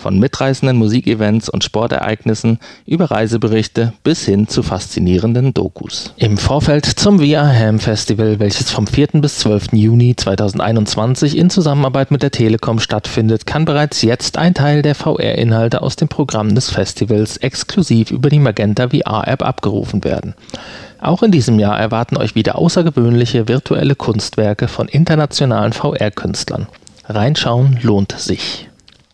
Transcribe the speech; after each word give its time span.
Von 0.00 0.18
mitreißenden 0.18 0.78
Musikevents 0.78 1.50
und 1.50 1.62
Sportereignissen 1.62 2.58
über 2.86 3.10
Reiseberichte 3.10 3.92
bis 4.02 4.24
hin 4.24 4.48
zu 4.48 4.62
faszinierenden 4.62 5.52
Dokus. 5.52 6.14
Im 6.16 6.38
Vorfeld 6.38 6.86
zum 6.86 7.18
VR 7.20 7.46
Ham 7.46 7.78
Festival, 7.78 8.38
welches 8.38 8.70
vom 8.70 8.86
4. 8.86 9.08
bis 9.20 9.40
12. 9.40 9.72
Juni 9.72 10.16
2021 10.16 11.36
in 11.36 11.50
Zusammenarbeit 11.50 12.10
mit 12.10 12.22
der 12.22 12.30
Telekom 12.30 12.80
stattfindet, 12.80 13.44
kann 13.46 13.66
bereits 13.66 14.00
jetzt 14.00 14.38
ein 14.38 14.54
Teil 14.54 14.80
der 14.80 14.94
VR-Inhalte 14.94 15.82
aus 15.82 15.96
dem 15.96 16.08
Programm 16.08 16.54
des 16.54 16.70
Festivals 16.70 17.36
exklusiv 17.36 18.10
über 18.10 18.30
die 18.30 18.38
Magenta 18.38 18.88
VR-App 18.88 19.42
abgerufen 19.42 20.02
werden. 20.02 20.34
Auch 20.98 21.22
in 21.22 21.30
diesem 21.30 21.58
Jahr 21.58 21.78
erwarten 21.78 22.16
euch 22.16 22.34
wieder 22.34 22.56
außergewöhnliche 22.56 23.48
virtuelle 23.48 23.96
Kunstwerke 23.96 24.66
von 24.66 24.88
internationalen 24.88 25.74
VR-Künstlern. 25.74 26.68
Reinschauen 27.06 27.78
lohnt 27.82 28.12
sich. 28.18 28.69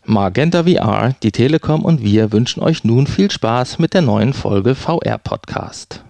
Magenta 0.09 0.63
VR, 0.63 1.15
die 1.25 1.33
Telekom 1.33 1.85
und 1.85 2.01
wir 2.01 2.31
wünschen 2.31 2.63
euch 2.63 2.85
nun 2.85 3.09
viel 3.09 3.29
Spaß 3.29 3.81
mit 3.81 3.93
der 3.93 4.03
neuen 4.03 4.35
Folge 4.35 4.77
VR 4.77 5.19
Podcast. 5.19 6.05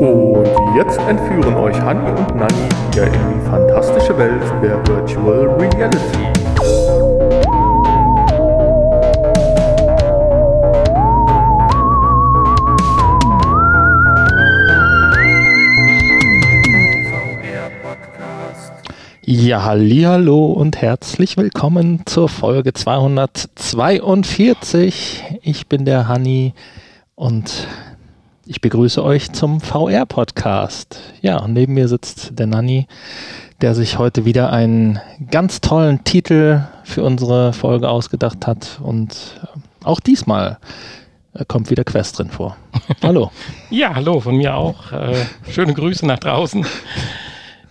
Und 0.00 0.46
jetzt 0.74 0.98
entführen 1.00 1.54
euch 1.54 1.78
Hanni 1.78 2.08
und 2.08 2.34
Nanni 2.34 2.68
wieder 2.90 3.06
in 3.06 3.12
die 3.12 3.46
fantastische 3.46 4.16
Welt 4.16 4.42
der 4.62 4.78
Virtual 4.86 5.48
Reality. 5.58 6.31
Ja, 19.24 19.62
hallo 19.62 20.46
und 20.46 20.82
herzlich 20.82 21.36
willkommen 21.36 22.02
zur 22.06 22.28
Folge 22.28 22.72
242. 22.72 25.22
Ich 25.42 25.68
bin 25.68 25.84
der 25.84 26.08
Hanni 26.08 26.54
und 27.14 27.68
ich 28.46 28.60
begrüße 28.60 29.00
euch 29.00 29.30
zum 29.30 29.60
VR 29.60 30.06
Podcast. 30.06 30.98
Ja, 31.20 31.46
neben 31.46 31.74
mir 31.74 31.86
sitzt 31.86 32.36
der 32.36 32.48
Nanni, 32.48 32.88
der 33.60 33.76
sich 33.76 33.96
heute 33.96 34.24
wieder 34.24 34.52
einen 34.52 34.98
ganz 35.30 35.60
tollen 35.60 36.02
Titel 36.02 36.64
für 36.82 37.04
unsere 37.04 37.52
Folge 37.52 37.88
ausgedacht 37.88 38.48
hat 38.48 38.80
und 38.82 39.40
auch 39.84 40.00
diesmal 40.00 40.58
kommt 41.46 41.70
wieder 41.70 41.84
Quest 41.84 42.18
drin 42.18 42.30
vor. 42.30 42.56
Hallo. 43.04 43.30
ja, 43.70 43.94
hallo 43.94 44.18
von 44.18 44.36
mir 44.36 44.56
auch. 44.56 44.90
Äh, 44.90 45.14
schöne 45.48 45.74
Grüße 45.74 46.04
nach 46.06 46.18
draußen. 46.18 46.66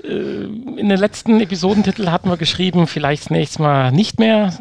Äh, 0.04 0.44
in 0.44 0.90
den 0.90 0.98
letzten 0.98 1.40
Episodentitel 1.40 2.10
hatten 2.10 2.30
wir 2.30 2.38
geschrieben, 2.38 2.88
vielleicht 2.88 3.24
das 3.24 3.30
nächste 3.30 3.62
Mal 3.62 3.92
nicht 3.92 4.20
mehr. 4.20 4.54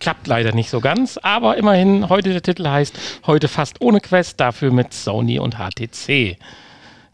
Klappt 0.00 0.26
leider 0.26 0.52
nicht 0.52 0.70
so 0.70 0.80
ganz, 0.80 1.18
aber 1.18 1.56
immerhin, 1.56 2.08
heute 2.08 2.30
der 2.30 2.42
Titel 2.42 2.68
heißt 2.68 2.98
Heute 3.26 3.48
fast 3.48 3.80
ohne 3.80 4.00
Quest, 4.00 4.40
dafür 4.40 4.70
mit 4.70 4.92
Sony 4.92 5.38
und 5.38 5.56
HTC. 5.56 6.36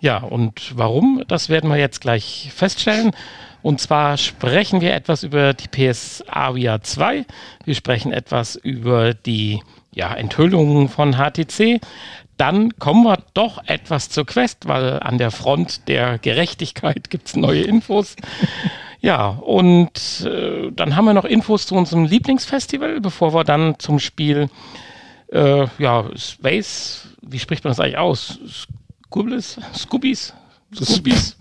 Ja, 0.01 0.19
und 0.19 0.77
warum, 0.77 1.23
das 1.29 1.51
werden 1.51 1.69
wir 1.71 1.77
jetzt 1.77 2.01
gleich 2.01 2.51
feststellen. 2.55 3.13
Und 3.63 3.81
zwar 3.81 4.17
sprechen 4.17 4.81
wir 4.81 4.95
etwas 4.95 5.23
über 5.23 5.53
die 5.53 5.69
PS 5.69 6.25
VR 6.27 6.83
2. 6.83 7.27
Wir 7.65 7.75
sprechen 7.75 8.13
etwas 8.13 8.57
über 8.57 9.13
die 9.13 9.61
ja, 9.93 10.15
Enthüllungen 10.15 10.89
von 10.89 11.17
HTC 11.17 11.81
dann 12.41 12.79
kommen 12.79 13.05
wir 13.05 13.19
doch 13.35 13.63
etwas 13.67 14.09
zur 14.09 14.25
Quest, 14.25 14.67
weil 14.67 15.01
an 15.01 15.19
der 15.19 15.31
Front 15.31 15.89
der 15.89 16.19
Gerechtigkeit 16.19 17.11
gibt 17.11 17.29
es 17.29 17.37
neue 17.37 17.61
Infos. 17.61 18.17
ja, 19.01 19.29
und 19.29 20.25
äh, 20.25 20.71
dann 20.73 20.97
haben 20.97 21.05
wir 21.05 21.13
noch 21.13 21.27
Infos 21.27 21.67
zu 21.67 21.75
unserem 21.75 22.05
Lieblingsfestival, 22.05 23.03
bevor 23.03 23.35
wir 23.35 23.45
dann 23.45 23.79
zum 23.79 23.99
Spiel, 23.99 24.49
äh, 25.31 25.67
ja, 25.79 26.07
Space, 26.17 27.09
wie 27.21 27.39
spricht 27.39 27.65
man 27.65 27.73
das 27.73 27.81
eigentlich 27.81 27.99
aus? 27.99 28.39
Scoobies? 29.07 29.61
Scoobies? 29.75 30.33
Scoobies? 30.75 31.37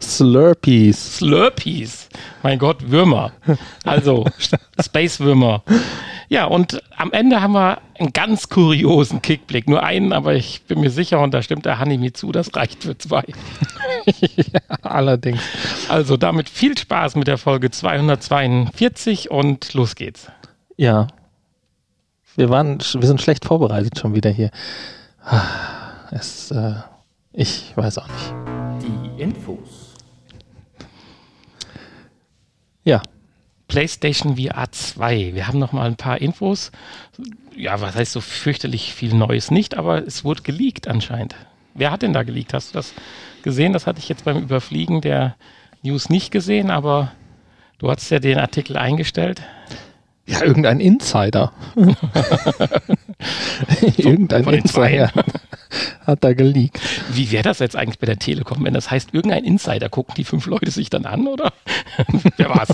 Slurpees. 0.00 1.18
Slurpees. 1.18 2.08
Mein 2.42 2.58
Gott, 2.58 2.90
Würmer. 2.90 3.32
Also, 3.84 4.24
Space-Würmer. 4.80 5.62
Ja, 6.28 6.44
und 6.44 6.82
am 6.94 7.10
Ende 7.12 7.40
haben 7.40 7.54
wir 7.54 7.78
einen 7.98 8.12
ganz 8.12 8.50
kuriosen 8.50 9.22
Kickblick. 9.22 9.68
Nur 9.68 9.82
einen, 9.82 10.12
aber 10.12 10.34
ich 10.34 10.62
bin 10.64 10.80
mir 10.80 10.90
sicher, 10.90 11.20
und 11.20 11.32
da 11.32 11.42
stimmt 11.42 11.64
der 11.64 11.78
Hanni 11.78 11.96
mir 11.96 12.12
zu, 12.12 12.32
das 12.32 12.54
reicht 12.54 12.82
für 12.84 12.98
zwei. 12.98 13.24
ja, 14.20 14.60
allerdings. 14.82 15.40
Also 15.88 16.18
damit 16.18 16.50
viel 16.50 16.76
Spaß 16.76 17.16
mit 17.16 17.28
der 17.28 17.38
Folge 17.38 17.70
242 17.70 19.30
und 19.30 19.72
los 19.72 19.94
geht's. 19.94 20.30
Ja. 20.76 21.06
Wir 22.36 22.50
waren, 22.50 22.78
wir 22.78 23.06
sind 23.06 23.22
schlecht 23.22 23.46
vorbereitet 23.46 23.98
schon 23.98 24.14
wieder 24.14 24.30
hier. 24.30 24.50
Es, 26.10 26.50
äh, 26.50 26.74
ich 27.32 27.72
weiß 27.74 27.98
auch 27.98 28.06
nicht. 28.08 28.34
Die 28.82 29.22
Infos. 29.22 29.94
Ja, 32.84 33.02
PlayStation 33.68 34.36
VR 34.36 34.72
2. 34.72 35.34
Wir 35.34 35.46
haben 35.46 35.58
noch 35.58 35.72
mal 35.72 35.86
ein 35.86 35.96
paar 35.96 36.20
Infos. 36.20 36.72
Ja, 37.54 37.80
was 37.80 37.94
heißt 37.94 38.12
so 38.12 38.20
fürchterlich 38.20 38.94
viel 38.94 39.14
Neues 39.14 39.50
nicht, 39.50 39.76
aber 39.76 40.04
es 40.06 40.24
wurde 40.24 40.42
geleakt 40.42 40.88
anscheinend. 40.88 41.36
Wer 41.74 41.90
hat 41.90 42.02
denn 42.02 42.12
da 42.12 42.22
geleakt? 42.22 42.54
Hast 42.54 42.70
du 42.70 42.78
das 42.78 42.94
gesehen? 43.42 43.72
Das 43.72 43.86
hatte 43.86 44.00
ich 44.00 44.08
jetzt 44.08 44.24
beim 44.24 44.38
Überfliegen 44.38 45.00
der 45.00 45.36
News 45.82 46.08
nicht 46.08 46.30
gesehen, 46.30 46.70
aber 46.70 47.12
du 47.78 47.90
hast 47.90 48.10
ja 48.10 48.18
den 48.18 48.38
Artikel 48.38 48.76
eingestellt. 48.76 49.42
Ja, 50.26 50.42
irgendein 50.42 50.80
Insider. 50.80 51.52
irgendein 53.96 54.44
Insider 54.48 55.10
hat 56.06 56.24
da 56.24 56.32
geleakt. 56.32 56.80
Wie 57.12 57.30
wäre 57.30 57.44
das 57.44 57.60
jetzt 57.60 57.76
eigentlich 57.76 57.98
bei 57.98 58.06
der 58.06 58.18
Telekom, 58.18 58.64
wenn 58.64 58.74
das 58.74 58.90
heißt, 58.90 59.14
irgendein 59.14 59.44
Insider 59.44 59.88
gucken 59.88 60.14
die 60.16 60.24
fünf 60.24 60.46
Leute 60.46 60.70
sich 60.70 60.90
dann 60.90 61.06
an, 61.06 61.26
oder? 61.26 61.52
Wer 62.36 62.50
war's? 62.50 62.68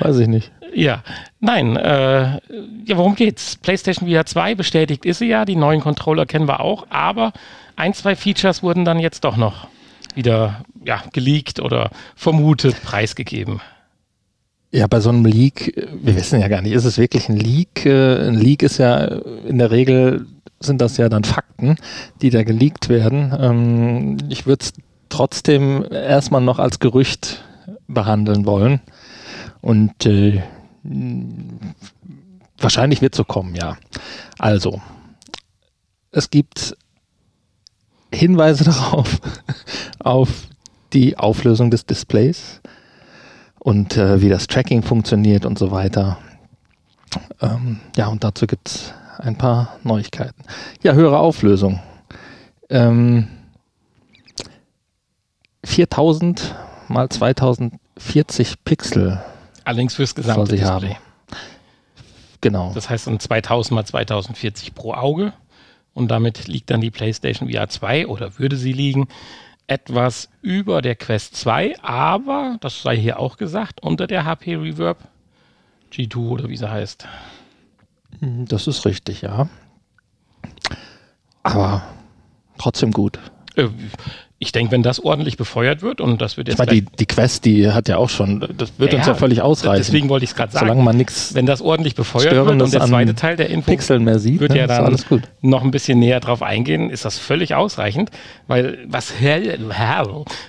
Weiß 0.00 0.18
ich 0.18 0.28
nicht. 0.28 0.52
Ja, 0.74 1.02
nein, 1.40 1.76
äh, 1.76 2.40
ja, 2.84 2.96
worum 2.96 3.14
geht's? 3.14 3.56
PlayStation 3.56 4.08
VR 4.08 4.26
2 4.26 4.54
bestätigt 4.54 5.04
ist 5.04 5.18
sie 5.18 5.28
ja, 5.28 5.44
die 5.44 5.56
neuen 5.56 5.80
Controller 5.80 6.26
kennen 6.26 6.46
wir 6.46 6.60
auch, 6.60 6.86
aber 6.90 7.32
ein, 7.76 7.94
zwei 7.94 8.14
Features 8.16 8.62
wurden 8.62 8.84
dann 8.84 8.98
jetzt 8.98 9.24
doch 9.24 9.36
noch 9.36 9.68
wieder 10.14 10.62
ja, 10.84 11.02
geleakt 11.12 11.60
oder 11.60 11.90
vermutet 12.16 12.82
preisgegeben. 12.82 13.60
Ja, 14.70 14.86
bei 14.86 15.00
so 15.00 15.08
einem 15.08 15.24
Leak, 15.24 15.88
wir 16.02 16.14
wissen 16.14 16.40
ja 16.40 16.48
gar 16.48 16.60
nicht, 16.60 16.72
ist 16.72 16.84
es 16.84 16.98
wirklich 16.98 17.28
ein 17.28 17.36
Leak? 17.36 17.86
Äh, 17.86 18.28
ein 18.28 18.34
Leak 18.34 18.62
ist 18.62 18.78
ja 18.78 19.04
in 19.04 19.58
der 19.58 19.70
Regel 19.70 20.26
sind 20.60 20.80
das 20.80 20.96
ja 20.96 21.08
dann 21.08 21.24
Fakten, 21.24 21.76
die 22.20 22.30
da 22.30 22.42
geleakt 22.42 22.88
werden. 22.88 23.32
Ähm, 23.40 24.16
ich 24.28 24.46
würde 24.46 24.64
es 24.64 24.72
trotzdem 25.08 25.84
erstmal 25.90 26.40
noch 26.40 26.58
als 26.58 26.80
Gerücht 26.80 27.44
behandeln 27.86 28.44
wollen. 28.44 28.80
Und 29.60 30.06
äh, 30.06 30.42
wahrscheinlich 32.58 33.02
wird 33.02 33.14
so 33.14 33.24
kommen, 33.24 33.54
ja. 33.54 33.76
Also, 34.38 34.80
es 36.10 36.30
gibt 36.30 36.76
Hinweise 38.12 38.64
darauf, 38.64 39.20
auf 39.98 40.48
die 40.92 41.18
Auflösung 41.18 41.70
des 41.70 41.84
Displays 41.86 42.60
und 43.58 43.96
äh, 43.96 44.20
wie 44.22 44.28
das 44.28 44.46
Tracking 44.46 44.82
funktioniert 44.82 45.44
und 45.44 45.58
so 45.58 45.70
weiter. 45.70 46.18
Ähm, 47.40 47.80
ja, 47.96 48.06
und 48.08 48.24
dazu 48.24 48.46
gibt 48.46 48.68
es 48.68 48.94
ein 49.18 49.36
paar 49.36 49.78
Neuigkeiten. 49.82 50.42
Ja, 50.82 50.92
höhere 50.92 51.18
Auflösung. 51.18 51.80
Ähm, 52.70 53.28
4000 55.64 56.54
mal 56.88 57.08
2040 57.08 58.64
Pixel 58.64 59.20
Allerdings 59.68 59.96
fürs 59.96 60.14
gesamte 60.14 60.56
Display. 60.56 60.94
Haben. 60.94 60.96
Genau. 62.40 62.72
Das 62.74 62.88
heißt 62.88 63.06
dann 63.06 63.20
2000 63.20 63.74
mal 63.74 63.84
2040 63.84 64.74
pro 64.74 64.94
Auge. 64.94 65.34
Und 65.92 66.08
damit 66.08 66.48
liegt 66.48 66.70
dann 66.70 66.80
die 66.80 66.90
PlayStation 66.90 67.50
VR 67.50 67.68
2 67.68 68.06
oder 68.06 68.38
würde 68.38 68.56
sie 68.56 68.72
liegen 68.72 69.08
etwas 69.66 70.30
über 70.40 70.80
der 70.80 70.96
Quest 70.96 71.36
2, 71.36 71.82
aber, 71.82 72.56
das 72.62 72.80
sei 72.80 72.96
hier 72.96 73.18
auch 73.18 73.36
gesagt, 73.36 73.82
unter 73.82 74.06
der 74.06 74.24
HP 74.24 74.56
Reverb 74.56 75.06
G2 75.92 76.16
oder 76.16 76.48
wie 76.48 76.56
sie 76.56 76.70
heißt. 76.70 77.06
Das 78.22 78.66
ist 78.68 78.86
richtig, 78.86 79.20
ja. 79.20 79.50
aber 81.42 81.82
trotzdem 82.56 82.90
gut. 82.90 83.18
Äh, 84.38 84.44
ich 84.44 84.52
denke, 84.52 84.72
wenn 84.72 84.82
das 84.82 85.00
ordentlich 85.00 85.36
befeuert 85.36 85.82
wird 85.82 86.00
und 86.00 86.22
das 86.22 86.36
wird 86.36 86.48
jetzt. 86.48 86.54
Ich 86.54 86.58
meine, 86.58 86.80
die, 86.80 86.86
die 86.96 87.06
Quest, 87.06 87.44
die 87.44 87.70
hat 87.70 87.88
ja 87.88 87.96
auch 87.96 88.08
schon, 88.08 88.40
das 88.56 88.72
wird 88.78 88.92
ja, 88.92 88.98
uns 88.98 89.06
ja 89.06 89.14
völlig 89.14 89.42
ausreichen. 89.42 89.78
Deswegen 89.78 90.08
wollte 90.08 90.24
ich 90.24 90.30
es 90.30 90.36
gerade 90.36 90.52
sagen. 90.52 90.66
Solange 90.66 90.82
man 90.82 90.96
nichts. 90.96 91.34
Wenn 91.34 91.46
das 91.46 91.60
ordentlich 91.60 91.94
befeuert 91.94 92.34
wird 92.34 92.48
und 92.48 92.72
der 92.72 92.86
zweite 92.86 93.14
Teil 93.14 93.36
der 93.36 93.50
Info 93.50 93.70
Pixeln 93.70 94.04
mehr 94.04 94.18
sieht, 94.18 94.40
wird 94.40 94.52
ne, 94.52 94.58
ja 94.58 94.66
dann 94.66 94.96
noch 95.42 95.62
ein 95.62 95.70
bisschen 95.70 95.98
näher 95.98 96.20
drauf 96.20 96.42
eingehen, 96.42 96.90
ist 96.90 97.04
das 97.04 97.18
völlig 97.18 97.54
ausreichend. 97.54 98.10
Weil 98.46 98.78
was, 98.86 99.18
hel 99.18 99.58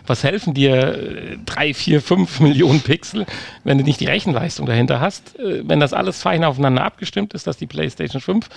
was 0.05 0.23
helfen 0.23 0.53
dir 0.53 1.37
drei, 1.45 1.73
vier, 1.73 2.01
fünf 2.01 2.39
Millionen 2.39 2.81
Pixel, 2.81 3.25
wenn 3.63 3.77
du 3.77 3.83
nicht 3.83 3.99
die 3.99 4.05
Rechenleistung 4.05 4.65
dahinter 4.65 4.99
hast? 5.01 5.37
Äh, 5.39 5.67
wenn 5.67 5.79
das 5.79 5.93
alles 5.93 6.21
fein 6.21 6.43
aufeinander 6.43 6.83
abgestimmt 6.83 7.33
ist, 7.33 7.47
dass 7.47 7.57
die 7.57 7.67
PlayStation 7.67 8.21
5 8.21 8.49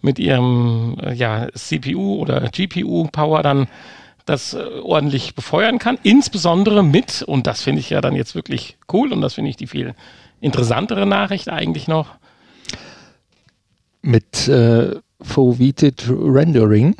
mit 0.00 0.18
ihrem 0.18 0.96
äh, 1.02 1.14
ja, 1.14 1.48
CPU 1.54 2.16
oder 2.16 2.48
GPU-Power 2.50 3.42
dann 3.42 3.68
das 4.28 4.54
äh, 4.54 4.58
ordentlich 4.82 5.34
befeuern 5.34 5.78
kann. 5.78 5.98
Insbesondere 6.02 6.82
mit, 6.82 7.22
und 7.22 7.46
das 7.46 7.62
finde 7.62 7.80
ich 7.80 7.90
ja 7.90 8.00
dann 8.00 8.14
jetzt 8.14 8.34
wirklich 8.34 8.76
cool 8.92 9.12
und 9.12 9.20
das 9.20 9.34
finde 9.34 9.50
ich 9.50 9.56
die 9.56 9.66
viel 9.66 9.94
interessantere 10.40 11.06
Nachricht 11.06 11.48
eigentlich 11.48 11.88
noch. 11.88 12.10
Mit 14.02 14.48
äh, 14.48 14.96
Foveated 15.20 16.04
Rendering. 16.08 16.94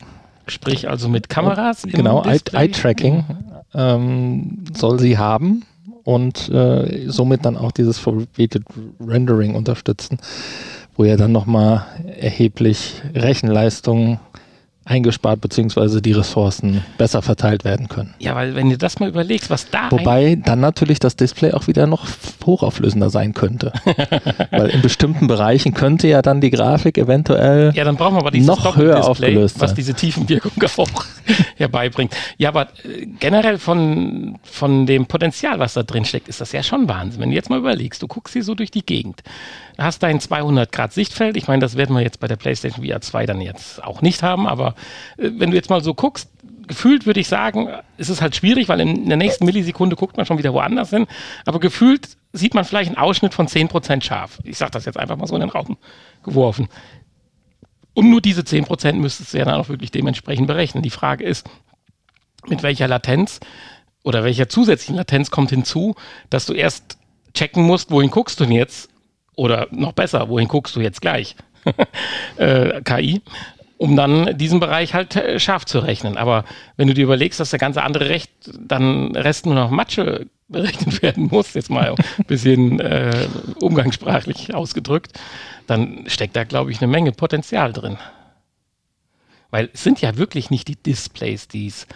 Sprich 0.47 0.89
also 0.89 1.09
mit 1.09 1.29
Kameras. 1.29 1.83
Genau, 1.83 2.23
Eye-Tracking 2.25 3.25
ähm, 3.75 4.65
soll 4.75 4.99
sie 4.99 5.19
haben 5.19 5.65
und 6.05 6.49
äh, 6.49 7.05
somit 7.09 7.45
dann 7.45 7.57
auch 7.57 7.71
dieses 7.71 7.99
Foveated 7.99 8.65
Rendering 8.99 9.55
unterstützen, 9.55 10.19
wo 10.97 11.05
ja 11.05 11.17
dann 11.17 11.33
nochmal 11.33 11.85
erheblich 12.19 13.03
Rechenleistung 13.15 14.19
eingespart 14.89 15.41
beziehungsweise 15.41 16.03
die 16.03 16.13
Ressourcen 16.13 16.85
besser 16.97 17.23
verteilt 17.23 17.65
werden 17.65 17.89
können. 17.89 18.15
Ja, 18.19 18.35
weil 18.35 18.55
wenn 18.55 18.71
du 18.71 18.79
das 18.79 18.99
mal 18.99 19.09
überlegst, 19.09 19.51
was 19.51 19.71
da 19.71 19.91
Wobei 19.91 20.37
dann 20.37 20.61
natürlich 20.61 20.99
das 20.99 21.17
Display 21.17 21.53
auch 21.53 21.67
wieder 21.67 21.87
noch 21.87 22.07
hochauflösender 22.45 23.11
sein 23.11 23.35
könnte. 23.35 23.73
weil 24.51 24.69
in 24.69 24.83
bestimmten 24.83 25.27
Bereichen 25.27 25.75
könnte 25.75 26.09
ja 26.09 26.23
dann 26.23 26.41
die 26.41 26.51
Grafik 26.51 26.99
eventuell 26.99 27.73
ja, 27.75 27.85
dann 27.85 27.97
brauchen 27.97 28.15
wir 28.15 28.21
aber 28.21 28.31
dieses 28.31 28.47
noch 28.47 28.77
höher 28.77 29.05
aufgelöst 29.05 29.61
was 29.61 29.75
diese 29.75 29.95
Tiefenwirkung 29.95 30.53
auch 30.79 31.05
herbeibringt. 31.57 32.15
Ja, 32.37 32.51
aber 32.51 32.69
äh, 32.85 33.07
generell 33.19 33.59
von, 33.59 34.39
von 34.43 34.87
dem 34.87 35.07
Potenzial, 35.07 35.59
was 35.59 35.75
da 35.75 35.83
drin 35.83 36.05
steckt, 36.05 36.29
ist 36.29 36.41
das 36.41 36.53
ja 36.53 36.63
schon 36.63 36.89
Wahnsinn. 36.89 37.21
Wenn 37.21 37.31
du 37.31 37.37
jetzt 37.37 37.51
mal 37.51 37.59
überlegst, 37.59 38.03
du 38.03 38.07
guckst 38.07 38.33
hier 38.33 38.45
so 38.45 38.55
durch 38.55 38.71
die 38.71 38.85
Gegend, 38.85 39.23
hast 39.79 40.03
dein 40.03 40.21
200 40.21 40.73
Grad 40.73 40.93
Sichtfeld. 40.93 41.37
Ich 41.37 41.49
meine, 41.49 41.61
das 41.61 41.77
werden 41.77 41.95
wir 41.95 42.03
jetzt 42.03 42.21
bei 42.21 42.27
der 42.27 42.37
PlayStation 42.37 42.85
VR 42.85 43.01
2 43.01 43.27
dann 43.27 43.41
jetzt 43.41 43.83
auch 43.83 44.03
nicht 44.03 44.23
haben, 44.23 44.47
aber 44.47 44.75
äh, 45.17 45.31
wenn 45.37 45.51
du 45.51 45.57
jetzt 45.57 45.71
mal 45.71 45.83
so 45.83 45.95
guckst, 45.95 46.29
gefühlt 46.67 47.07
würde 47.07 47.21
ich 47.21 47.29
sagen, 47.29 47.69
ist 47.97 48.11
es 48.11 48.21
halt 48.21 48.37
schwierig, 48.37 48.69
weil 48.69 48.81
in 48.81 49.09
der 49.09 49.17
nächsten 49.17 49.45
Millisekunde 49.47 49.97
guckt 49.97 50.17
man 50.17 50.27
schon 50.27 50.39
wieder 50.39 50.53
woanders 50.53 50.91
hin. 50.91 51.07
Aber 51.47 51.61
gefühlt 51.61 52.17
sieht 52.33 52.55
man 52.55 52.65
vielleicht 52.65 52.91
einen 52.91 52.99
Ausschnitt 52.99 53.33
von 53.33 53.49
10% 53.49 54.03
scharf. 54.03 54.39
Ich 54.45 54.59
sage 54.59 54.73
das 54.73 54.85
jetzt 54.85 54.99
einfach 54.99 55.17
mal 55.17 55.27
so 55.27 55.35
in 55.35 55.41
den 55.41 55.51
Raum 55.51 55.79
geworfen. 56.23 56.69
Und 57.95 58.11
nur 58.11 58.21
diese 58.21 58.43
10% 58.43 58.93
müsstest 58.95 59.33
du 59.33 59.39
ja 59.39 59.45
dann 59.45 59.55
auch 59.55 59.69
wirklich 59.69 59.91
dementsprechend 59.91 60.47
berechnen. 60.47 60.83
Die 60.83 60.91
Frage 60.91 61.25
ist, 61.25 61.49
mit 62.47 62.63
welcher 62.63 62.87
Latenz 62.87 63.41
oder 64.05 64.23
welcher 64.23 64.49
zusätzlichen 64.49 64.97
Latenz 64.97 65.31
kommt 65.31 65.51
hinzu, 65.51 65.97
dass 66.31 66.47
du 66.47 66.53
erst 66.53 66.99
checken 67.35 67.65
musst, 67.65 67.91
wohin 67.91 68.11
guckst 68.11 68.39
du 68.39 68.45
denn 68.45 68.53
jetzt? 68.53 68.89
Oder 69.39 69.69
noch 69.71 69.93
besser, 69.93 70.29
wohin 70.29 70.49
guckst 70.49 70.75
du 70.75 70.81
jetzt 70.81 71.01
gleich? 71.01 71.37
äh, 72.37 72.83
KI 72.83 73.23
um 73.81 73.95
dann 73.95 74.37
diesen 74.37 74.59
Bereich 74.59 74.93
halt 74.93 75.15
äh, 75.15 75.39
scharf 75.39 75.65
zu 75.65 75.79
rechnen. 75.79 76.17
Aber 76.17 76.45
wenn 76.77 76.89
du 76.89 76.95
dir 76.95 77.05
überlegst, 77.05 77.39
dass 77.39 77.51
der 77.51 77.61
ganze 77.61 77.85
andere 77.85 78.09
Recht, 78.09 78.31
dann 78.59 79.15
Rest 79.15 79.47
nur 79.47 79.55
noch 79.55 79.71
Matsche 79.71 80.27
berechnet 80.49 81.01
werden 81.03 81.29
muss, 81.31 81.55
jetzt 81.55 81.71
mal 81.71 81.95
ein 81.95 82.25
bisschen 82.27 82.81
äh, 82.81 83.29
umgangssprachlich 83.61 84.53
ausgedrückt, 84.53 85.13
dann 85.69 86.05
steckt 86.09 86.35
da, 86.35 86.43
glaube 86.43 86.73
ich, 86.73 86.83
eine 86.83 86.91
Menge 86.91 87.13
Potenzial 87.13 87.73
drin. 87.73 87.99
Weil 89.51 89.71
es 89.73 89.85
sind 89.85 90.01
ja 90.01 90.17
wirklich 90.17 90.51
nicht 90.51 90.67
die 90.67 90.77
Displays, 90.77 91.47
die 91.47 91.69
es 91.69 91.87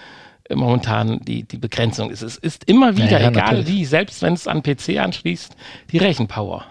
äh, 0.45 0.55
momentan 0.55 1.19
die, 1.25 1.43
die 1.43 1.59
Begrenzung 1.59 2.11
ist. 2.11 2.23
Es 2.23 2.37
ist 2.37 2.63
immer 2.65 2.97
wieder, 2.97 3.19
ja, 3.19 3.23
ja, 3.23 3.31
egal 3.31 3.57
natürlich. 3.57 3.67
wie, 3.67 3.85
selbst 3.87 4.23
wenn 4.23 4.35
es 4.35 4.47
an 4.47 4.63
PC 4.63 4.99
anschließt, 4.99 5.57
die 5.91 5.99
Rechenpower. 5.99 6.65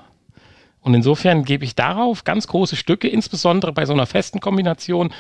Und 0.81 0.94
insofern 0.94 1.45
gebe 1.45 1.63
ich 1.63 1.75
darauf 1.75 2.24
ganz 2.24 2.48
große 2.48 2.75
Stücke, 2.75 3.07
insbesondere 3.07 3.72
bei 3.72 3.86
so 3.86 3.94
einer 3.94 4.07
festen 4.07 4.39
Kombination 4.39 5.13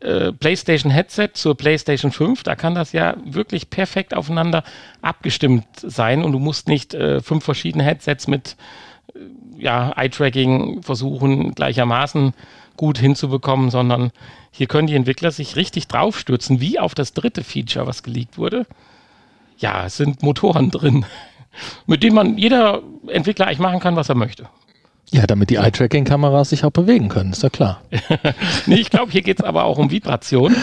äh, 0.00 0.32
PlayStation 0.32 0.90
Headset 0.90 1.30
zur 1.34 1.56
PlayStation 1.56 2.12
5. 2.12 2.42
Da 2.42 2.54
kann 2.56 2.74
das 2.74 2.92
ja 2.92 3.16
wirklich 3.24 3.70
perfekt 3.70 4.14
aufeinander 4.14 4.64
abgestimmt 5.00 5.64
sein 5.76 6.24
und 6.24 6.32
du 6.32 6.38
musst 6.38 6.68
nicht 6.68 6.94
äh, 6.94 7.20
fünf 7.20 7.44
verschiedene 7.44 7.84
Headsets 7.84 8.26
mit 8.26 8.56
äh, 9.14 9.18
ja, 9.58 9.92
Eye-Tracking 9.96 10.82
versuchen 10.82 11.54
gleichermaßen 11.54 12.34
gut 12.76 12.98
hinzubekommen, 12.98 13.70
sondern 13.70 14.12
hier 14.50 14.66
können 14.66 14.86
die 14.86 14.96
Entwickler 14.96 15.30
sich 15.30 15.56
richtig 15.56 15.88
draufstürzen, 15.88 16.60
wie 16.60 16.78
auf 16.78 16.94
das 16.94 17.12
dritte 17.12 17.44
Feature, 17.44 17.86
was 17.86 18.02
geleakt 18.02 18.38
wurde. 18.38 18.66
Ja, 19.58 19.86
es 19.86 19.96
sind 19.96 20.22
Motoren 20.22 20.70
drin, 20.70 21.06
mit 21.86 22.02
denen 22.02 22.14
man 22.14 22.38
jeder 22.38 22.82
Entwickler 23.08 23.46
eigentlich 23.46 23.58
machen 23.58 23.80
kann, 23.80 23.96
was 23.96 24.08
er 24.08 24.14
möchte. 24.14 24.48
Ja, 25.12 25.26
damit 25.26 25.50
die 25.50 25.56
Eye-Tracking-Kameras 25.56 26.50
sich 26.50 26.64
auch 26.64 26.70
bewegen 26.70 27.08
können, 27.08 27.32
ist 27.32 27.42
ja 27.42 27.50
klar. 27.50 27.82
nee, 28.66 28.76
ich 28.76 28.88
glaube, 28.88 29.12
hier 29.12 29.20
geht 29.20 29.40
es 29.40 29.44
aber 29.44 29.64
auch 29.64 29.76
um 29.76 29.90
Vibration. 29.90 30.56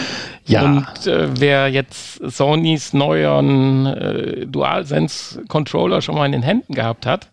Ja. 0.44 0.64
Und 0.64 1.06
äh, 1.06 1.28
wer 1.38 1.68
jetzt 1.68 2.16
Sonys 2.16 2.92
neuen 2.92 3.86
äh, 3.86 4.46
DualSense-Controller 4.46 6.02
schon 6.02 6.16
mal 6.16 6.26
in 6.26 6.32
den 6.32 6.42
Händen 6.42 6.74
gehabt 6.74 7.06
hat, 7.06 7.28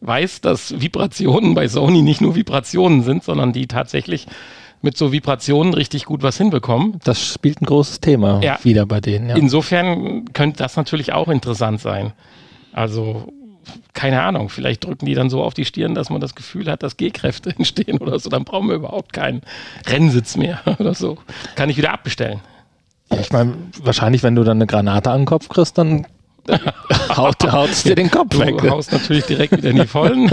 weiß, 0.00 0.40
dass 0.40 0.80
Vibrationen 0.80 1.54
bei 1.54 1.68
Sony 1.68 2.00
nicht 2.00 2.22
nur 2.22 2.34
Vibrationen 2.34 3.02
sind, 3.02 3.24
sondern 3.24 3.52
die 3.52 3.66
tatsächlich 3.66 4.26
mit 4.80 4.96
so 4.96 5.12
Vibrationen 5.12 5.74
richtig 5.74 6.06
gut 6.06 6.22
was 6.22 6.38
hinbekommen. 6.38 6.98
Das 7.04 7.22
spielt 7.22 7.60
ein 7.60 7.66
großes 7.66 8.00
Thema 8.00 8.40
ja. 8.42 8.58
wieder 8.62 8.86
bei 8.86 9.00
denen. 9.00 9.28
Ja. 9.28 9.36
Insofern 9.36 10.32
könnte 10.32 10.58
das 10.58 10.76
natürlich 10.76 11.12
auch 11.12 11.28
interessant 11.28 11.80
sein. 11.80 12.12
Also 12.72 13.32
keine 13.92 14.22
Ahnung, 14.22 14.48
vielleicht 14.48 14.84
drücken 14.84 15.06
die 15.06 15.14
dann 15.14 15.30
so 15.30 15.42
auf 15.42 15.54
die 15.54 15.64
Stirn, 15.64 15.94
dass 15.94 16.10
man 16.10 16.20
das 16.20 16.34
Gefühl 16.34 16.70
hat, 16.70 16.82
dass 16.82 16.96
G-Kräfte 16.96 17.50
entstehen 17.56 17.98
oder 17.98 18.18
so. 18.18 18.30
Dann 18.30 18.44
brauchen 18.44 18.68
wir 18.68 18.76
überhaupt 18.76 19.12
keinen 19.12 19.42
Rennsitz 19.86 20.36
mehr 20.36 20.60
oder 20.78 20.94
so. 20.94 21.18
Kann 21.54 21.70
ich 21.70 21.76
wieder 21.76 21.92
abbestellen. 21.92 22.40
Ja, 23.10 23.20
ich 23.20 23.32
meine, 23.32 23.54
wahrscheinlich, 23.82 24.22
wenn 24.22 24.34
du 24.34 24.44
dann 24.44 24.58
eine 24.58 24.66
Granate 24.66 25.10
an 25.10 25.20
den 25.20 25.26
Kopf 25.26 25.48
kriegst, 25.48 25.78
dann 25.78 26.06
haut, 27.16 27.50
haut 27.50 27.84
dir 27.84 27.94
den 27.94 28.10
Kopf 28.10 28.30
du 28.30 28.40
weg. 28.40 28.58
Du 28.58 28.70
haust 28.70 28.92
natürlich 28.92 29.24
direkt 29.24 29.56
wieder 29.56 29.70
in 29.70 29.76
die 29.76 29.86
Vollen. 29.86 30.30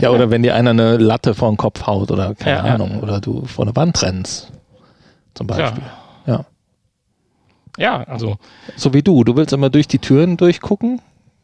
ja, 0.00 0.10
oder 0.10 0.30
wenn 0.30 0.42
dir 0.42 0.54
einer 0.54 0.70
eine 0.70 0.96
Latte 0.96 1.34
vor 1.34 1.50
den 1.50 1.56
Kopf 1.56 1.86
haut 1.86 2.10
oder 2.10 2.34
keine 2.34 2.68
ja, 2.68 2.74
Ahnung, 2.74 2.92
ja. 2.92 3.02
oder 3.02 3.20
du 3.20 3.44
vor 3.44 3.66
eine 3.66 3.76
Wand 3.76 4.00
rennst. 4.02 4.50
Zum 5.34 5.46
Beispiel. 5.46 5.82
Ja. 6.26 6.32
ja. 6.32 6.44
Ja, 7.78 8.02
also. 8.04 8.36
So 8.76 8.92
wie 8.92 9.02
du. 9.02 9.24
Du 9.24 9.36
willst 9.36 9.52
immer 9.52 9.70
durch 9.70 9.88
die 9.88 9.98
Türen 9.98 10.36
durchgucken 10.36 11.00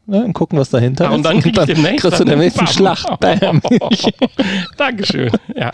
ne, 0.07 0.23
und 0.23 0.33
gucken, 0.33 0.57
was 0.57 0.69
dahinter 0.69 1.05
ja, 1.05 1.11
und 1.11 1.23
dann, 1.23 1.39
krieg 1.39 1.53
dann 1.53 1.67
demnächst 1.67 2.01
kriegst 2.01 2.19
du 2.19 2.23
demnächst 2.23 2.59
eine 2.59 2.67
Schlacht. 2.67 3.19
Bam. 3.19 3.61
Dankeschön. 4.77 5.31
Ja, 5.55 5.71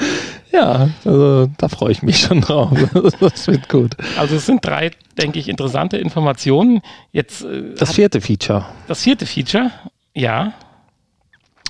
ja 0.52 0.90
also, 1.06 1.50
da 1.58 1.68
freue 1.70 1.92
ich 1.92 2.04
mich 2.04 2.20
schon 2.20 2.42
drauf. 2.42 2.72
Das 3.20 3.48
wird 3.48 3.70
gut. 3.70 3.96
Also 4.18 4.36
es 4.36 4.46
sind 4.46 4.66
drei, 4.66 4.92
denke 5.18 5.40
ich, 5.40 5.48
interessante 5.48 5.98
Informationen. 5.98 6.82
Jetzt, 7.12 7.44
äh, 7.44 7.74
das 7.78 7.94
vierte 7.94 8.22
Feature. 8.22 8.66
Das 8.88 9.04
vierte 9.04 9.26
Feature, 9.26 9.72
ja. 10.14 10.54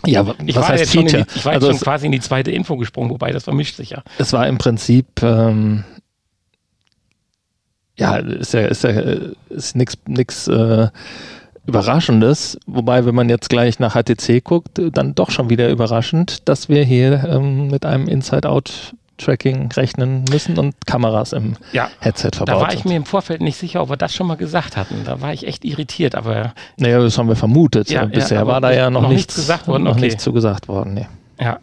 Ja, 0.05 0.33
ich 0.45 0.55
was 0.55 0.67
heißt 0.67 0.91
Feature? 0.91 1.23
Die, 1.23 1.37
ich 1.37 1.45
war 1.45 1.53
also 1.53 1.67
jetzt 1.67 1.77
schon 1.77 1.83
quasi 1.83 2.05
in 2.07 2.11
die 2.11 2.19
zweite 2.19 2.51
Info 2.51 2.77
gesprungen, 2.77 3.09
wobei 3.09 3.31
das 3.31 3.43
vermischt 3.43 3.75
sich 3.75 3.91
ja. 3.91 4.03
Es 4.17 4.33
war 4.33 4.47
im 4.47 4.57
Prinzip 4.57 5.21
ähm, 5.21 5.83
ja, 7.97 8.17
ist 8.17 8.53
ja, 8.53 8.61
ist 8.61 8.83
ja 8.83 8.91
ist 9.49 9.75
nix, 9.75 9.97
nix 10.07 10.47
äh, 10.47 10.87
Überraschendes, 11.65 12.59
wobei, 12.65 13.05
wenn 13.05 13.15
man 13.15 13.29
jetzt 13.29 13.49
gleich 13.49 13.79
nach 13.79 13.95
HTC 13.95 14.43
guckt, 14.43 14.81
dann 14.91 15.15
doch 15.15 15.31
schon 15.31 15.49
wieder 15.49 15.69
überraschend, 15.69 16.49
dass 16.49 16.67
wir 16.67 16.83
hier 16.83 17.23
ähm, 17.23 17.67
mit 17.67 17.85
einem 17.85 18.07
Inside-Out 18.07 18.95
Tracking 19.17 19.71
rechnen 19.71 20.25
müssen 20.29 20.57
und 20.57 20.85
Kameras 20.85 21.33
im 21.33 21.55
ja, 21.71 21.89
Headset 21.99 22.31
verbaut 22.33 22.55
Da 22.55 22.61
war 22.61 22.73
ich 22.73 22.83
mir 22.83 22.95
im 22.95 23.05
Vorfeld 23.05 23.41
nicht 23.41 23.57
sicher, 23.57 23.81
ob 23.81 23.89
wir 23.89 23.97
das 23.97 24.13
schon 24.13 24.27
mal 24.27 24.35
gesagt 24.35 24.75
hatten. 24.75 25.03
Da 25.05 25.21
war 25.21 25.33
ich 25.33 25.47
echt 25.47 25.63
irritiert, 25.65 26.15
aber. 26.15 26.53
Naja, 26.77 26.99
das 26.99 27.17
haben 27.17 27.29
wir 27.29 27.35
vermutet. 27.35 27.89
Ja, 27.89 28.05
Bisher 28.05 28.39
ja, 28.39 28.47
war 28.47 28.59
da 28.59 28.73
ja 28.73 28.89
noch, 28.89 29.03
noch 29.03 29.09
nichts, 29.09 29.35
gesagt 29.35 29.67
worden. 29.67 29.83
Noch 29.83 29.93
okay. 29.93 30.01
nichts 30.01 30.23
zu 30.23 30.33
gesagt 30.33 30.67
worden. 30.67 30.95
Nee. 30.95 31.07
Ja. 31.39 31.59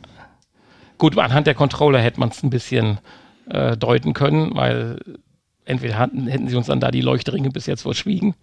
Gut, 0.98 1.18
anhand 1.18 1.46
der 1.46 1.54
Controller 1.54 1.98
hätte 1.98 2.20
man 2.20 2.28
es 2.28 2.42
ein 2.42 2.50
bisschen 2.50 2.98
äh, 3.48 3.76
deuten 3.76 4.12
können, 4.12 4.54
weil 4.54 4.98
entweder 5.70 5.98
hatten, 5.98 6.26
hätten 6.26 6.48
sie 6.48 6.56
uns 6.56 6.66
dann 6.66 6.80
da 6.80 6.90
die 6.90 7.00
Leuchtringe 7.00 7.50
bis 7.50 7.66
jetzt 7.66 7.82
verschwiegen. 7.82 8.34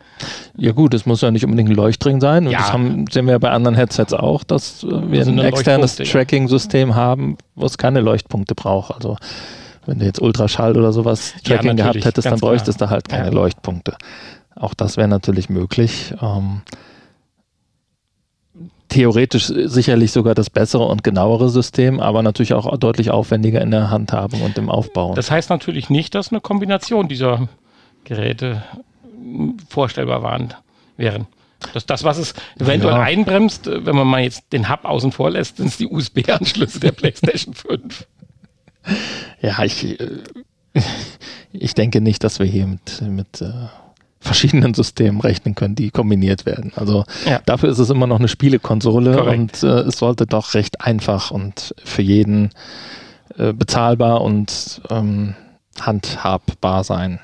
Ja 0.58 0.72
gut, 0.72 0.94
es 0.94 1.06
muss 1.06 1.22
ja 1.22 1.30
nicht 1.30 1.46
unbedingt 1.46 1.70
ein 1.70 1.76
Leuchtring 1.76 2.20
sein. 2.22 2.46
Und 2.46 2.52
ja. 2.52 2.60
das 2.60 2.74
haben, 2.74 3.06
sehen 3.12 3.26
wir 3.26 3.34
ja 3.34 3.38
bei 3.38 3.52
anderen 3.52 3.76
Headsets 3.76 4.14
auch, 4.14 4.44
dass 4.44 4.84
wir 4.84 5.20
also 5.20 5.32
ein 5.32 5.40
externes 5.40 5.96
Tracking-System 5.98 6.96
haben, 6.96 7.38
wo 7.56 7.66
es 7.66 7.78
keine 7.78 8.02
Leuchtpunkte 8.02 8.56
braucht. 8.56 8.96
Also 8.96 9.18
Wenn 9.86 10.00
du 10.00 10.06
jetzt 10.06 10.22
Ultraschall 10.22 10.78
oder 10.78 10.92
sowas 10.92 11.34
Tracking 11.44 11.76
natürlich, 11.76 11.78
gehabt 11.78 12.06
hättest, 12.06 12.26
dann 12.28 12.40
bräuchtest 12.40 12.80
klar. 12.80 12.90
du 12.90 12.94
halt 12.94 13.10
keine 13.10 13.28
Ja. 13.28 13.34
Leuchtpunkte. 13.34 13.96
Auch 14.56 14.74
das 14.74 14.98
wäre 14.98 15.08
natürlich 15.08 15.50
möglich. 15.50 16.14
Ähm, 16.22 16.62
theoretisch 18.90 19.46
sicherlich 19.48 20.12
sogar 20.12 20.34
das 20.36 20.50
bessere 20.50 20.86
und 20.86 21.04
genauere 21.04 21.50
System, 21.50 22.00
aber 22.00 22.24
natürlich 22.24 22.54
auch 22.54 22.78
deutlich 22.78 23.12
aufwendiger 23.12 23.62
in 23.62 23.72
der 23.72 23.90
Handhabung 23.90 24.42
und 24.42 24.58
im 24.58 24.70
Aufbau. 24.70 25.14
Das 25.14 25.30
heißt 25.32 25.50
natürlich 25.50 25.90
nicht, 25.90 26.16
dass 26.16 26.32
eine 26.32 26.42
Kombination 26.42 27.08
dieser 27.08 27.50
Geräte 28.06 28.64
vorstellbar 29.70 30.24
waren, 30.24 30.54
wären. 30.96 31.28
Das, 31.74 31.86
das, 31.86 32.04
was 32.04 32.18
es 32.18 32.34
eventuell 32.60 32.94
Ja. 32.94 33.02
einbremst, 33.02 33.66
wenn 33.66 33.96
man 33.96 34.08
mal 34.08 34.22
jetzt 34.22 34.44
den 34.54 34.70
Hub 34.70 34.86
außen 34.86 35.12
vor 35.12 35.32
lässt, 35.32 35.58
sind 35.58 35.68
es 35.68 35.78
die 35.78 35.88
USB-Anschlüsse 35.88 36.80
der 36.80 36.92
PlayStation 36.92 37.54
5. 37.56 38.06
Ja, 39.42 39.64
ich, 39.64 40.00
äh, 40.00 40.08
ich 41.52 41.74
denke 41.74 42.00
nicht, 42.00 42.24
dass 42.24 42.40
wir 42.40 42.46
hier 42.46 42.68
mit, 42.68 43.02
mit 43.02 43.42
äh, 43.42 43.52
verschiedenen 44.20 44.74
Systemen 44.74 45.22
rechnen 45.22 45.56
können, 45.56 45.76
die 45.76 45.92
kombiniert 45.92 46.46
werden. 46.46 46.72
Also 46.76 47.04
Ja. 47.26 47.40
dafür 47.46 47.70
ist 47.70 47.80
es 47.80 47.90
immer 47.90 48.08
noch 48.08 48.20
eine 48.20 48.28
Spielekonsole 48.28 49.16
Korrekt. 49.16 49.40
und 49.40 49.64
äh, 49.64 49.82
es 49.82 49.98
sollte 50.00 50.26
doch 50.26 50.54
recht 50.54 50.82
einfach 50.82 51.32
und 51.32 51.74
für 51.84 52.02
jeden 52.02 52.50
äh, 53.38 53.54
bezahlbar 53.54 54.22
und 54.22 54.82
ähm, 54.90 55.36
handhabbar 55.80 56.84
sein. 56.84 57.20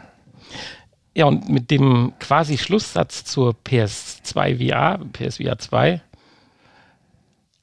Ja, 1.15 1.25
und 1.25 1.47
mit 1.49 1.69
dem 1.71 2.13
quasi 2.19 2.57
Schlusssatz 2.57 3.23
zur 3.23 3.55
PS2 3.65 4.57
VR, 4.69 4.99
PSVR 5.13 5.57
2, 5.59 6.01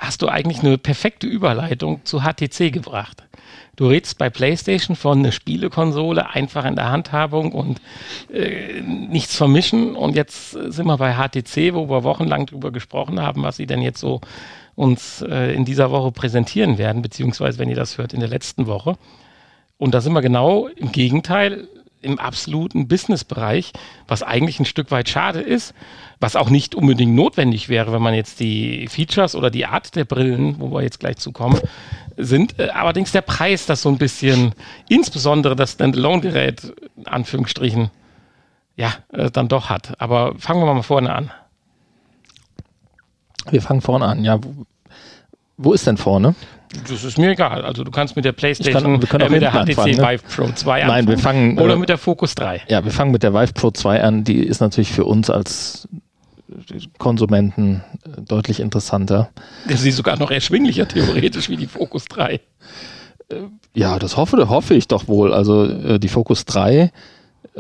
hast 0.00 0.22
du 0.22 0.28
eigentlich 0.28 0.60
eine 0.60 0.78
perfekte 0.78 1.26
Überleitung 1.26 2.04
zu 2.04 2.22
HTC 2.22 2.72
gebracht. 2.72 3.22
Du 3.76 3.86
redest 3.86 4.18
bei 4.18 4.28
PlayStation 4.28 4.96
von 4.96 5.20
einer 5.20 5.32
Spielekonsole, 5.32 6.30
einfach 6.30 6.64
in 6.64 6.76
der 6.76 6.90
Handhabung 6.90 7.52
und 7.52 7.80
äh, 8.32 8.80
nichts 8.82 9.36
vermischen. 9.36 9.94
Und 9.94 10.16
jetzt 10.16 10.50
sind 10.50 10.86
wir 10.86 10.96
bei 10.98 11.14
HTC, 11.14 11.74
wo 11.74 11.88
wir 11.88 12.04
wochenlang 12.04 12.46
drüber 12.46 12.72
gesprochen 12.72 13.20
haben, 13.20 13.42
was 13.42 13.56
sie 13.56 13.66
denn 13.66 13.80
jetzt 13.80 14.00
so 14.00 14.20
uns 14.74 15.22
äh, 15.22 15.54
in 15.54 15.64
dieser 15.64 15.90
Woche 15.90 16.12
präsentieren 16.12 16.78
werden, 16.78 17.02
beziehungsweise 17.02 17.58
wenn 17.58 17.68
ihr 17.68 17.76
das 17.76 17.98
hört, 17.98 18.12
in 18.12 18.20
der 18.20 18.28
letzten 18.28 18.66
Woche. 18.66 18.96
Und 19.78 19.94
da 19.94 20.00
sind 20.00 20.12
wir 20.12 20.22
genau 20.22 20.66
im 20.68 20.92
Gegenteil 20.92 21.66
im 22.02 22.18
absoluten 22.18 22.88
Businessbereich, 22.88 23.72
was 24.08 24.22
eigentlich 24.22 24.58
ein 24.58 24.64
Stück 24.64 24.90
weit 24.90 25.08
schade 25.08 25.40
ist, 25.40 25.74
was 26.18 26.36
auch 26.36 26.50
nicht 26.50 26.74
unbedingt 26.74 27.14
notwendig 27.14 27.68
wäre, 27.68 27.92
wenn 27.92 28.02
man 28.02 28.14
jetzt 28.14 28.40
die 28.40 28.88
Features 28.88 29.34
oder 29.34 29.50
die 29.50 29.66
Art 29.66 29.94
der 29.96 30.04
Brillen, 30.04 30.58
wo 30.58 30.70
wir 30.70 30.82
jetzt 30.82 31.00
gleich 31.00 31.18
zu 31.18 31.32
kommen, 31.32 31.60
sind. 32.16 32.58
Äh, 32.58 32.68
allerdings 32.70 33.12
der 33.12 33.22
Preis, 33.22 33.66
das 33.66 33.82
so 33.82 33.88
ein 33.88 33.98
bisschen, 33.98 34.54
insbesondere 34.88 35.56
das 35.56 35.72
Standalone-Gerät, 35.72 36.72
in 36.96 37.06
Anführungsstrichen, 37.06 37.90
ja, 38.76 38.94
äh, 39.12 39.30
dann 39.30 39.48
doch 39.48 39.68
hat. 39.68 40.00
Aber 40.00 40.34
fangen 40.38 40.62
wir 40.62 40.72
mal 40.72 40.82
vorne 40.82 41.14
an. 41.14 41.30
Wir 43.50 43.62
fangen 43.62 43.80
vorne 43.80 44.06
an. 44.06 44.24
Ja, 44.24 44.42
wo, 44.42 44.66
wo 45.56 45.72
ist 45.72 45.86
denn 45.86 45.96
vorne? 45.96 46.34
Das 46.88 47.02
ist 47.02 47.18
mir 47.18 47.30
egal. 47.30 47.62
Also 47.64 47.82
du 47.82 47.90
kannst 47.90 48.14
mit 48.14 48.24
der 48.24 48.32
PlayStation, 48.32 49.00
können 49.00 49.26
äh, 49.26 49.30
mit 49.30 49.42
der 49.42 49.50
HTC 49.50 49.70
anfangen, 49.70 49.96
ne? 49.96 50.02
Vive 50.02 50.22
Pro 50.22 50.52
2 50.52 50.84
Nein, 50.84 51.08
wir 51.08 51.18
fangen, 51.18 51.58
Oder 51.58 51.74
äh, 51.74 51.76
mit 51.76 51.88
der 51.88 51.98
Focus 51.98 52.34
3. 52.36 52.62
Ja, 52.68 52.84
wir 52.84 52.92
fangen 52.92 53.10
mit 53.10 53.22
der 53.22 53.34
Vive 53.34 53.52
Pro 53.52 53.70
2 53.70 54.02
an. 54.02 54.24
Die 54.24 54.38
ist 54.38 54.60
natürlich 54.60 54.92
für 54.92 55.04
uns 55.04 55.30
als 55.30 55.88
Konsumenten 56.98 57.82
äh, 58.04 58.22
deutlich 58.22 58.60
interessanter. 58.60 59.30
Sie 59.66 59.88
ist 59.88 59.96
sogar 59.96 60.16
noch 60.16 60.30
erschwinglicher 60.30 60.86
theoretisch 60.86 61.48
wie 61.48 61.56
die 61.56 61.66
Focus 61.66 62.04
3. 62.04 62.40
Ja, 63.74 63.98
das 63.98 64.16
hoffe, 64.16 64.48
hoffe 64.48 64.74
ich 64.74 64.88
doch 64.88 65.08
wohl. 65.08 65.32
Also 65.32 65.64
äh, 65.64 65.98
die 65.98 66.08
Focus 66.08 66.44
3 66.44 66.92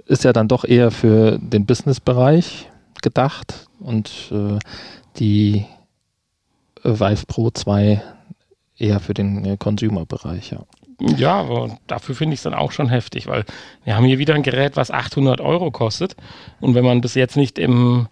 ist 0.06 0.24
ja 0.24 0.32
dann 0.32 0.48
doch 0.48 0.64
eher 0.64 0.90
für 0.90 1.38
den 1.38 1.66
Business-Bereich 1.66 2.68
gedacht 3.02 3.66
und 3.78 4.10
äh, 4.30 4.58
die 5.16 5.66
äh, 6.84 6.90
Vive 6.90 7.26
Pro 7.26 7.50
2 7.50 8.02
eher 8.80 9.00
für 9.00 9.14
den 9.14 9.44
äh, 9.44 9.56
Consumer-Bereich. 9.56 10.52
Ja. 10.52 10.60
Ja, 11.16 11.40
aber 11.40 11.78
dafür 11.86 12.14
finde 12.14 12.34
ich 12.34 12.40
es 12.40 12.44
dann 12.44 12.52
auch 12.52 12.72
schon 12.72 12.90
heftig, 12.90 13.26
weil 13.26 13.44
wir 13.84 13.96
haben 13.96 14.04
hier 14.04 14.18
wieder 14.18 14.34
ein 14.34 14.42
Gerät, 14.42 14.76
was 14.76 14.90
800 14.90 15.40
Euro 15.40 15.70
kostet. 15.70 16.14
Und 16.60 16.74
wenn 16.74 16.84
man 16.84 17.00
bis 17.00 17.14
jetzt 17.14 17.36
nicht 17.36 17.58
im 17.58 18.06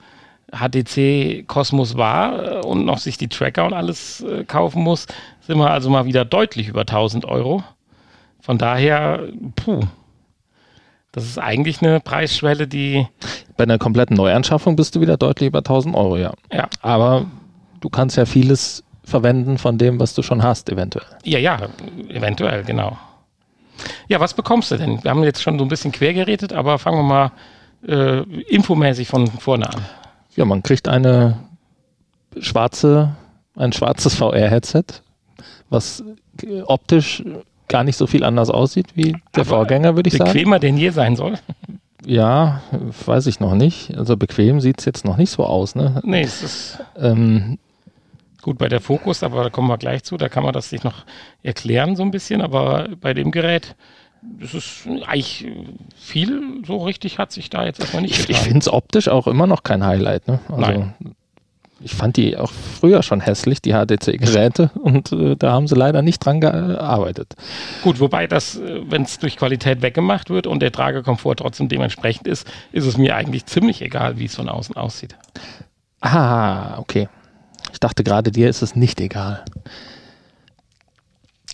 HTC-Kosmos 0.53 1.97
war 1.97 2.57
äh, 2.57 2.67
und 2.67 2.87
noch 2.87 2.99
sich 2.99 3.19
die 3.19 3.29
Tracker 3.29 3.67
und 3.67 3.75
alles 3.75 4.23
äh, 4.23 4.45
kaufen 4.45 4.83
muss, 4.83 5.07
sind 5.47 5.59
wir 5.59 5.71
also 5.71 5.91
mal 5.91 6.07
wieder 6.07 6.25
deutlich 6.25 6.69
über 6.69 6.81
1000 6.81 7.27
Euro. 7.27 7.63
Von 8.41 8.57
daher, 8.57 9.29
puh, 9.57 9.81
das 11.13 11.25
ist 11.25 11.39
eigentlich 11.39 11.83
eine 11.83 12.01
Preisschwelle, 12.01 12.67
die, 12.67 13.07
Bei 13.57 13.65
einer 13.65 13.79
kompletten 13.79 14.17
Neuanschaffung 14.17 14.77
bist 14.77 14.97
du 14.97 15.01
wieder 15.01 15.17
deutlich 15.17 15.49
über 15.49 15.59
1000 15.59 15.95
Euro, 15.95 16.17
ja. 16.17 16.33
ja, 16.53 16.69
Aber 16.81 17.27
du 17.81 17.91
kannst 17.91 18.17
ja 18.17 18.25
vieles 18.25 18.85
verwenden 19.09 19.59
von 19.59 19.79
dem, 19.79 19.99
was 19.99 20.15
du 20.15 20.23
schon 20.23 20.43
hast, 20.43 20.71
eventuell. 20.71 21.07
ja, 21.25 21.39
ja, 21.39 21.59
eventuell, 22.09 22.63
genau. 22.65 22.97
Ja, 24.09 24.19
was 24.21 24.35
bekommst 24.35 24.71
du 24.71 24.77
denn? 24.77 25.03
Wir 25.03 25.11
haben 25.11 25.23
jetzt 25.23 25.43
schon 25.43 25.59
so 25.59 25.65
ein 25.65 25.69
bisschen 25.69 25.93
quer 25.93 26.13
geredet, 26.13 26.53
aber 26.53 26.79
fangen 26.79 26.99
wir 26.99 27.03
mal 27.05 27.33
äh, 27.87 28.23
infomäßig 28.53 29.07
von 29.09 29.27
vorne 29.29 29.69
an. 29.73 29.83
Ja, 30.35 30.45
man 30.45 30.63
kriegt 30.63 30.89
eine 30.89 31.39
schwarze, 32.41 33.15
ein 33.57 33.73
schwarzes 33.73 34.15
VR-Headset, 34.17 34.85
was 35.71 36.03
äh, 36.45 36.63
optisch 36.63 37.23
gar 37.69 37.85
nicht 37.85 37.97
so 37.97 38.07
viel 38.07 38.25
anders 38.25 38.51
aussieht 38.51 38.89
wie 38.95 39.13
der 39.13 39.43
Aber 39.43 39.45
Vorgänger, 39.45 39.95
würde 39.95 40.09
ich 40.09 40.17
sagen. 40.17 40.33
Bequemer 40.33 40.59
denn 40.59 40.77
je 40.77 40.91
sein 40.91 41.17
soll. 41.17 41.35
Ja, 42.05 42.63
weiß 43.07 43.27
ich 43.27 43.41
noch 43.41 43.55
nicht. 43.55 43.97
Also 43.97 44.17
bequem 44.17 44.61
sieht 44.61 44.79
es 44.81 44.85
jetzt 44.87 45.05
noch 45.05 45.17
nicht 45.19 45.31
so 45.31 45.45
aus. 45.45 45.75
Ne? 45.75 46.01
Nee, 46.05 46.23
es 46.23 46.43
ist 46.43 46.79
Ähm, 46.97 47.59
gut 48.43 48.59
bei 48.59 48.69
der 48.69 48.81
Fokus, 48.81 49.23
aber 49.23 49.45
da 49.45 49.51
kommen 49.51 49.69
wir 49.69 49.79
gleich 49.79 50.05
zu. 50.05 50.17
Da 50.17 50.29
kann 50.29 50.43
man 50.45 50.53
das 50.53 50.71
sich 50.71 50.85
noch 50.85 51.05
erklären 51.43 51.97
so 51.97 52.03
ein 52.03 52.11
bisschen. 52.11 52.41
Aber 52.41 52.89
bei 53.01 53.15
dem 53.15 53.31
Gerät, 53.31 53.77
das 54.23 54.55
ist 54.55 54.87
eigentlich 55.07 55.47
viel 55.97 56.63
so 56.67 56.79
richtig 56.79 57.19
hat 57.19 57.33
sich 57.33 57.51
da 57.51 57.65
jetzt 57.65 57.81
erstmal 57.81 58.03
nicht 58.03 58.15
ich 58.15 58.21
ich 58.21 58.27
getan. 58.29 58.43
finde 58.45 58.59
es 58.61 58.73
optisch 58.73 59.09
auch 59.09 59.27
immer 59.27 59.47
noch 59.47 59.63
kein 59.63 59.85
Highlight. 59.85 60.29
Ne? 60.29 60.41
Also, 60.49 60.61
Nein. 60.61 60.95
Ich 61.81 61.95
fand 61.95 62.17
die 62.17 62.37
auch 62.37 62.51
früher 62.51 63.05
schon 63.05 63.21
hässlich, 63.21 63.63
die 63.63 63.73
HTC-Geräte, 63.73 64.73
und 64.83 65.13
äh, 65.13 65.37
da 65.37 65.53
haben 65.53 65.69
sie 65.69 65.77
leider 65.77 66.03
nicht 66.03 66.19
dran 66.19 66.41
gearbeitet. 66.41 67.37
Gut, 67.85 68.01
wobei 68.01 68.27
das, 68.27 68.61
wenn 68.61 69.03
es 69.03 69.21
durch 69.21 69.37
Qualität 69.37 69.81
weggemacht 69.81 70.29
wird 70.29 70.49
und 70.49 70.61
der 70.61 70.73
Tragekomfort 70.73 71.37
trotzdem 71.37 71.69
dementsprechend 71.69 72.27
ist, 72.27 72.51
ist 72.73 72.85
es 72.85 72.97
mir 72.97 73.15
eigentlich 73.15 73.47
ziemlich 73.47 73.81
egal, 73.81 74.19
wie 74.19 74.25
es 74.25 74.35
von 74.35 74.49
außen 74.49 74.77
aussieht. 74.77 75.15
Ah, 76.01 76.79
okay. 76.79 77.09
Ich 77.73 77.81
dachte 77.81 78.05
gerade, 78.05 78.31
dir 78.33 78.49
ist 78.49 78.63
es 78.63 78.75
nicht 78.77 79.01
egal. 79.01 79.45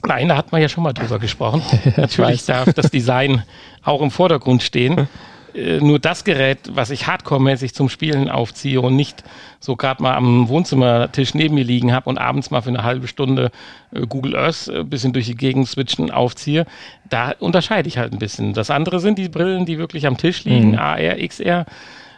Nein, 0.06 0.28
da 0.28 0.36
hat 0.36 0.52
man 0.52 0.60
ja 0.60 0.68
schon 0.68 0.82
mal 0.84 0.92
drüber 0.92 1.18
gesprochen. 1.18 1.62
Natürlich 1.96 2.44
darf 2.44 2.72
das 2.74 2.90
Design 2.90 3.42
auch 3.82 4.02
im 4.02 4.10
Vordergrund 4.10 4.62
stehen. 4.62 5.08
Äh, 5.56 5.78
Nur 5.78 6.00
das 6.00 6.24
Gerät, 6.24 6.58
was 6.72 6.90
ich 6.90 7.06
hardcore-mäßig 7.06 7.74
zum 7.74 7.88
Spielen 7.88 8.28
aufziehe 8.28 8.80
und 8.80 8.96
nicht 8.96 9.22
so 9.60 9.76
gerade 9.76 10.02
mal 10.02 10.16
am 10.16 10.48
Wohnzimmertisch 10.48 11.32
neben 11.34 11.54
mir 11.54 11.62
liegen 11.62 11.92
habe 11.92 12.10
und 12.10 12.18
abends 12.18 12.50
mal 12.50 12.60
für 12.60 12.70
eine 12.70 12.82
halbe 12.82 13.06
Stunde 13.06 13.52
äh, 13.92 14.00
Google 14.04 14.34
Earth 14.34 14.68
ein 14.68 14.90
bisschen 14.90 15.12
durch 15.12 15.26
die 15.26 15.36
Gegend 15.36 15.68
switchen 15.68 16.10
aufziehe, 16.10 16.66
da 17.08 17.34
unterscheide 17.38 17.86
ich 17.86 17.98
halt 17.98 18.12
ein 18.12 18.18
bisschen. 18.18 18.52
Das 18.52 18.68
andere 18.70 18.98
sind 18.98 19.16
die 19.16 19.28
Brillen, 19.28 19.64
die 19.64 19.78
wirklich 19.78 20.08
am 20.08 20.16
Tisch 20.16 20.42
liegen, 20.42 20.72
Mhm. 20.72 20.78
AR, 20.80 20.98
XR, 21.24 21.60
äh, 21.60 21.64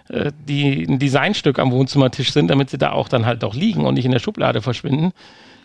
die 0.09 0.85
ein 0.85 0.99
Designstück 0.99 1.59
am 1.59 1.73
Wohnzimmertisch 1.73 2.33
sind, 2.33 2.49
damit 2.49 2.71
sie 2.71 2.79
da 2.79 2.93
auch 2.93 3.09
dann 3.09 3.27
halt 3.27 3.43
auch 3.45 3.55
liegen 3.55 3.85
und 3.85 3.95
nicht 3.95 4.05
in 4.05 4.13
der 4.13 4.21
Schublade 4.21 4.63
verschwinden. 4.63 5.13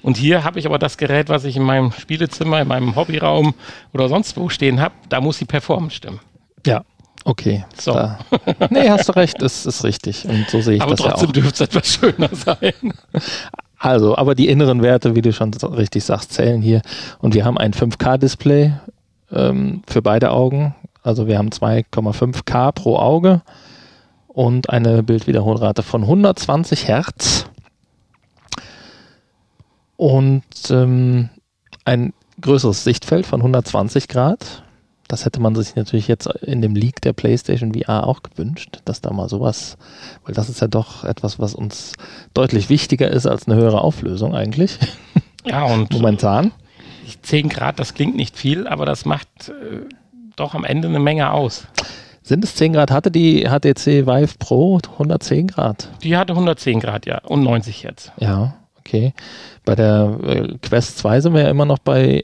Und 0.04 0.18
hier 0.18 0.44
habe 0.44 0.60
ich 0.60 0.66
aber 0.66 0.80
das 0.80 0.98
Gerät, 0.98 1.30
was 1.30 1.44
ich 1.44 1.56
in 1.56 1.64
meinem 1.64 1.92
Spielezimmer, 1.92 2.62
in 2.62 2.68
meinem 2.68 2.96
Hobbyraum 2.96 3.54
oder 3.94 4.10
sonst 4.10 4.36
wo 4.38 4.50
stehen 4.50 4.82
habe. 4.82 4.96
Da 5.10 5.22
muss 5.22 5.38
die 5.38 5.46
Performance 5.46 5.96
stimmen. 5.96 6.20
Ja, 6.66 6.84
okay. 7.24 7.66
So. 7.80 7.94
Da, 7.94 8.20
nee, 8.72 8.90
hast 8.90 9.10
du 9.10 9.16
recht, 9.16 9.42
das 9.42 9.66
ist 9.66 9.84
richtig. 9.84 10.26
Und 10.26 10.50
so 10.50 10.62
sehe 10.62 10.78
ich 10.78 10.82
aber 10.82 10.96
das 10.96 11.06
ja 11.06 11.12
trotzdem 11.12 11.30
auch. 11.30 11.34
dürfte 11.34 11.54
es 11.54 11.62
etwas 11.62 11.88
schöner 11.94 12.30
sein. 12.34 12.94
Also, 13.78 14.18
aber 14.18 14.34
die 14.34 14.48
inneren 14.48 14.82
Werte, 14.82 15.16
wie 15.16 15.22
du 15.22 15.34
schon 15.34 15.54
richtig 15.54 16.04
sagst, 16.04 16.34
zählen 16.34 16.62
hier. 16.62 16.82
Und 17.20 17.36
wir 17.36 17.46
haben 17.46 17.58
ein 17.58 17.74
5K-Display 17.74 18.74
ähm, 19.32 19.84
für 19.88 20.02
beide 20.02 20.32
Augen. 20.32 20.76
Also 21.04 21.28
wir 21.28 21.38
haben 21.38 21.50
2,5K 21.50 22.72
pro 22.72 22.98
Auge 22.98 23.42
und 24.34 24.70
eine 24.70 25.04
Bildwiederholrate 25.04 25.84
von 25.84 26.04
120 26.04 26.88
Hertz. 26.88 27.46
Und 29.98 30.44
ähm, 30.70 31.30
ein 31.86 32.14
größeres 32.40 32.84
Sichtfeld 32.84 33.26
von 33.26 33.42
120 33.42 34.08
Grad. 34.08 34.64
Das 35.08 35.26
hätte 35.26 35.42
man 35.42 35.54
sich 35.56 35.76
natürlich 35.76 36.08
jetzt 36.08 36.28
in 36.28 36.62
dem 36.62 36.74
Leak 36.74 37.02
der 37.02 37.14
PlayStation 37.14 37.74
VR 37.74 38.08
auch 38.08 38.24
gewünscht, 38.24 38.80
dass 38.86 39.02
da 39.02 39.12
mal 39.12 39.28
sowas, 39.28 39.78
weil 40.24 40.34
das 40.34 40.50
ist 40.50 40.62
ja 40.62 40.68
doch 40.68 41.04
etwas, 41.04 41.38
was 41.38 41.54
uns 41.54 41.94
deutlich 42.34 42.70
wichtiger 42.70 43.12
ist 43.12 43.28
als 43.28 43.48
eine 43.48 43.58
höhere 43.58 43.82
Auflösung 43.82 44.34
eigentlich, 44.34 44.80
Ja, 45.46 45.64
und 45.64 45.92
momentan. 45.94 46.52
10 47.24 47.50
Grad, 47.50 47.80
das 47.80 47.94
klingt 47.94 48.16
nicht 48.16 48.38
viel, 48.38 48.68
aber 48.68 48.86
das 48.86 49.06
macht 49.06 49.50
äh, 49.50 49.82
doch 50.36 50.56
am 50.56 50.64
Ende 50.64 50.88
eine 50.88 51.00
Menge 51.00 51.32
aus. 51.32 51.68
Sind 52.24 52.44
es 52.44 52.56
10 52.56 52.74
Grad? 52.74 52.92
Hatte 52.92 53.12
die 53.12 53.46
HTC 53.46 54.06
Vive 54.06 54.36
Pro 54.38 54.80
110 54.94 55.48
Grad? 55.48 55.90
Die 56.04 56.16
hatte 56.16 56.34
110 56.34 56.80
Grad, 56.80 57.06
ja, 57.06 57.20
und 57.26 57.44
90 57.44 57.84
jetzt. 57.84 58.12
Ja, 58.20 58.56
okay. 58.80 59.14
Bei 59.66 59.76
der 59.76 60.18
äh, 60.24 60.58
Quest 60.62 61.00
2 61.00 61.22
sind 61.22 61.34
wir 61.34 61.42
ja 61.42 61.50
immer 61.50 61.66
noch 61.66 61.80
bei 61.80 62.24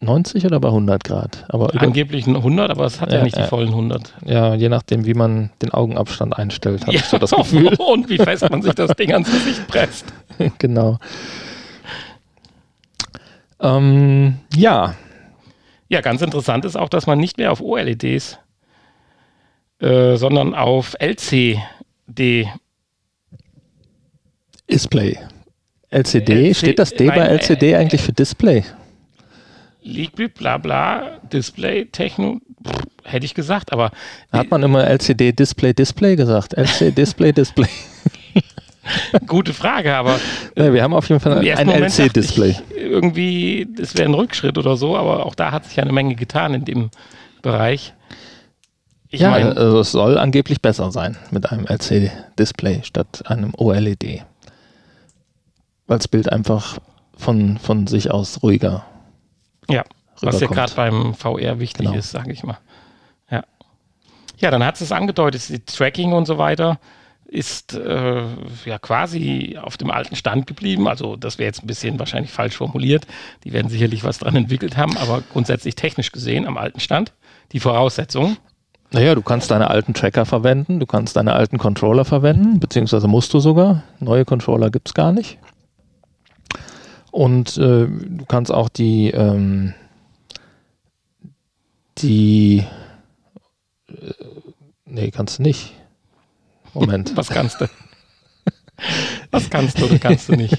90 0.00 0.46
oder 0.46 0.60
bei 0.60 0.68
100 0.68 1.02
Grad? 1.02 1.44
Aber 1.48 1.72
Angeblich 1.80 2.26
100, 2.26 2.70
aber 2.70 2.84
es 2.84 3.00
hat 3.00 3.10
ja, 3.10 3.18
ja 3.18 3.24
nicht 3.24 3.36
die 3.36 3.42
vollen 3.42 3.68
100. 3.68 4.14
Ja, 4.26 4.54
je 4.54 4.68
nachdem, 4.68 5.06
wie 5.06 5.14
man 5.14 5.50
den 5.60 5.72
Augenabstand 5.72 6.36
einstellt, 6.36 6.82
habe 6.82 6.92
ja. 6.92 7.00
ich 7.00 7.06
so 7.06 7.18
das 7.18 7.30
Gefühl. 7.36 7.74
Und 7.78 8.08
wie 8.08 8.18
fest 8.18 8.48
man 8.48 8.62
sich 8.62 8.74
das 8.74 8.90
Ding 8.96 9.12
ans 9.12 9.30
Gesicht 9.30 9.66
presst. 9.66 10.06
genau. 10.58 10.98
Ähm, 13.60 14.36
ja. 14.54 14.94
Ja, 15.88 16.00
ganz 16.00 16.22
interessant 16.22 16.64
ist 16.64 16.76
auch, 16.76 16.88
dass 16.88 17.06
man 17.06 17.18
nicht 17.18 17.38
mehr 17.38 17.50
auf 17.50 17.60
OLEDs, 17.60 18.38
äh, 19.80 20.16
sondern 20.16 20.54
auf 20.54 20.94
LCD 20.98 22.48
Display. 24.70 25.18
LCD, 25.90 26.48
LC 26.48 26.56
steht 26.56 26.78
das 26.78 26.90
D 26.90 27.06
nein, 27.06 27.18
bei 27.18 27.26
LCD 27.26 27.72
äh, 27.72 27.76
eigentlich 27.76 28.02
für 28.02 28.12
Display? 28.12 28.64
Liquid, 29.82 30.34
bla 30.36 30.58
bla, 30.58 31.18
Display, 31.32 31.86
Techno, 31.86 32.40
hätte 33.04 33.24
ich 33.24 33.34
gesagt, 33.34 33.72
aber. 33.72 33.90
Hat 34.30 34.50
man 34.50 34.62
immer 34.62 34.86
LCD, 34.86 35.32
Display, 35.32 35.72
Display 35.72 36.16
gesagt? 36.16 36.54
LCD, 36.54 36.90
Display, 36.96 37.32
Display. 37.32 37.68
Gute 39.26 39.54
Frage, 39.54 39.94
aber. 39.94 40.18
Ja, 40.56 40.72
wir 40.72 40.82
haben 40.82 40.94
auf 40.94 41.08
jeden 41.08 41.20
Fall 41.20 41.38
ein 41.38 41.68
LC-Display. 41.68 42.56
Irgendwie, 42.76 43.66
das 43.76 43.96
wäre 43.96 44.08
ein 44.08 44.14
Rückschritt 44.14 44.58
oder 44.58 44.76
so, 44.76 44.96
aber 44.96 45.24
auch 45.26 45.34
da 45.34 45.52
hat 45.52 45.66
sich 45.66 45.80
eine 45.80 45.92
Menge 45.92 46.14
getan 46.14 46.54
in 46.54 46.64
dem 46.64 46.90
Bereich. 47.42 47.94
Ich 49.10 49.20
ja, 49.20 49.30
mein, 49.30 49.56
also 49.56 49.80
es 49.80 49.92
soll 49.92 50.18
angeblich 50.18 50.60
besser 50.60 50.90
sein 50.90 51.16
mit 51.30 51.50
einem 51.50 51.66
LC-Display 51.66 52.82
statt 52.82 53.22
einem 53.26 53.52
OLED. 53.56 54.22
Weil 55.86 55.98
das 55.98 56.08
Bild 56.08 56.30
einfach 56.30 56.78
von, 57.16 57.58
von 57.58 57.86
sich 57.86 58.10
aus 58.10 58.42
ruhiger 58.42 58.84
ja, 59.70 59.84
was 60.20 60.40
ja 60.40 60.46
gerade 60.46 60.72
beim 60.74 61.14
VR 61.14 61.60
wichtig 61.60 61.86
genau. 61.86 61.98
ist, 61.98 62.10
sage 62.10 62.32
ich 62.32 62.42
mal. 62.42 62.58
Ja. 63.30 63.44
Ja, 64.38 64.50
dann 64.50 64.64
hat 64.64 64.80
es 64.80 64.92
angedeutet, 64.92 65.48
die 65.48 65.60
Tracking 65.60 66.12
und 66.12 66.26
so 66.26 66.38
weiter 66.38 66.78
ist 67.26 67.74
äh, 67.74 68.22
ja 68.64 68.78
quasi 68.78 69.58
auf 69.60 69.76
dem 69.76 69.90
alten 69.90 70.16
Stand 70.16 70.46
geblieben. 70.46 70.88
Also 70.88 71.16
das 71.16 71.38
wäre 71.38 71.46
jetzt 71.46 71.62
ein 71.62 71.66
bisschen 71.66 71.98
wahrscheinlich 71.98 72.32
falsch 72.32 72.56
formuliert. 72.56 73.06
Die 73.44 73.52
werden 73.52 73.68
sicherlich 73.68 74.02
was 74.02 74.18
dran 74.18 74.34
entwickelt 74.34 74.78
haben, 74.78 74.96
aber 74.96 75.22
grundsätzlich 75.32 75.74
technisch 75.74 76.10
gesehen 76.10 76.46
am 76.46 76.56
alten 76.56 76.80
Stand. 76.80 77.12
Die 77.52 77.60
Voraussetzungen. 77.60 78.38
Naja, 78.90 79.14
du 79.14 79.22
kannst 79.22 79.50
deine 79.50 79.68
alten 79.68 79.92
Tracker 79.92 80.24
verwenden, 80.24 80.80
du 80.80 80.86
kannst 80.86 81.16
deine 81.16 81.34
alten 81.34 81.58
Controller 81.58 82.04
verwenden, 82.04 82.58
beziehungsweise 82.58 83.06
musst 83.06 83.34
du 83.34 83.40
sogar. 83.40 83.82
Neue 84.00 84.24
Controller 84.24 84.70
gibt 84.70 84.88
es 84.88 84.94
gar 84.94 85.12
nicht. 85.12 85.38
Und 87.10 87.58
äh, 87.58 87.86
du 87.86 88.24
kannst 88.26 88.50
auch 88.52 88.68
die, 88.68 89.10
ähm, 89.10 89.74
die, 91.98 92.64
äh, 93.88 94.12
nee, 94.86 95.10
kannst 95.10 95.38
du 95.38 95.42
nicht. 95.42 95.74
Moment. 96.72 97.12
Was 97.16 97.28
kannst 97.28 97.60
du? 97.60 97.66
Was 99.30 99.50
kannst 99.50 99.80
du 99.80 99.84
oder 99.84 99.98
kannst 99.98 100.30
du 100.30 100.36
nicht? 100.36 100.56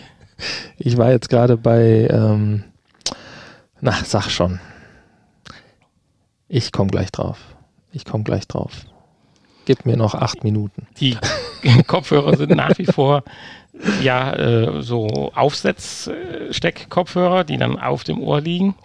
Ich 0.78 0.98
war 0.98 1.12
jetzt 1.12 1.30
gerade 1.30 1.58
bei, 1.58 2.08
ähm, 2.12 2.64
na, 3.82 3.94
sag 4.04 4.30
schon. 4.30 4.60
Ich 6.48 6.72
komme 6.72 6.90
gleich 6.92 7.12
drauf. 7.12 7.40
Ich 7.92 8.06
komme 8.06 8.24
gleich 8.24 8.48
drauf. 8.48 8.86
Gib 9.66 9.86
mir 9.86 9.98
noch 9.98 10.16
acht 10.16 10.44
Minuten. 10.44 10.88
Die 11.00 11.18
Kopfhörer 11.88 12.38
sind 12.38 12.56
nach 12.56 12.78
wie 12.78 12.86
vor 12.86 13.24
ja, 14.02 14.34
äh, 14.34 14.82
so 14.82 15.32
Aufsetzsteckkopfhörer, 15.34 17.44
die 17.44 17.58
dann 17.58 17.80
auf 17.80 18.04
dem 18.04 18.22
Ohr 18.22 18.42
liegen. 18.42 18.76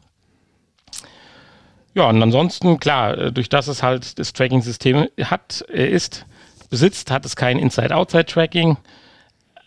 Ja, 1.95 2.09
und 2.09 2.23
ansonsten, 2.23 2.81
klar, 2.81 3.19
äh, 3.19 3.33
durch 3.33 3.49
das 3.49 3.69
es 3.69 3.83
halt 3.83 4.19
das 4.19 4.33
Tracking-System 4.33 5.09
hat, 5.23 5.65
äh, 5.73 5.89
ist, 5.89 6.27
besitzt, 6.71 7.11
hat 7.11 7.25
es 7.25 7.37
kein 7.37 7.59
Inside-Outside-Tracking. 7.59 8.77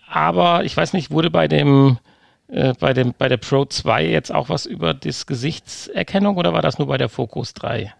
Aber 0.09 0.63
ich 0.63 0.75
weiß 0.75 0.93
nicht, 0.93 1.11
wurde 1.11 1.29
bei 1.29 1.47
dem, 1.47 1.99
äh, 2.47 2.73
bei 2.79 2.93
dem, 2.93 3.13
bei 3.17 3.29
der 3.29 3.37
Pro 3.37 3.65
2 3.65 4.05
jetzt 4.05 4.33
auch 4.33 4.49
was 4.49 4.65
über 4.65 4.93
das 4.93 5.25
Gesichtserkennung 5.25 6.37
oder 6.37 6.53
war 6.53 6.61
das 6.61 6.77
nur 6.77 6.87
bei 6.87 6.97
der 6.97 7.09
Focus 7.09 7.53
3? 7.53 7.93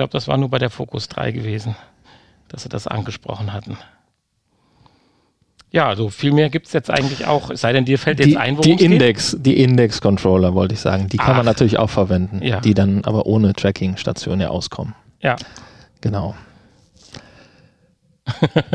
Ich 0.00 0.02
glaube, 0.02 0.12
das 0.12 0.28
war 0.28 0.38
nur 0.38 0.48
bei 0.48 0.56
der 0.56 0.70
Focus 0.70 1.08
3 1.08 1.30
gewesen, 1.30 1.76
dass 2.48 2.62
sie 2.62 2.70
das 2.70 2.86
angesprochen 2.86 3.52
hatten. 3.52 3.76
Ja, 5.72 5.88
also 5.88 6.08
viel 6.08 6.32
mehr 6.32 6.48
gibt 6.48 6.68
es 6.68 6.72
jetzt 6.72 6.88
eigentlich 6.88 7.26
auch, 7.26 7.50
es 7.50 7.60
sei 7.60 7.74
denn, 7.74 7.84
dir 7.84 7.98
fällt 7.98 8.18
jetzt 8.18 8.28
die, 8.28 8.38
ein, 8.38 8.56
worum 8.56 8.78
die 8.78 8.82
Index, 8.82 9.32
geht? 9.32 9.44
Die 9.44 9.62
Index-Controller 9.62 10.54
wollte 10.54 10.72
ich 10.72 10.80
sagen, 10.80 11.10
die 11.10 11.18
kann 11.18 11.32
Ach. 11.32 11.36
man 11.36 11.44
natürlich 11.44 11.78
auch 11.78 11.90
verwenden, 11.90 12.40
ja. 12.42 12.60
die 12.60 12.72
dann 12.72 13.04
aber 13.04 13.26
ohne 13.26 13.52
Tracking-Station 13.52 14.40
ja 14.40 14.48
auskommen. 14.48 14.94
Ja. 15.20 15.36
Genau. 16.00 16.34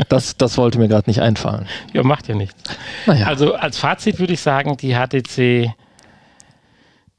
das, 0.08 0.36
das 0.36 0.56
wollte 0.56 0.78
mir 0.78 0.86
gerade 0.86 1.10
nicht 1.10 1.22
einfallen. 1.22 1.66
Ja, 1.92 2.04
macht 2.04 2.28
ja 2.28 2.36
nichts. 2.36 2.62
Naja. 3.06 3.26
Also 3.26 3.54
als 3.54 3.78
Fazit 3.78 4.20
würde 4.20 4.34
ich 4.34 4.40
sagen, 4.40 4.76
die 4.76 4.94
HTC 4.94 5.74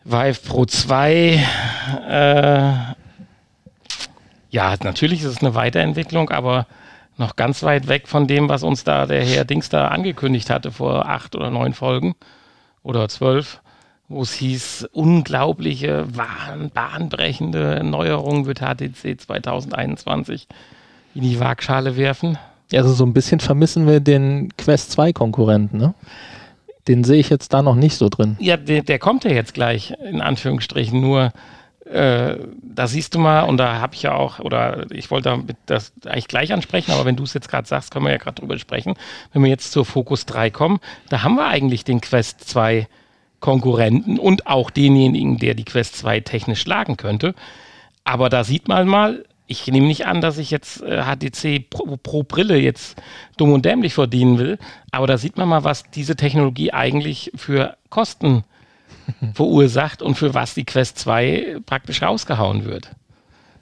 Vive 0.06 0.40
Pro 0.48 0.64
2, 0.64 1.44
äh, 2.08 2.96
ja, 4.58 4.76
natürlich 4.84 5.22
ist 5.22 5.28
es 5.28 5.44
eine 5.44 5.54
Weiterentwicklung, 5.54 6.32
aber 6.32 6.66
noch 7.16 7.36
ganz 7.36 7.62
weit 7.62 7.88
weg 7.88 8.08
von 8.08 8.26
dem, 8.26 8.50
was 8.50 8.64
uns 8.64 8.84
da 8.84 9.06
der 9.06 9.24
Herr 9.24 9.46
Dings 9.46 9.70
da 9.70 9.90
angekündigt 9.90 10.50
hatte 10.50 10.72
vor 10.72 11.08
acht 11.08 11.36
oder 11.36 11.52
neun 11.52 11.76
Folgen 11.76 12.16
oder 12.82 13.08
zwölf, 13.08 13.62
wo 14.08 14.24
es 14.24 14.34
hieß, 14.34 14.90
unglaubliche, 14.94 16.08
bahnbrechende 16.74 17.84
Neuerungen 17.84 18.48
wird 18.48 18.62
HTC 18.62 19.22
2021 19.22 20.48
in 21.14 21.22
die 21.22 21.40
Waagschale 21.40 21.96
werfen. 21.96 22.40
Also 22.74 22.94
so 22.94 23.06
ein 23.06 23.14
bisschen 23.14 23.40
vermissen 23.40 23.86
wir 23.86 24.00
den 24.00 24.50
Quest 24.58 24.92
2 24.94 25.14
Konkurrenten, 25.14 25.78
ne? 25.78 25.94
Den 26.88 27.04
sehe 27.04 27.20
ich 27.20 27.30
jetzt 27.30 27.54
da 27.54 27.62
noch 27.62 27.76
nicht 27.76 27.96
so 27.96 28.10
drin. 28.10 28.38
Ja, 28.40 28.58
der, 28.58 28.82
der 28.82 28.98
kommt 28.98 29.24
ja 29.24 29.32
jetzt 29.32 29.54
gleich, 29.54 29.94
in 30.10 30.20
Anführungsstrichen, 30.20 31.00
nur 31.00 31.32
äh, 31.92 32.38
da 32.62 32.88
siehst 32.88 33.16
du 33.16 33.20
mal, 33.20 33.42
und 33.42 33.58
da 33.58 33.80
habe 33.80 33.96
ich 33.96 34.04
ja 34.04 34.14
auch, 34.14 34.40
oder 34.40 34.86
ich 34.92 35.10
wollte 35.12 35.44
das 35.66 35.94
eigentlich 36.06 36.28
gleich 36.28 36.54
ansprechen, 36.54 36.92
aber 36.92 37.06
wenn 37.06 37.16
du 37.16 37.24
es 37.24 37.34
jetzt 37.34 37.50
gerade 37.50 37.68
sagst, 37.68 37.92
können 37.92 38.06
wir 38.06 38.12
ja 38.12 38.18
gerade 38.18 38.40
drüber 38.40 38.58
sprechen. 38.58 38.96
Wenn 39.34 39.44
wir 39.44 39.50
jetzt 39.50 39.72
zur 39.72 39.86
Focus 39.86 40.26
3 40.26 40.50
kommen, 40.50 40.80
da 41.10 41.24
haben 41.24 41.36
wir 41.36 41.48
eigentlich 41.48 41.84
den 41.84 42.02
Quest 42.02 42.50
2 42.50 42.88
Konkurrenten 43.40 44.18
und 44.18 44.48
auch 44.48 44.72
denjenigen, 44.72 45.38
der 45.38 45.54
die 45.54 45.66
Quest 45.66 45.96
2 45.98 46.22
technisch 46.22 46.62
schlagen 46.62 46.98
könnte. 46.98 47.36
Aber 48.04 48.30
da 48.30 48.44
sieht 48.44 48.68
man 48.68 48.88
mal, 48.88 49.26
ich 49.46 49.68
nehme 49.68 49.88
nicht 49.88 50.08
an, 50.08 50.22
dass 50.22 50.38
ich 50.38 50.52
jetzt 50.52 50.82
äh, 50.82 51.04
HTC 51.04 51.70
pro, 51.70 51.98
pro, 51.98 52.24
Brille 52.24 52.58
jetzt 52.58 53.02
dumm 53.38 53.54
und 53.54 53.64
dämlich 53.66 53.94
verdienen 53.94 54.40
will, 54.40 54.58
aber 54.92 55.08
da 55.08 55.18
sieht 55.18 55.38
man 55.38 55.48
mal, 55.48 55.64
was 55.64 55.84
diese 55.92 56.16
Technologie 56.16 56.74
eigentlich 56.74 57.32
für 57.36 57.78
Kosten 57.90 58.40
äh, 58.40 58.57
verursacht 59.34 60.02
und 60.02 60.16
für 60.16 60.34
was 60.34 60.54
die 60.54 60.66
Quest 60.66 60.98
2 61.00 61.58
praktisch 61.66 62.02
rausgehauen 62.02 62.66
wird. 62.66 62.92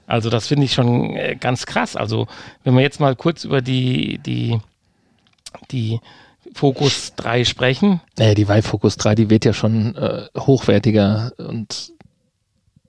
Also 0.06 0.30
das 0.30 0.46
finde 0.46 0.64
ich 0.64 0.72
schon 0.72 1.16
äh, 1.16 1.36
ganz 1.38 1.66
krass. 1.66 1.96
Also 1.96 2.26
wenn 2.64 2.74
wir 2.74 2.82
jetzt 2.82 3.00
mal 3.00 3.16
kurz 3.16 3.44
über 3.44 3.60
die, 3.60 4.18
die, 4.18 4.58
die 5.70 6.00
Focus 6.54 7.14
3 7.16 7.44
sprechen. 7.44 8.00
Naja, 8.18 8.34
die 8.34 8.48
Vive 8.48 8.62
Focus 8.62 8.96
3, 8.96 9.14
die 9.14 9.30
wird 9.30 9.44
ja 9.44 9.52
schon 9.52 9.96
äh, 9.96 10.26
hochwertiger 10.38 11.32
und 11.38 11.92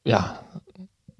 ja, 0.03 0.39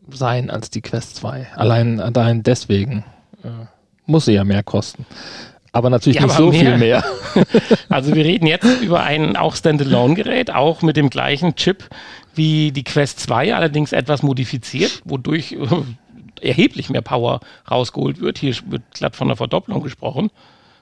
sein 0.10 0.50
als 0.50 0.70
die 0.70 0.82
Quest 0.82 1.18
2. 1.18 1.48
Allein, 1.56 2.00
allein 2.00 2.44
deswegen 2.44 3.04
äh, 3.44 3.66
muss 4.06 4.26
sie 4.26 4.34
ja 4.34 4.44
mehr 4.44 4.64
kosten 4.64 5.06
aber 5.78 5.90
natürlich 5.90 6.16
ja, 6.16 6.24
nicht 6.24 6.36
aber 6.36 6.44
so 6.44 6.52
mehr. 6.52 6.60
viel 6.60 6.78
mehr. 6.78 7.04
Also 7.90 8.16
wir 8.16 8.26
reden 8.26 8.48
jetzt 8.48 8.82
über 8.82 9.04
ein 9.04 9.36
auch 9.36 9.56
Standalone-Gerät, 9.56 10.52
auch 10.52 10.82
mit 10.82 10.98
dem 10.98 11.12
gleichen 11.12 11.56
Chip 11.56 11.88
wie 12.34 12.72
die 12.72 12.84
Quest 12.84 13.20
2, 13.20 13.54
allerdings 13.54 13.92
etwas 13.92 14.24
modifiziert, 14.24 15.02
wodurch 15.06 15.52
äh, 15.52 16.48
erheblich 16.48 16.90
mehr 16.90 17.02
Power 17.02 17.42
rausgeholt 17.70 18.20
wird. 18.20 18.40
Hier 18.40 18.56
wird 18.68 18.82
glatt 18.94 19.16
von 19.16 19.28
einer 19.28 19.36
Verdopplung 19.36 19.84
gesprochen 19.84 20.32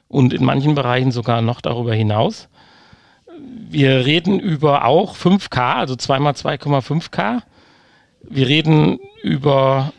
und 0.07 0.33
in 0.33 0.45
manchen 0.45 0.75
Bereichen 0.75 1.11
sogar 1.11 1.41
noch 1.41 1.59
darüber 1.61 1.93
hinaus. 1.93 2.47
Wir 3.69 4.05
reden 4.05 4.39
über 4.39 4.85
auch 4.85 5.15
5K, 5.15 5.75
also 5.75 5.95
2x2,5K. 5.95 7.41
Wir 8.21 8.47
reden 8.47 8.99
über 9.23 9.91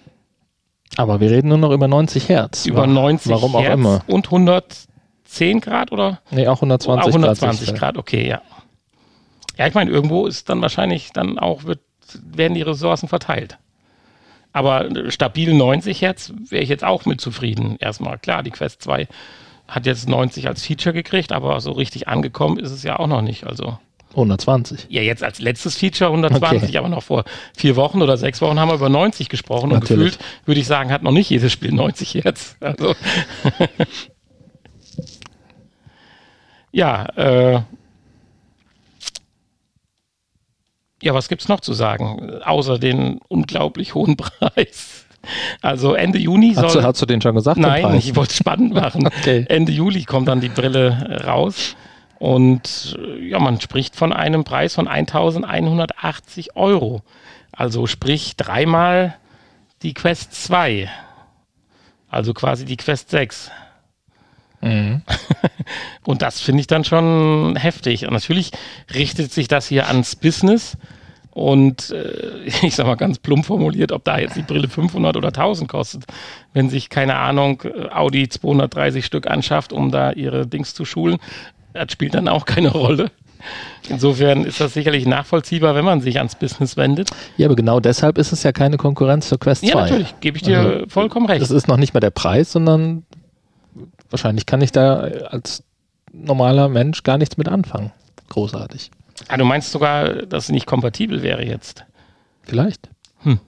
aber 0.96 1.20
wir 1.20 1.30
reden 1.30 1.48
nur 1.48 1.58
noch 1.58 1.70
über 1.70 1.88
90 1.88 2.28
Hertz. 2.28 2.66
Über 2.66 2.86
90 2.86 3.30
Warum 3.30 3.52
Hertz 3.52 3.68
auch 3.68 3.72
immer. 3.74 4.02
Und 4.06 4.26
110 4.26 5.60
Grad 5.60 5.92
oder? 5.92 6.20
Nee, 6.30 6.48
auch 6.48 6.56
120 6.56 6.86
Grad. 6.86 7.04
Auch 7.04 7.14
120 7.14 7.68
Grad, 7.68 7.78
Grad, 7.78 7.98
okay, 7.98 8.28
ja. 8.28 8.42
Ja, 9.56 9.66
ich 9.66 9.74
meine, 9.74 9.90
irgendwo 9.90 10.26
ist 10.26 10.48
dann 10.48 10.60
wahrscheinlich 10.60 11.12
dann 11.12 11.38
auch, 11.38 11.64
wird, 11.64 11.80
werden 12.22 12.54
die 12.54 12.62
Ressourcen 12.62 13.08
verteilt. 13.08 13.58
Aber 14.52 14.88
stabil 15.10 15.52
90 15.52 16.00
Hertz 16.00 16.32
wäre 16.48 16.62
ich 16.62 16.70
jetzt 16.70 16.84
auch 16.84 17.04
mit 17.04 17.20
zufrieden. 17.20 17.76
Erstmal, 17.78 18.18
klar, 18.18 18.42
die 18.42 18.50
Quest 18.50 18.82
2 18.82 19.06
hat 19.68 19.84
jetzt 19.84 20.08
90 20.08 20.48
als 20.48 20.64
Feature 20.64 20.94
gekriegt, 20.94 21.32
aber 21.32 21.60
so 21.60 21.72
richtig 21.72 22.08
angekommen 22.08 22.58
ist 22.58 22.70
es 22.70 22.82
ja 22.82 22.98
auch 22.98 23.06
noch 23.06 23.20
nicht. 23.20 23.44
Also 23.44 23.78
120. 24.16 24.86
Ja, 24.88 25.02
jetzt 25.02 25.22
als 25.22 25.40
letztes 25.40 25.76
Feature 25.76 26.10
120, 26.10 26.70
okay. 26.70 26.78
aber 26.78 26.88
noch 26.88 27.02
vor 27.02 27.24
vier 27.56 27.76
Wochen 27.76 28.02
oder 28.02 28.16
sechs 28.16 28.40
Wochen 28.40 28.58
haben 28.58 28.68
wir 28.68 28.74
über 28.74 28.88
90 28.88 29.28
gesprochen 29.28 29.70
Natürlich. 29.70 29.90
und 29.90 29.98
gefühlt, 29.98 30.18
würde 30.46 30.60
ich 30.60 30.66
sagen, 30.66 30.90
hat 30.90 31.02
noch 31.02 31.12
nicht 31.12 31.30
jedes 31.30 31.52
Spiel 31.52 31.72
90 31.72 32.14
Hertz. 32.14 32.56
Also 32.66 32.94
ja, 36.72 37.06
äh, 37.16 37.60
ja, 41.02 41.14
was 41.14 41.28
gibt's 41.28 41.48
noch 41.48 41.60
zu 41.60 41.72
sagen, 41.72 42.40
außer 42.44 42.78
den 42.78 43.18
unglaublich 43.28 43.94
hohen 43.94 44.16
Preis? 44.18 45.06
Also 45.62 45.94
Ende 45.94 46.18
Juni 46.18 46.54
soll. 46.54 46.64
Hast 46.64 46.74
du, 46.74 46.82
hast 46.82 47.02
du 47.02 47.06
den 47.06 47.20
schon 47.20 47.34
gesagt? 47.34 47.58
Nein, 47.58 47.94
ich 47.94 48.14
wollte 48.14 48.30
es 48.30 48.36
spannend 48.36 48.74
machen. 48.74 49.06
okay. 49.20 49.44
Ende 49.48 49.72
Juli 49.72 50.04
kommt 50.04 50.28
dann 50.28 50.40
die 50.40 50.48
Brille 50.48 51.22
raus. 51.26 51.76
Und 52.18 52.98
ja, 53.20 53.38
man 53.38 53.60
spricht 53.60 53.96
von 53.96 54.12
einem 54.12 54.44
Preis 54.44 54.74
von 54.74 54.88
1180 54.88 56.56
Euro. 56.56 57.02
Also 57.52 57.86
sprich 57.86 58.36
dreimal 58.36 59.16
die 59.82 59.94
Quest 59.94 60.34
2. 60.44 60.90
Also 62.08 62.32
quasi 62.34 62.64
die 62.64 62.76
Quest 62.76 63.10
6. 63.10 63.50
Mhm. 64.60 65.02
Und 66.04 66.22
das 66.22 66.40
finde 66.40 66.60
ich 66.60 66.66
dann 66.66 66.84
schon 66.84 67.56
heftig. 67.56 68.06
Und 68.06 68.12
natürlich 68.12 68.52
richtet 68.94 69.32
sich 69.32 69.48
das 69.48 69.66
hier 69.66 69.88
ans 69.88 70.16
Business. 70.16 70.76
Und 71.30 71.90
äh, 71.90 72.44
ich 72.62 72.74
sage 72.74 72.88
mal 72.88 72.94
ganz 72.96 73.18
plump 73.18 73.44
formuliert, 73.44 73.92
ob 73.92 74.04
da 74.04 74.18
jetzt 74.18 74.36
die 74.36 74.42
Brille 74.42 74.68
500 74.68 75.16
oder 75.16 75.28
1000 75.28 75.68
kostet, 75.68 76.04
wenn 76.54 76.70
sich, 76.70 76.88
keine 76.88 77.16
Ahnung, 77.16 77.62
Audi 77.92 78.28
230 78.28 79.04
Stück 79.04 79.26
anschafft, 79.26 79.72
um 79.72 79.90
da 79.90 80.12
ihre 80.12 80.46
Dings 80.46 80.74
zu 80.74 80.86
schulen, 80.86 81.18
das 81.76 81.92
spielt 81.92 82.14
dann 82.14 82.28
auch 82.28 82.44
keine 82.44 82.70
Rolle. 82.70 83.10
Insofern 83.88 84.44
ist 84.44 84.60
das 84.60 84.74
sicherlich 84.74 85.06
nachvollziehbar, 85.06 85.74
wenn 85.74 85.84
man 85.84 86.00
sich 86.00 86.18
ans 86.18 86.34
Business 86.34 86.76
wendet. 86.76 87.10
Ja, 87.36 87.46
aber 87.46 87.54
genau 87.54 87.80
deshalb 87.80 88.18
ist 88.18 88.32
es 88.32 88.42
ja 88.42 88.52
keine 88.52 88.76
Konkurrenz 88.76 89.28
zur 89.28 89.38
Quest 89.38 89.62
2. 89.62 89.68
Ja, 89.68 89.74
natürlich, 89.76 90.14
gebe 90.20 90.36
ich 90.36 90.42
dir 90.42 90.58
also, 90.58 90.88
vollkommen 90.88 91.26
recht. 91.26 91.42
Das 91.42 91.50
ist 91.50 91.68
noch 91.68 91.76
nicht 91.76 91.94
mal 91.94 92.00
der 92.00 92.10
Preis, 92.10 92.50
sondern 92.50 93.04
wahrscheinlich 94.10 94.46
kann 94.46 94.60
ich 94.60 94.72
da 94.72 95.00
als 95.00 95.62
normaler 96.12 96.68
Mensch 96.68 97.02
gar 97.02 97.18
nichts 97.18 97.36
mit 97.36 97.48
anfangen. 97.48 97.92
Großartig. 98.28 98.90
Ah, 99.28 99.36
du 99.36 99.44
meinst 99.44 99.70
sogar, 99.70 100.08
dass 100.08 100.44
es 100.44 100.50
nicht 100.50 100.66
kompatibel 100.66 101.22
wäre 101.22 101.44
jetzt? 101.44 101.84
Vielleicht. 102.42 102.88
Hm. 103.22 103.40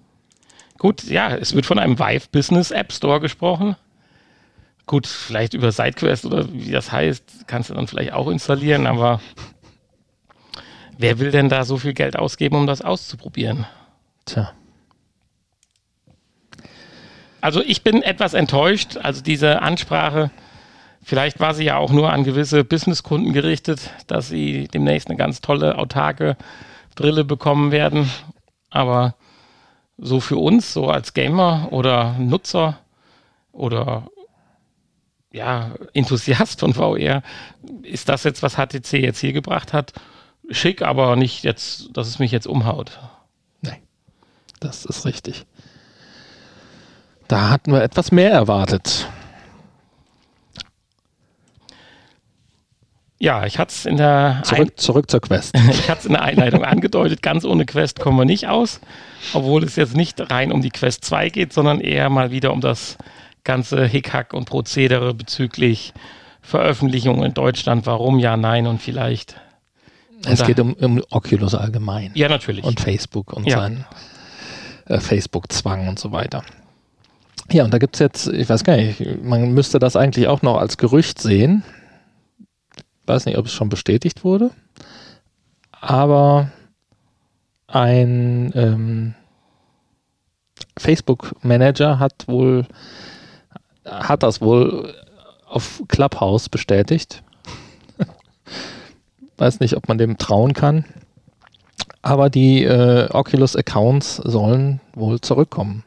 Gut, 0.79 1.05
ja, 1.05 1.35
es 1.35 1.55
wird 1.55 1.67
von 1.67 1.79
einem 1.79 1.99
Vive 1.99 2.29
Business 2.31 2.71
App 2.71 2.93
Store 2.93 3.21
gesprochen. 3.21 3.77
Gut, 4.89 5.07
vielleicht 5.07 5.53
über 5.53 5.71
SideQuest 5.71 6.25
oder 6.25 6.51
wie 6.51 6.71
das 6.71 6.91
heißt, 6.91 7.47
kannst 7.47 7.69
du 7.69 7.75
dann 7.75 7.87
vielleicht 7.87 8.15
auch 8.15 8.27
installieren, 8.27 8.87
aber 8.87 9.21
wer 10.97 11.19
will 11.19 11.31
denn 11.31 11.51
da 11.51 11.65
so 11.65 11.77
viel 11.77 11.93
Geld 11.93 12.19
ausgeben, 12.19 12.57
um 12.57 12.67
das 12.67 12.81
auszuprobieren? 12.81 13.67
Tja. 14.25 14.51
Also 17.43 17.61
ich 17.61 17.85
bin 17.85 18.03
etwas 18.03 18.33
enttäuscht. 18.33 18.97
Also 18.97 19.23
diese 19.23 19.61
Ansprache, 19.61 20.31
vielleicht 21.03 21.39
war 21.39 21.53
sie 21.53 21.65
ja 21.65 21.77
auch 21.77 21.91
nur 21.91 22.11
an 22.11 22.25
gewisse 22.25 22.65
Businesskunden 22.65 23.35
gerichtet, 23.35 23.91
dass 24.07 24.29
sie 24.29 24.69
demnächst 24.69 25.09
eine 25.09 25.19
ganz 25.19 25.43
tolle 25.43 25.77
autarke 25.77 26.39
Brille 26.95 27.25
bekommen 27.25 27.73
werden. 27.73 28.11
Aber 28.71 29.17
so 29.99 30.21
für 30.21 30.39
uns, 30.39 30.73
so 30.73 30.89
als 30.89 31.13
Gamer 31.13 31.69
oder 31.73 32.15
Nutzer 32.19 32.79
oder 33.53 34.09
ja, 35.33 35.73
Enthusiast 35.93 36.61
von 36.61 36.75
VR, 36.75 37.23
ist 37.83 38.09
das 38.09 38.25
jetzt, 38.25 38.43
was 38.43 38.55
HTC 38.55 38.95
jetzt 38.95 39.21
hier 39.21 39.33
gebracht 39.33 39.73
hat, 39.73 39.93
schick, 40.51 40.83
aber 40.83 41.17
nicht 41.17 41.45
jetzt, 41.45 41.91
dass 41.93 42.09
es 42.09 42.19
mich 42.19 42.33
jetzt 42.33 42.47
umhaut. 42.47 42.99
Nee, 43.61 43.83
das 44.61 44.85
ist 44.85 45.05
richtig. 45.05 45.47
Da 47.29 47.51
hatten 47.51 47.73
wir 47.73 47.83
etwas 47.83 48.11
mehr 48.11 48.31
erwartet. 48.31 49.07
Ja, 53.21 53.45
ich 53.47 53.59
hatte 53.59 53.73
es 53.73 53.85
in 53.85 53.97
der 53.97 54.43
zurück, 54.45 54.79
zurück 54.79 55.11
zur 55.11 55.21
Quest. 55.21 55.55
ich 55.71 55.91
hatte 55.91 56.01
es 56.01 56.07
in 56.07 56.13
der 56.13 56.23
Einleitung 56.23 56.65
angedeutet, 56.65 57.21
ganz 57.21 57.45
ohne 57.45 57.67
Quest 57.67 57.99
kommen 57.99 58.17
wir 58.17 58.25
nicht 58.25 58.47
aus, 58.47 58.81
obwohl 59.35 59.65
es 59.65 59.77
jetzt 59.77 59.97
nicht 59.97 60.31
rein 60.31 60.53
um 60.53 60.63
die 60.63 60.71
Quest 60.71 61.05
2 61.05 61.29
geht, 61.31 61.53
sondern 61.53 61.81
eher 61.81 62.09
mal 62.11 62.31
wieder 62.31 62.53
um 62.53 62.61
das 62.61 62.97
ganze 63.49 63.87
Hickhack 63.87 64.35
und 64.35 64.45
Prozedere 64.45 65.15
bezüglich 65.15 65.95
Veröffentlichung 66.43 67.25
in 67.25 67.33
Deutschland, 67.33 67.87
warum 67.87 68.19
ja, 68.19 68.37
nein 68.37 68.67
und 68.67 68.81
vielleicht. 68.81 69.41
Es 70.27 70.45
geht 70.45 70.61
um, 70.61 70.75
um, 70.75 71.03
Oculus 71.11 71.55
allgemein. 71.55 72.11
Ja, 72.15 72.29
natürlich. 72.29 72.63
Und 72.65 72.79
Facebook 72.79 73.33
und 73.33 73.47
ja. 73.47 73.61
sein 73.61 73.87
äh, 74.87 75.01
Facebook-Zwang 75.01 75.89
und 75.89 75.99
so 75.99 76.13
weiter. 76.13 76.43
Ja, 77.51 77.65
und 77.65 77.73
da 77.73 77.79
gibt 77.79 77.97
es 77.97 78.01
jetzt, 78.01 78.29
ich 78.29 78.49
weiß 78.49 78.65
gar 78.65 78.77
nicht, 78.77 79.23
man 79.23 79.53
müsste 79.53 79.79
das 79.79 79.97
eigentlich 79.97 80.27
auch 80.27 80.43
noch 80.43 80.59
als 80.59 80.77
Gerücht 80.77 81.19
sehen. 81.19 81.63
Ich 82.77 82.85
weiß 83.09 83.25
nicht, 83.25 83.39
ob 83.39 83.47
es 83.47 83.53
schon 83.53 83.71
bestätigt 83.71 84.25
wurde. 84.25 84.51
Aber 85.81 86.51
ein 87.67 88.53
ähm, 88.55 89.15
Facebook-Manager 90.77 91.99
hat 91.99 92.29
wohl 92.29 92.67
hat 93.91 94.23
das 94.23 94.41
wohl 94.41 94.95
auf 95.47 95.83
Clubhouse 95.89 96.49
bestätigt. 96.49 97.23
Weiß 99.37 99.61
nicht, 99.61 99.77
ob 99.77 99.89
man 99.89 99.99
dem 99.99 100.19
trauen 100.19 100.53
kann. 100.53 100.85
Aber 102.03 102.31
die 102.31 102.65
äh, 102.65 103.09
Oculus-Accounts 103.11 104.17
sollen 104.17 104.81
wohl 104.95 105.21
zurückkommen. 105.21 105.85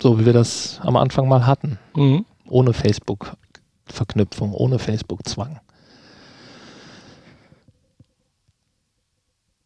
So 0.00 0.18
wie 0.18 0.26
wir 0.26 0.32
das 0.32 0.80
am 0.82 0.96
Anfang 0.96 1.28
mal 1.28 1.46
hatten. 1.46 1.78
Mhm. 1.94 2.26
Ohne 2.48 2.72
Facebook-Verknüpfung, 2.72 4.52
ohne 4.52 4.78
Facebook-Zwang. 4.78 5.60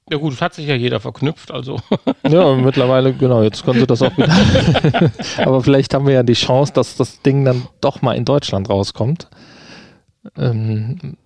Ja 0.08 0.18
gut, 0.18 0.34
es 0.34 0.40
hat 0.40 0.54
sich 0.54 0.66
ja 0.66 0.76
jeder 0.76 1.00
verknüpft, 1.00 1.50
also. 1.50 1.80
Ja, 2.28 2.54
mittlerweile, 2.54 3.12
genau, 3.12 3.42
jetzt 3.42 3.64
können 3.64 3.80
sie 3.80 3.86
das 3.86 4.02
auch 4.02 4.16
wieder. 4.16 5.10
Aber 5.44 5.62
vielleicht 5.62 5.94
haben 5.94 6.06
wir 6.06 6.14
ja 6.14 6.22
die 6.22 6.34
Chance, 6.34 6.72
dass 6.72 6.96
das 6.96 7.22
Ding 7.22 7.44
dann 7.44 7.66
doch 7.80 8.02
mal 8.02 8.14
in 8.14 8.24
Deutschland 8.24 8.68
rauskommt. 8.68 9.28
Ähm, 10.36 11.16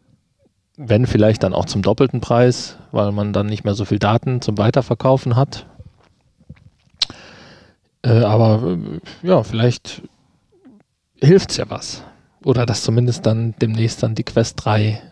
wenn 0.77 1.07
vielleicht 1.07 1.43
dann 1.43 1.53
auch 1.53 1.66
zum 1.66 1.83
doppelten 1.83 2.23
Preis, 2.23 2.79
weil 2.90 3.12
man 3.12 3.35
dann 3.35 3.47
nicht 3.47 3.64
mehr 3.64 3.75
so 3.75 3.85
viel 3.85 3.99
Daten 3.99 4.40
zum 4.40 4.57
Weiterverkaufen 4.57 5.37
hat. 5.37 5.66
Äh, 8.03 8.21
aber 8.21 8.79
äh, 8.79 9.27
ja, 9.27 9.43
vielleicht 9.43 10.03
hilft 11.21 11.51
es 11.51 11.59
ja 11.59 11.69
was. 11.69 12.03
Oder 12.45 12.64
dass 12.64 12.83
zumindest 12.83 13.27
dann 13.27 13.55
demnächst 13.61 14.03
dann 14.03 14.14
die 14.14 14.25
Quest 14.25 14.64
3 14.64 15.03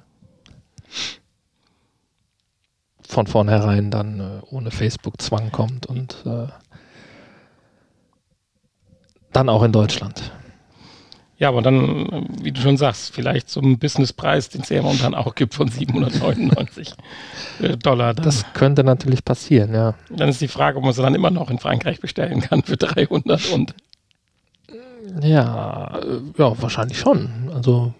von 3.08 3.26
vornherein 3.26 3.90
dann 3.90 4.20
äh, 4.20 4.40
ohne 4.50 4.70
Facebook-Zwang 4.70 5.50
kommt 5.50 5.86
und 5.86 6.24
äh, 6.26 6.46
dann 9.32 9.48
auch 9.48 9.62
in 9.62 9.72
Deutschland. 9.72 10.30
Ja, 11.38 11.48
aber 11.48 11.62
dann, 11.62 12.26
wie 12.42 12.52
du 12.52 12.60
schon 12.60 12.76
sagst, 12.76 13.14
vielleicht 13.14 13.48
zum 13.48 13.78
Businesspreis, 13.78 14.50
den 14.50 14.60
es 14.60 14.68
ja 14.68 14.82
momentan 14.82 15.14
auch 15.14 15.34
gibt, 15.36 15.54
von 15.54 15.68
799 15.68 16.92
äh, 17.62 17.76
Dollar. 17.76 18.12
Dann. 18.12 18.24
Das 18.24 18.44
könnte 18.52 18.84
natürlich 18.84 19.24
passieren, 19.24 19.72
ja. 19.72 19.94
Dann 20.10 20.28
ist 20.28 20.40
die 20.40 20.48
Frage, 20.48 20.78
ob 20.78 20.84
man 20.84 20.92
sie 20.92 21.02
dann 21.02 21.14
immer 21.14 21.30
noch 21.30 21.48
in 21.50 21.58
Frankreich 21.58 22.00
bestellen 22.00 22.40
kann 22.40 22.62
für 22.62 22.76
300 22.76 23.52
und. 23.52 23.74
Ja, 25.22 25.98
äh, 25.98 26.20
ja, 26.36 26.60
wahrscheinlich 26.60 26.98
schon. 26.98 27.50
Also, 27.54 27.94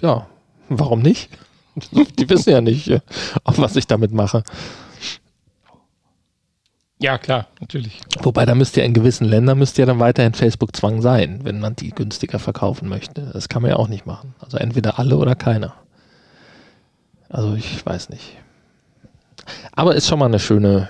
ja, 0.00 0.26
warum 0.68 1.00
nicht? 1.00 1.30
Die 2.18 2.28
wissen 2.28 2.50
ja 2.50 2.60
nicht, 2.60 2.90
auf 3.44 3.58
was 3.58 3.76
ich 3.76 3.86
damit 3.86 4.12
mache. 4.12 4.42
Ja, 7.00 7.16
klar, 7.16 7.46
natürlich. 7.60 8.00
Wobei, 8.22 8.44
da 8.44 8.56
müsste 8.56 8.80
ja 8.80 8.86
in 8.86 8.92
gewissen 8.92 9.24
Ländern 9.24 9.58
müsste 9.58 9.82
ja 9.82 9.86
dann 9.86 10.00
weiterhin 10.00 10.34
Facebook-Zwang 10.34 11.00
sein, 11.00 11.40
wenn 11.44 11.60
man 11.60 11.76
die 11.76 11.90
günstiger 11.90 12.40
verkaufen 12.40 12.88
möchte. 12.88 13.30
Das 13.32 13.48
kann 13.48 13.62
man 13.62 13.70
ja 13.70 13.76
auch 13.76 13.86
nicht 13.86 14.04
machen. 14.04 14.34
Also 14.40 14.56
entweder 14.56 14.98
alle 14.98 15.16
oder 15.16 15.36
keiner. 15.36 15.74
Also 17.28 17.54
ich 17.54 17.84
weiß 17.86 18.08
nicht. 18.08 18.36
Aber 19.72 19.94
ist 19.94 20.08
schon 20.08 20.18
mal 20.18 20.26
eine 20.26 20.40
schöne 20.40 20.88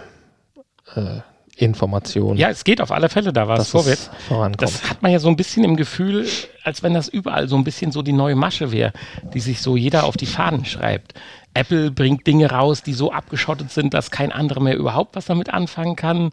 äh, 0.94 1.20
Information. 1.58 2.36
Ja, 2.36 2.50
es 2.50 2.62
geht 2.62 2.80
auf 2.80 2.92
alle 2.92 3.08
Fälle 3.08 3.32
da 3.32 3.48
was 3.48 3.70
vorwärts. 3.70 4.10
Das 4.58 4.88
hat 4.88 5.02
man 5.02 5.10
ja 5.10 5.18
so 5.18 5.28
ein 5.28 5.36
bisschen 5.36 5.64
im 5.64 5.76
Gefühl, 5.76 6.26
als 6.62 6.82
wenn 6.82 6.94
das 6.94 7.08
überall 7.08 7.48
so 7.48 7.56
ein 7.56 7.64
bisschen 7.64 7.90
so 7.90 8.02
die 8.02 8.12
neue 8.12 8.36
Masche 8.36 8.70
wäre, 8.70 8.92
die 9.34 9.40
sich 9.40 9.60
so 9.60 9.76
jeder 9.76 10.04
auf 10.04 10.16
die 10.16 10.26
Fahnen 10.26 10.64
schreibt. 10.64 11.14
Apple 11.54 11.90
bringt 11.90 12.26
Dinge 12.26 12.50
raus, 12.50 12.82
die 12.84 12.92
so 12.92 13.10
abgeschottet 13.10 13.72
sind, 13.72 13.92
dass 13.92 14.12
kein 14.12 14.30
anderer 14.30 14.60
mehr 14.60 14.76
überhaupt 14.76 15.16
was 15.16 15.26
damit 15.26 15.52
anfangen 15.52 15.96
kann. 15.96 16.30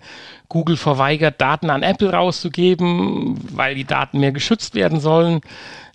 Google 0.50 0.78
verweigert, 0.78 1.42
Daten 1.42 1.72
an 1.72 1.82
Apple 1.82 2.12
rauszugeben, 2.12 3.40
weil 3.52 3.74
die 3.74 3.86
Daten 3.86 4.20
mehr 4.20 4.32
geschützt 4.32 4.76
werden 4.76 5.00
sollen. 5.00 5.42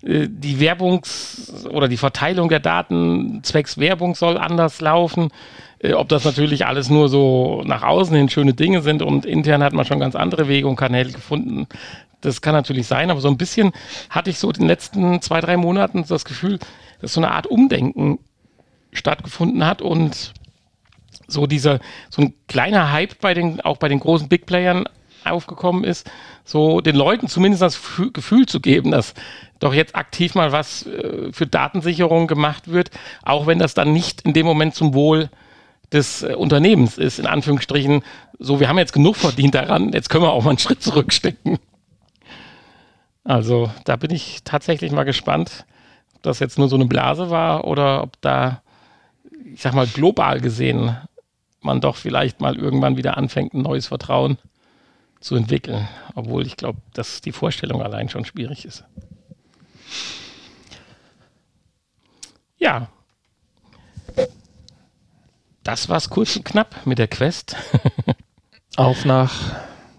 Äh, 0.03 0.27
die 0.29 0.57
Werbungs- 0.59 1.65
oder 1.67 1.87
die 1.87 1.97
Verteilung 1.97 2.49
der 2.49 2.59
Daten 2.59 3.41
zwecks 3.43 3.77
Werbung 3.77 4.15
soll 4.15 4.37
anders 4.37 4.81
laufen. 4.81 5.29
Äh, 5.81 5.93
ob 5.93 6.09
das 6.09 6.25
natürlich 6.25 6.65
alles 6.65 6.89
nur 6.89 7.09
so 7.09 7.63
nach 7.65 7.83
außen 7.83 8.15
hin 8.15 8.29
schöne 8.29 8.53
Dinge 8.53 8.81
sind 8.81 9.01
und 9.01 9.25
intern 9.25 9.63
hat 9.63 9.73
man 9.73 9.85
schon 9.85 9.99
ganz 9.99 10.15
andere 10.15 10.47
Wege 10.47 10.67
und 10.67 10.75
Kanäle 10.75 11.11
gefunden. 11.11 11.67
Das 12.21 12.41
kann 12.41 12.53
natürlich 12.53 12.87
sein, 12.87 13.09
aber 13.09 13.19
so 13.19 13.29
ein 13.29 13.37
bisschen 13.37 13.71
hatte 14.09 14.29
ich 14.29 14.37
so 14.37 14.47
in 14.49 14.59
den 14.59 14.67
letzten 14.67 15.21
zwei, 15.21 15.41
drei 15.41 15.57
Monaten 15.57 16.05
das 16.07 16.25
Gefühl, 16.25 16.59
dass 17.01 17.13
so 17.13 17.19
eine 17.19 17.31
Art 17.31 17.47
Umdenken 17.47 18.19
stattgefunden 18.91 19.65
hat 19.65 19.81
und 19.81 20.33
so 21.27 21.47
dieser, 21.47 21.79
so 22.09 22.21
ein 22.21 22.33
kleiner 22.47 22.91
Hype 22.91 23.19
bei 23.21 23.33
den, 23.33 23.61
auch 23.61 23.77
bei 23.77 23.87
den 23.87 23.99
großen 23.99 24.29
Big 24.29 24.45
Playern 24.45 24.85
aufgekommen 25.23 25.83
ist, 25.83 26.09
so 26.43 26.81
den 26.81 26.95
Leuten 26.95 27.27
zumindest 27.27 27.61
das 27.61 27.79
Gefühl 28.13 28.45
zu 28.47 28.59
geben, 28.59 28.91
dass 28.91 29.13
doch 29.59 29.73
jetzt 29.73 29.95
aktiv 29.95 30.35
mal 30.35 30.51
was 30.51 30.85
äh, 30.87 31.31
für 31.31 31.47
Datensicherung 31.47 32.27
gemacht 32.27 32.71
wird, 32.71 32.91
auch 33.23 33.47
wenn 33.47 33.59
das 33.59 33.73
dann 33.73 33.93
nicht 33.93 34.21
in 34.21 34.33
dem 34.33 34.45
Moment 34.45 34.75
zum 34.75 34.93
Wohl 34.93 35.29
des 35.91 36.23
äh, 36.23 36.33
Unternehmens 36.35 36.97
ist, 36.97 37.19
in 37.19 37.27
Anführungsstrichen, 37.27 38.03
so 38.39 38.59
wir 38.59 38.69
haben 38.69 38.77
jetzt 38.77 38.93
genug 38.93 39.15
verdient 39.15 39.55
daran, 39.55 39.91
jetzt 39.93 40.09
können 40.09 40.23
wir 40.23 40.31
auch 40.31 40.43
mal 40.43 40.51
einen 40.51 40.59
Schritt 40.59 40.81
zurückstecken. 40.81 41.59
Also 43.23 43.69
da 43.85 43.95
bin 43.97 44.11
ich 44.11 44.43
tatsächlich 44.43 44.91
mal 44.91 45.03
gespannt, 45.03 45.65
ob 46.15 46.23
das 46.23 46.39
jetzt 46.39 46.57
nur 46.57 46.69
so 46.69 46.75
eine 46.75 46.85
Blase 46.85 47.29
war 47.29 47.65
oder 47.65 48.03
ob 48.03 48.19
da 48.21 48.61
ich 49.53 49.61
sag 49.61 49.73
mal, 49.73 49.87
global 49.87 50.39
gesehen 50.39 50.95
man 51.61 51.81
doch 51.81 51.95
vielleicht 51.95 52.41
mal 52.41 52.55
irgendwann 52.55 52.97
wieder 52.97 53.17
anfängt, 53.17 53.53
ein 53.53 53.61
neues 53.61 53.87
Vertrauen 53.87 54.37
zu 55.19 55.35
entwickeln. 55.35 55.87
Obwohl 56.15 56.45
ich 56.45 56.57
glaube, 56.57 56.79
dass 56.93 57.21
die 57.21 57.31
Vorstellung 57.31 57.83
allein 57.83 58.09
schon 58.09 58.25
schwierig 58.25 58.65
ist. 58.65 58.83
Ja. 62.57 62.89
Das 65.63 65.89
war's 65.89 66.09
kurz 66.09 66.35
und 66.35 66.45
knapp 66.45 66.85
mit 66.85 66.97
der 66.97 67.07
Quest. 67.07 67.55
Auf 68.77 69.05
nach 69.05 69.33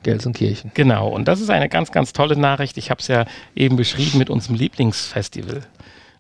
Gelsenkirchen. 0.03 0.73
Genau, 0.75 1.09
und 1.09 1.29
das 1.29 1.41
ist 1.41 1.51
eine 1.51 1.69
ganz, 1.69 1.93
ganz 1.93 2.13
tolle 2.13 2.37
Nachricht. 2.37 2.77
Ich 2.79 2.91
habe 2.91 3.01
es 3.01 3.09
ja 3.09 3.27
eben 3.55 3.77
beschrieben 3.77 4.19
mit 4.19 4.31
unserem 4.31 4.57
Lieblingsfestival. 4.57 5.63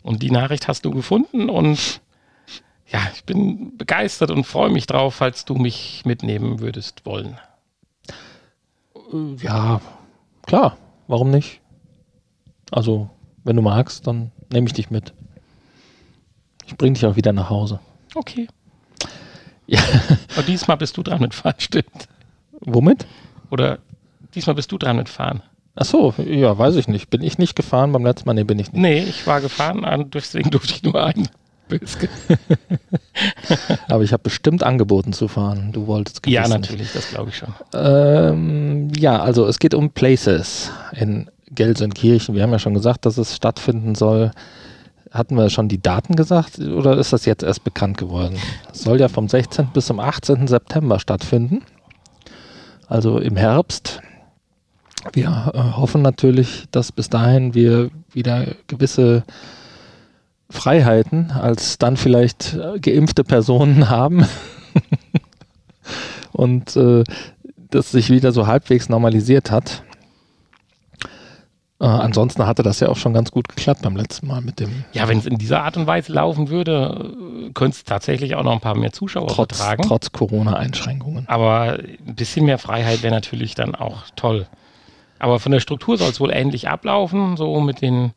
Und 0.02 0.22
die 0.22 0.30
Nachricht 0.30 0.68
hast 0.68 0.84
du 0.84 0.90
gefunden 0.90 1.48
und 1.48 2.00
ja, 2.86 3.00
ich 3.14 3.24
bin 3.24 3.76
begeistert 3.78 4.30
und 4.30 4.44
freue 4.44 4.70
mich 4.70 4.86
drauf, 4.86 5.14
falls 5.14 5.44
du 5.44 5.54
mich 5.54 6.02
mitnehmen 6.04 6.60
würdest 6.60 7.06
wollen. 7.06 7.38
Äh, 8.94 9.42
ja, 9.42 9.80
klar, 10.42 10.76
warum 11.06 11.30
nicht? 11.30 11.60
Also, 12.70 13.08
wenn 13.44 13.56
du 13.56 13.62
magst, 13.62 14.06
dann 14.06 14.30
nehme 14.52 14.66
ich 14.66 14.72
dich 14.72 14.90
mit. 14.90 15.14
Ich 16.66 16.76
bringe 16.76 16.94
dich 16.94 17.06
auch 17.06 17.16
wieder 17.16 17.32
nach 17.32 17.50
Hause. 17.50 17.80
Okay. 18.14 18.46
Ja. 19.66 19.80
Aber 20.34 20.42
diesmal 20.42 20.76
bist 20.76 20.96
du 20.96 21.02
dran 21.02 21.20
mit 21.20 21.34
Fahren, 21.34 21.54
stimmt. 21.58 22.08
Womit? 22.60 23.06
Oder 23.50 23.78
diesmal 24.34 24.54
bist 24.56 24.72
du 24.72 24.78
dran 24.78 24.96
mit 24.96 25.08
Fahren. 25.08 25.42
Ach 25.74 25.84
so, 25.84 26.14
ja, 26.18 26.56
weiß 26.56 26.76
ich 26.76 26.88
nicht. 26.88 27.08
Bin 27.08 27.22
ich 27.22 27.38
nicht 27.38 27.56
gefahren 27.56 27.92
beim 27.92 28.04
letzten 28.04 28.28
Mal? 28.28 28.34
Nee, 28.34 28.44
bin 28.44 28.58
ich 28.58 28.72
nicht. 28.72 28.80
Nee, 28.80 28.98
ich 29.02 29.26
war 29.26 29.40
gefahren, 29.40 30.10
deswegen 30.12 30.50
durfte 30.50 30.74
ich 30.74 30.82
nur 30.82 31.02
einen. 31.02 31.28
Aber 33.88 34.02
ich 34.02 34.12
habe 34.12 34.22
bestimmt 34.22 34.62
angeboten 34.62 35.14
zu 35.14 35.28
fahren. 35.28 35.72
Du 35.72 35.86
wolltest 35.86 36.26
Ja, 36.26 36.46
natürlich, 36.46 36.92
das 36.92 37.08
glaube 37.08 37.30
ich 37.30 37.36
schon. 37.38 37.54
Ähm, 37.72 38.90
ja, 38.94 39.22
also 39.22 39.46
es 39.46 39.58
geht 39.58 39.72
um 39.72 39.90
Places 39.90 40.70
in 40.92 41.30
Gelsenkirchen. 41.50 42.34
Wir 42.34 42.42
haben 42.42 42.52
ja 42.52 42.58
schon 42.58 42.74
gesagt, 42.74 43.06
dass 43.06 43.16
es 43.16 43.34
stattfinden 43.36 43.94
soll. 43.94 44.32
Hatten 45.12 45.36
wir 45.36 45.50
schon 45.50 45.68
die 45.68 45.80
Daten 45.80 46.16
gesagt 46.16 46.58
oder 46.58 46.96
ist 46.96 47.12
das 47.12 47.26
jetzt 47.26 47.42
erst 47.42 47.64
bekannt 47.64 47.98
geworden? 47.98 48.36
Es 48.72 48.82
soll 48.82 48.98
ja 48.98 49.08
vom 49.08 49.28
16. 49.28 49.68
bis 49.74 49.86
zum 49.86 50.00
18. 50.00 50.48
September 50.48 50.98
stattfinden. 50.98 51.62
Also 52.88 53.18
im 53.18 53.36
Herbst. 53.36 54.00
Wir 55.12 55.52
äh, 55.52 55.76
hoffen 55.76 56.00
natürlich, 56.00 56.64
dass 56.70 56.92
bis 56.92 57.10
dahin 57.10 57.54
wir 57.54 57.90
wieder 58.12 58.54
gewisse 58.68 59.24
Freiheiten 60.48 61.30
als 61.30 61.78
dann 61.78 61.96
vielleicht 61.96 62.54
äh, 62.54 62.78
geimpfte 62.78 63.24
Personen 63.24 63.90
haben 63.90 64.26
und 66.32 66.76
äh, 66.76 67.04
das 67.70 67.90
sich 67.90 68.10
wieder 68.10 68.32
so 68.32 68.46
halbwegs 68.46 68.88
normalisiert 68.88 69.50
hat. 69.50 69.82
Äh, 71.82 71.86
ansonsten 71.86 72.46
hatte 72.46 72.62
das 72.62 72.78
ja 72.78 72.88
auch 72.88 72.96
schon 72.96 73.12
ganz 73.12 73.32
gut 73.32 73.48
geklappt 73.48 73.82
beim 73.82 73.96
letzten 73.96 74.28
Mal 74.28 74.40
mit 74.40 74.60
dem. 74.60 74.84
Ja, 74.92 75.08
wenn 75.08 75.18
es 75.18 75.26
in 75.26 75.36
dieser 75.36 75.64
Art 75.64 75.76
und 75.76 75.88
Weise 75.88 76.12
laufen 76.12 76.48
würde, 76.48 77.12
könnte 77.54 77.76
es 77.76 77.82
tatsächlich 77.82 78.36
auch 78.36 78.44
noch 78.44 78.52
ein 78.52 78.60
paar 78.60 78.76
mehr 78.76 78.92
Zuschauer 78.92 79.26
trotz, 79.26 79.58
vertragen. 79.58 79.82
Trotz 79.82 80.12
Corona-Einschränkungen. 80.12 81.28
Aber 81.28 81.80
ein 82.06 82.14
bisschen 82.14 82.46
mehr 82.46 82.58
Freiheit 82.58 83.02
wäre 83.02 83.12
natürlich 83.12 83.56
dann 83.56 83.74
auch 83.74 84.04
toll. 84.14 84.46
Aber 85.18 85.40
von 85.40 85.50
der 85.50 85.58
Struktur 85.58 85.98
soll 85.98 86.10
es 86.10 86.20
wohl 86.20 86.30
ähnlich 86.30 86.68
ablaufen, 86.68 87.36
so 87.36 87.60
mit 87.60 87.82
den 87.82 88.12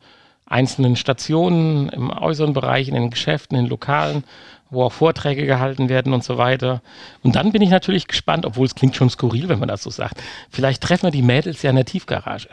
einzelnen 0.46 0.94
Stationen 0.94 1.88
im 1.88 2.10
äußeren 2.10 2.52
Bereich, 2.52 2.86
in 2.86 2.94
den 2.94 3.10
Geschäften, 3.10 3.58
in 3.58 3.64
den 3.64 3.70
Lokalen, 3.70 4.22
wo 4.70 4.84
auch 4.84 4.92
Vorträge 4.92 5.44
gehalten 5.44 5.88
werden 5.88 6.12
und 6.12 6.22
so 6.22 6.38
weiter. 6.38 6.82
Und 7.24 7.34
dann 7.34 7.50
bin 7.50 7.62
ich 7.62 7.70
natürlich 7.70 8.06
gespannt, 8.06 8.46
obwohl 8.46 8.66
es 8.66 8.76
klingt 8.76 8.94
schon 8.94 9.10
skurril, 9.10 9.48
wenn 9.48 9.58
man 9.58 9.68
das 9.68 9.82
so 9.82 9.90
sagt. 9.90 10.22
Vielleicht 10.50 10.84
treffen 10.84 11.04
wir 11.04 11.10
die 11.10 11.22
Mädels 11.22 11.62
ja 11.62 11.70
in 11.70 11.76
der 11.76 11.84
Tiefgarage. 11.84 12.48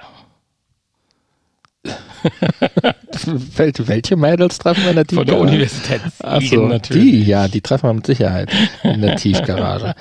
Welche 3.86 4.15
Mädels 4.15 4.58
treffen 4.58 4.84
wir 4.84 4.91
in 4.91 4.96
der 4.96 5.06
Tiefgarage? 5.06 5.38
Von 5.38 5.48
der 5.48 5.54
Universität. 5.54 6.02
Achso, 6.19 6.67
natürlich. 6.67 7.04
Die, 7.04 7.24
ja, 7.24 7.48
die 7.48 7.62
treffen 7.62 7.89
wir 7.89 7.93
mit 7.93 8.06
Sicherheit 8.06 8.50
in 8.84 9.02
der 9.02 9.15
Tiefgarage. 9.17 9.93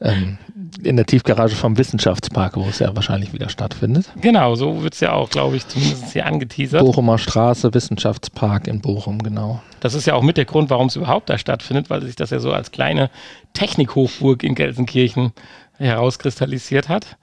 ähm, 0.00 0.38
in 0.82 0.96
der 0.96 1.04
Tiefgarage 1.04 1.56
vom 1.56 1.76
Wissenschaftspark, 1.76 2.56
wo 2.56 2.66
es 2.68 2.78
ja 2.78 2.94
wahrscheinlich 2.94 3.32
wieder 3.32 3.48
stattfindet. 3.48 4.06
Genau, 4.20 4.54
so 4.54 4.82
wird 4.82 4.94
es 4.94 5.00
ja 5.00 5.12
auch, 5.12 5.28
glaube 5.28 5.56
ich, 5.56 5.66
zumindest 5.66 6.12
hier 6.12 6.26
angeteasert. 6.26 6.80
Bochumer 6.80 7.18
Straße, 7.18 7.74
Wissenschaftspark 7.74 8.68
in 8.68 8.80
Bochum, 8.80 9.22
genau. 9.22 9.60
Das 9.80 9.94
ist 9.94 10.06
ja 10.06 10.14
auch 10.14 10.22
mit 10.22 10.36
der 10.36 10.44
Grund, 10.44 10.70
warum 10.70 10.86
es 10.86 10.96
überhaupt 10.96 11.28
da 11.28 11.38
stattfindet, 11.38 11.90
weil 11.90 12.02
sich 12.02 12.16
das 12.16 12.30
ja 12.30 12.38
so 12.38 12.52
als 12.52 12.70
kleine 12.70 13.10
Technikhochburg 13.52 14.44
in 14.44 14.54
Gelsenkirchen 14.54 15.32
herauskristallisiert 15.78 16.88
hat. 16.88 17.16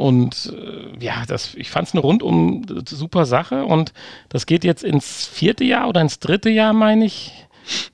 Und 0.00 0.54
äh, 0.56 1.04
ja, 1.04 1.24
das, 1.26 1.54
ich 1.54 1.70
fand 1.70 1.88
es 1.88 1.94
eine 1.94 2.00
rundum 2.00 2.64
super 2.88 3.26
Sache 3.26 3.64
und 3.64 3.92
das 4.30 4.46
geht 4.46 4.64
jetzt 4.64 4.82
ins 4.82 5.26
vierte 5.26 5.64
Jahr 5.64 5.88
oder 5.88 6.00
ins 6.00 6.18
dritte 6.18 6.50
Jahr, 6.50 6.72
meine 6.72 7.04
ich. 7.04 7.46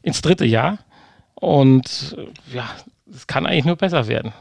Ins 0.02 0.22
dritte 0.22 0.44
Jahr. 0.44 0.78
Und 1.34 2.16
äh, 2.16 2.54
ja, 2.54 2.68
es 3.12 3.26
kann 3.26 3.46
eigentlich 3.46 3.64
nur 3.64 3.76
besser 3.76 4.06
werden 4.06 4.32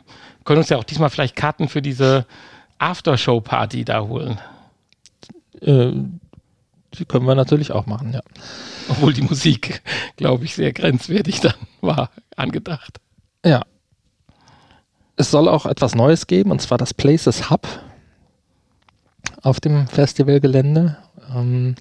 können 0.46 0.60
uns 0.60 0.70
ja 0.70 0.78
auch 0.78 0.84
diesmal 0.84 1.10
vielleicht 1.10 1.36
Karten 1.36 1.68
für 1.68 1.82
diese 1.82 2.26
Aftershow-Party 2.78 3.84
da 3.84 4.02
holen. 4.02 4.40
Äh, 5.60 5.92
die 6.94 7.06
können 7.06 7.26
wir 7.28 7.36
natürlich 7.36 7.72
auch 7.74 7.88
machen, 7.88 8.14
ja. 8.14 8.22
Obwohl 8.88 9.12
die 9.12 9.24
Musik, 9.24 9.82
glaube 10.16 10.46
ich, 10.46 10.56
sehr 10.56 10.72
grenzwertig 10.72 11.42
dann 11.42 11.56
war 11.82 12.12
angedacht. 12.38 13.00
Ja. 13.44 13.66
Es 15.16 15.32
soll 15.32 15.48
auch 15.48 15.66
etwas 15.66 15.96
Neues 15.96 16.28
geben, 16.28 16.52
und 16.52 16.62
zwar 16.62 16.78
das 16.78 16.94
Places 16.94 17.50
Hub 17.50 17.68
auf 19.42 19.60
dem 19.60 19.88
Festivalgelände. 19.88 20.98
Ähm, 21.34 21.76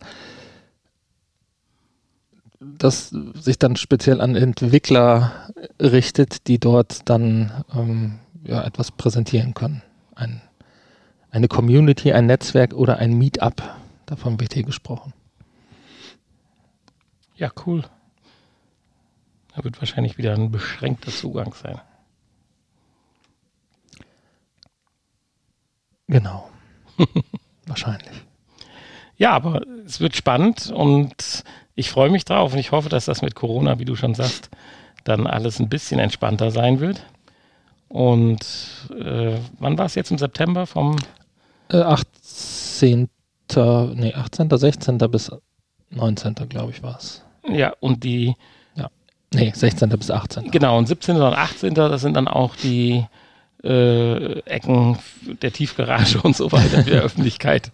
das 2.61 3.11
sich 3.35 3.59
dann 3.59 3.77
speziell 3.77 4.20
an 4.20 4.37
Entwickler 4.37 5.51
richtet, 5.81 6.47
die 6.49 6.59
dort 6.59 7.09
dann 7.09 7.64
ähm, 7.75 8.18
ja, 8.44 8.62
etwas 8.64 8.90
präsentieren 8.90 9.55
können. 9.55 9.83
Ein, 10.14 10.40
eine 11.31 11.49
Community, 11.49 12.12
ein 12.12 12.27
Netzwerk 12.27 12.75
oder 12.75 12.99
ein 12.99 13.18
Meetup. 13.18 13.62
Davon 14.07 14.40
wird 14.40 14.55
hier 14.55 14.64
gesprochen. 14.64 15.12
Ja, 17.37 17.51
cool. 17.66 17.83
Da 19.55 19.64
wird 19.64 19.81
wahrscheinlich 19.81 20.18
wieder 20.18 20.35
ein 20.35 20.51
beschränkter 20.51 21.11
Zugang 21.11 21.55
sein. 21.55 21.81
Genau. 26.14 26.48
wahrscheinlich. 27.66 28.12
Ja, 29.16 29.33
aber 29.33 29.62
es 29.85 29.98
wird 30.00 30.14
spannend 30.14 30.70
und 30.70 31.42
ich 31.74 31.90
freue 31.90 32.09
mich 32.09 32.24
drauf 32.24 32.53
und 32.53 32.61
ich 32.61 32.70
hoffe, 32.70 32.88
dass 32.88 33.07
das 33.07 33.20
mit 33.20 33.35
Corona, 33.35 33.81
wie 33.81 33.85
du 33.85 33.96
schon 33.96 34.14
sagst, 34.14 34.48
dann 35.03 35.27
alles 35.27 35.59
ein 35.59 35.68
bisschen 35.68 35.98
entspannter 35.98 36.53
sein 36.53 36.79
wird. 36.79 37.05
Und 37.88 38.38
äh, 38.96 39.37
wann 39.59 39.77
war 39.77 39.87
es 39.87 39.96
jetzt 39.96 40.12
im 40.12 40.18
September? 40.18 40.66
Vom 40.66 40.94
Äh, 41.68 41.79
18. 41.79 43.09
Nee, 43.94 44.14
18. 44.14 44.57
16. 44.57 44.98
bis 44.98 45.33
19. 45.90 46.35
glaube 46.48 46.70
ich 46.70 46.83
war 46.85 46.96
es. 46.96 47.24
ja, 47.48 47.72
und 47.81 48.05
die, 48.05 48.37
Nee, 49.33 49.50
16. 49.53 49.88
bis 49.88 50.12
18. 50.12 50.53
genau, 50.53 50.79
und 50.79 50.87
17. 50.87 51.16
und 51.16 51.22
18. 51.35 51.74
das 51.74 52.03
sind 52.03 52.14
dann 52.14 52.29
auch 52.29 52.55
die 52.55 53.05
äh, 53.64 54.40
Ecken 54.40 54.98
der 55.42 55.53
Tiefgarage 55.53 56.20
und 56.22 56.37
so 56.37 56.53
weiter 56.53 56.85
für 56.85 56.90
die 56.90 56.96
Öffentlichkeit 56.98 57.72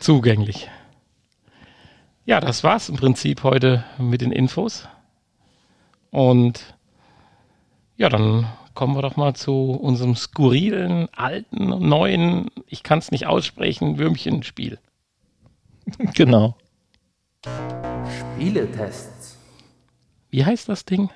zugänglich. 0.00 0.68
Ja, 2.24 2.40
das 2.40 2.62
war's 2.62 2.88
im 2.88 2.96
Prinzip 2.96 3.42
heute 3.42 3.84
mit 3.98 4.20
den 4.20 4.32
Infos. 4.32 4.88
Und 6.10 6.76
ja, 7.96 8.08
dann 8.08 8.46
kommen 8.74 8.94
wir 8.96 9.02
doch 9.02 9.16
mal 9.16 9.34
zu 9.34 9.72
unserem 9.72 10.14
skurrilen, 10.16 11.08
alten, 11.14 11.88
neuen, 11.88 12.50
ich 12.66 12.82
kann 12.82 12.98
es 12.98 13.10
nicht 13.10 13.26
aussprechen, 13.26 13.98
Würmchenspiel. 13.98 14.78
Genau. 16.14 16.56
Spieletests. 18.36 19.38
Wie 20.30 20.44
heißt 20.44 20.68
das 20.68 20.84
Ding? 20.84 21.10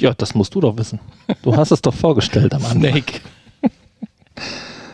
Ja, 0.00 0.14
das 0.14 0.34
musst 0.34 0.54
du 0.54 0.60
doch 0.60 0.76
wissen. 0.76 1.00
Du 1.42 1.56
hast 1.56 1.70
es 1.70 1.82
doch 1.82 1.94
vorgestellt 1.94 2.54
am 2.54 2.64
Anfang. 2.64 2.80
Snake. 2.80 3.20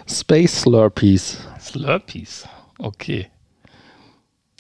Space 0.07 0.63
Slurpees. 0.63 1.39
Slurpees. 1.61 2.49
Okay. 2.79 3.29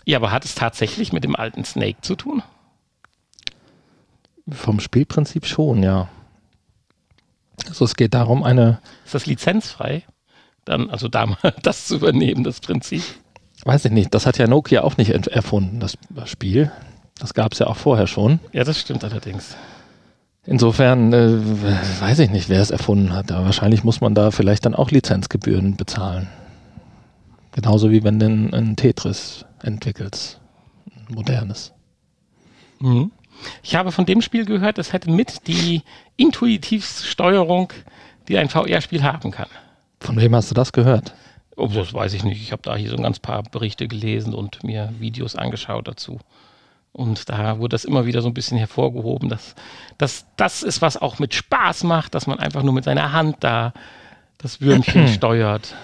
Ja, 0.06 0.18
aber 0.18 0.32
hat 0.32 0.44
es 0.44 0.54
tatsächlich 0.54 1.12
mit 1.12 1.24
dem 1.24 1.36
alten 1.36 1.64
Snake 1.64 1.98
zu 2.02 2.16
tun? 2.16 2.42
Vom 4.48 4.80
Spielprinzip 4.80 5.46
schon, 5.46 5.82
ja. 5.82 6.08
Also 7.68 7.84
es 7.84 7.94
geht 7.94 8.14
darum, 8.14 8.42
eine, 8.42 8.80
Ist 9.04 9.14
das 9.14 9.26
lizenzfrei? 9.26 10.04
Dann, 10.64 10.90
also 10.90 11.08
damals 11.08 11.40
das 11.62 11.86
zu 11.86 11.96
übernehmen, 11.96 12.42
das 12.44 12.60
Prinzip. 12.60 13.02
weiß 13.64 13.84
ich 13.84 13.92
nicht, 13.92 14.14
das 14.14 14.26
hat 14.26 14.38
ja 14.38 14.46
Nokia 14.46 14.82
auch 14.82 14.96
nicht 14.96 15.10
erfunden, 15.10 15.80
das, 15.80 15.98
das 16.08 16.30
Spiel. 16.30 16.72
Das 17.18 17.34
gab 17.34 17.52
es 17.52 17.58
ja 17.58 17.66
auch 17.66 17.76
vorher 17.76 18.06
schon. 18.06 18.40
Ja, 18.52 18.64
das 18.64 18.80
stimmt 18.80 19.04
allerdings. 19.04 19.56
Insofern 20.46 21.12
äh, 21.12 21.38
weiß 22.00 22.18
ich 22.20 22.30
nicht, 22.30 22.48
wer 22.48 22.62
es 22.62 22.70
erfunden 22.70 23.12
hat, 23.12 23.30
aber 23.30 23.44
wahrscheinlich 23.44 23.84
muss 23.84 24.00
man 24.00 24.14
da 24.14 24.30
vielleicht 24.30 24.64
dann 24.64 24.74
auch 24.74 24.90
Lizenzgebühren 24.90 25.76
bezahlen. 25.76 26.28
Genauso 27.52 27.90
wie 27.90 28.02
wenn 28.04 28.18
du 28.18 28.26
ein, 28.26 28.76
Tetris 28.76 29.44
entwickelst. 29.62 30.40
Ein 30.94 31.14
modernes. 31.14 31.72
Mhm. 32.78 33.10
Ich 33.62 33.74
habe 33.74 33.92
von 33.92 34.06
dem 34.06 34.22
Spiel 34.22 34.44
gehört, 34.44 34.78
es 34.78 34.92
hätte 34.92 35.10
mit 35.10 35.46
die 35.46 35.82
intuitivste 36.16 37.06
Steuerung, 37.06 37.72
die 38.28 38.38
ein 38.38 38.48
VR-Spiel 38.48 39.02
haben 39.02 39.30
kann. 39.30 39.48
Von 40.00 40.16
wem 40.16 40.34
hast 40.34 40.50
du 40.50 40.54
das 40.54 40.72
gehört? 40.72 41.14
Oh, 41.56 41.66
das 41.66 41.92
weiß 41.92 42.14
ich 42.14 42.24
nicht. 42.24 42.40
Ich 42.40 42.52
habe 42.52 42.62
da 42.62 42.76
hier 42.76 42.90
so 42.90 42.96
ein 42.96 43.02
ganz 43.02 43.18
paar 43.18 43.42
Berichte 43.42 43.88
gelesen 43.88 44.34
und 44.34 44.64
mir 44.64 44.92
Videos 44.98 45.36
angeschaut 45.36 45.88
dazu. 45.88 46.18
Und 46.92 47.28
da 47.28 47.58
wurde 47.58 47.74
das 47.74 47.84
immer 47.84 48.06
wieder 48.06 48.20
so 48.20 48.28
ein 48.28 48.34
bisschen 48.34 48.58
hervorgehoben, 48.58 49.28
dass, 49.28 49.54
dass 49.96 50.26
das 50.36 50.62
ist, 50.62 50.82
was 50.82 50.96
auch 50.96 51.18
mit 51.18 51.34
Spaß 51.34 51.84
macht, 51.84 52.14
dass 52.14 52.26
man 52.26 52.38
einfach 52.38 52.62
nur 52.62 52.72
mit 52.72 52.84
seiner 52.84 53.12
Hand 53.12 53.36
da 53.40 53.72
das 54.38 54.60
Würmchen 54.60 55.08
steuert 55.14 55.76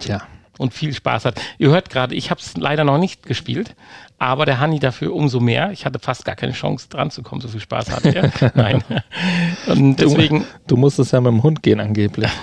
Tja, 0.00 0.22
und 0.58 0.74
viel 0.74 0.92
Spaß 0.92 1.26
hat. 1.26 1.40
Ihr 1.58 1.70
hört 1.70 1.90
gerade, 1.90 2.14
ich 2.14 2.30
habe 2.30 2.40
es 2.40 2.56
leider 2.56 2.82
noch 2.82 2.98
nicht 2.98 3.24
gespielt, 3.24 3.76
aber 4.18 4.44
der 4.44 4.58
Hanni 4.58 4.80
dafür 4.80 5.14
umso 5.14 5.38
mehr. 5.38 5.70
Ich 5.70 5.86
hatte 5.86 6.00
fast 6.00 6.24
gar 6.24 6.34
keine 6.34 6.52
Chance 6.52 6.88
dran 6.88 7.10
zu 7.10 7.22
kommen, 7.22 7.40
so 7.40 7.48
viel 7.48 7.60
Spaß 7.60 7.90
hatte 7.90 8.14
er. 8.14 8.32
Nein. 8.54 8.82
Und 9.66 9.96
deswegen, 9.96 10.44
du 10.66 10.76
musstest 10.76 11.12
ja 11.12 11.20
mit 11.20 11.32
dem 11.32 11.42
Hund 11.42 11.62
gehen 11.62 11.80
angeblich. 11.80 12.30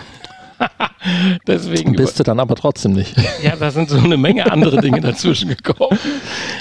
deswegen 1.47 1.93
Bist 1.93 2.19
du 2.19 2.23
dann 2.23 2.39
aber 2.39 2.55
trotzdem 2.55 2.93
nicht. 2.93 3.15
ja, 3.43 3.55
da 3.55 3.71
sind 3.71 3.89
so 3.89 3.97
eine 3.97 4.17
Menge 4.17 4.51
andere 4.51 4.81
Dinge 4.81 5.01
dazwischen 5.01 5.49
gekommen. 5.49 5.97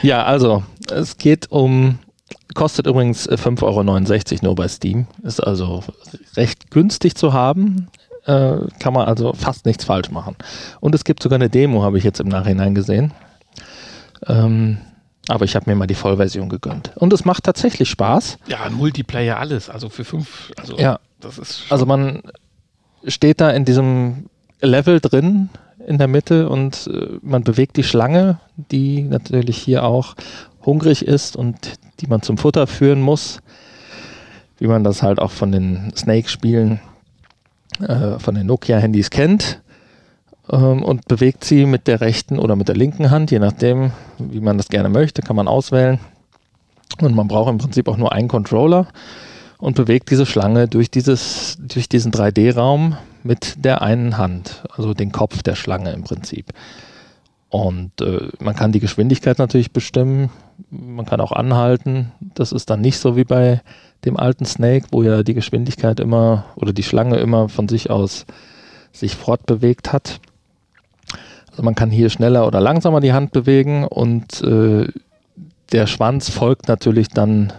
Ja, 0.03 0.25
also 0.25 0.63
es 0.91 1.19
geht 1.19 1.51
um, 1.51 1.99
kostet 2.55 2.87
übrigens 2.87 3.27
äh, 3.27 3.35
5,69 3.35 3.63
Euro 3.63 4.45
nur 4.45 4.55
bei 4.55 4.69
Steam. 4.69 5.07
Ist 5.23 5.41
also 5.41 5.83
recht 6.37 6.71
günstig 6.71 7.15
zu 7.17 7.33
haben. 7.33 7.89
Äh, 8.27 8.59
kann 8.79 8.93
man 8.93 9.09
also 9.09 9.33
fast 9.33 9.65
nichts 9.67 9.85
falsch 9.85 10.11
machen. 10.11 10.37
Und 10.81 10.95
es 10.95 11.05
gibt 11.05 11.23
sogar 11.23 11.37
eine 11.37 11.49
Demo, 11.51 11.83
habe 11.83 11.99
ich 11.99 12.05
jetzt 12.05 12.21
im 12.21 12.29
Nachhinein 12.29 12.75
gesehen. 12.75 13.13
Ähm, 14.27 14.79
aber 15.29 15.45
ich 15.45 15.55
habe 15.57 15.69
mir 15.71 15.77
mal 15.77 15.87
die 15.87 15.95
Vollversion 15.95 16.49
gegönnt. 16.49 16.93
Und 16.97 17.13
es 17.13 17.25
macht 17.25 17.45
tatsächlich 17.45 17.89
Spaß. 17.91 18.39
Ja, 18.47 18.69
Multiplayer 18.71 19.39
alles, 19.39 19.69
also 19.69 19.89
für 19.89 20.05
fünf, 20.05 20.53
also 20.57 20.77
Ja. 20.79 21.01
das 21.21 21.39
ist 21.39 21.65
Also 21.69 21.87
man 21.87 22.23
steht 23.07 23.41
da 23.41 23.51
in 23.51 23.65
diesem 23.65 24.27
Level 24.61 25.01
drin 25.01 25.51
in 25.87 25.99
der 25.99 26.09
Mitte 26.09 26.49
und 26.49 26.89
äh, 26.93 27.19
man 27.23 27.43
bewegt 27.43 27.77
die 27.77 27.83
Schlange, 27.83 28.39
die 28.57 29.03
natürlich 29.03 29.59
hier 29.59 29.85
auch 29.85 30.15
hungrig 30.65 31.07
ist 31.07 31.37
und 31.37 31.57
die 32.01 32.07
man 32.07 32.23
zum 32.23 32.37
Futter 32.37 32.67
führen 32.67 33.01
muss, 33.01 33.41
wie 34.59 34.67
man 34.67 34.85
das 34.85 35.03
halt 35.03 35.19
auch 35.19 35.31
von 35.31 35.53
den 35.53 35.93
Snake-Spielen, 35.97 36.81
äh, 37.81 38.19
von 38.19 38.35
den 38.35 38.47
Nokia-Handys 38.47 39.11
kennt. 39.11 39.63
Ähm, 40.51 40.83
und 40.83 41.07
bewegt 41.09 41.45
sie 41.45 41.67
mit 41.67 41.87
der 41.87 42.01
rechten 42.01 42.39
oder 42.39 42.57
mit 42.57 42.69
der 42.69 42.77
linken 42.77 43.11
Hand, 43.11 43.31
je 43.31 43.39
nachdem, 43.39 43.93
wie 44.19 44.41
man 44.41 44.57
das 44.57 44.69
gerne 44.69 44.89
möchte, 44.89 45.23
kann 45.23 45.37
man 45.37 45.49
auswählen. 45.49 45.99
Und 47.01 47.15
man 47.15 47.29
braucht 47.29 47.51
im 47.51 47.59
Prinzip 47.59 47.89
auch 47.89 47.97
nur 47.97 48.13
einen 48.13 48.29
Controller 48.29 48.89
und 49.59 49.77
bewegt 49.77 50.11
diese 50.11 50.27
Schlange 50.27 50.69
durch, 50.69 50.91
dieses, 50.91 51.59
durch 51.61 51.89
diesen 51.89 52.13
3D-Raum 52.13 52.97
mit 53.23 53.65
der 53.65 53.83
einen 53.83 54.17
Hand, 54.17 54.63
also 54.75 54.95
den 54.95 55.13
Kopf 55.13 55.43
der 55.43 55.57
Schlange 55.57 55.93
im 55.93 56.05
Prinzip. 56.05 56.53
Und 57.51 58.01
äh, 58.01 58.29
man 58.41 58.55
kann 58.55 58.73
die 58.73 58.81
Geschwindigkeit 58.81 59.39
natürlich 59.39 59.73
bestimmen, 59.73 60.31
man 60.71 61.07
kann 61.07 61.21
auch 61.21 61.33
anhalten. 61.33 62.13
Das 62.21 62.53
ist 62.53 62.69
dann 62.71 62.81
nicht 62.81 62.99
so 62.99 63.17
wie 63.17 63.25
bei 63.25 63.63
dem 64.05 64.17
alten 64.17 64.45
Snake, 64.45 64.87
wo 64.91 65.03
ja 65.03 65.23
die 65.23 65.35
Geschwindigkeit 65.35 65.99
immer 65.99 66.45
oder 66.57 66.73
die 66.73 66.83
Schlange 66.83 67.17
immer 67.17 67.49
von 67.49 67.69
sich 67.69 67.91
aus 67.91 68.27
sich 68.93 69.17
fortbewegt 69.17 69.93
hat. 69.93 70.21
Also 71.51 71.63
man 71.63 71.75
kann 71.75 71.91
hier 71.91 72.11
schneller 72.11 72.47
oder 72.47 72.61
langsamer 72.61 73.01
die 73.01 73.13
Hand 73.13 73.33
bewegen 73.33 73.85
und 73.85 74.43
äh, 74.43 74.87
der 75.73 75.87
Schwanz 75.87 76.31
folgt 76.31 76.69
natürlich 76.69 77.09
dann 77.09 77.53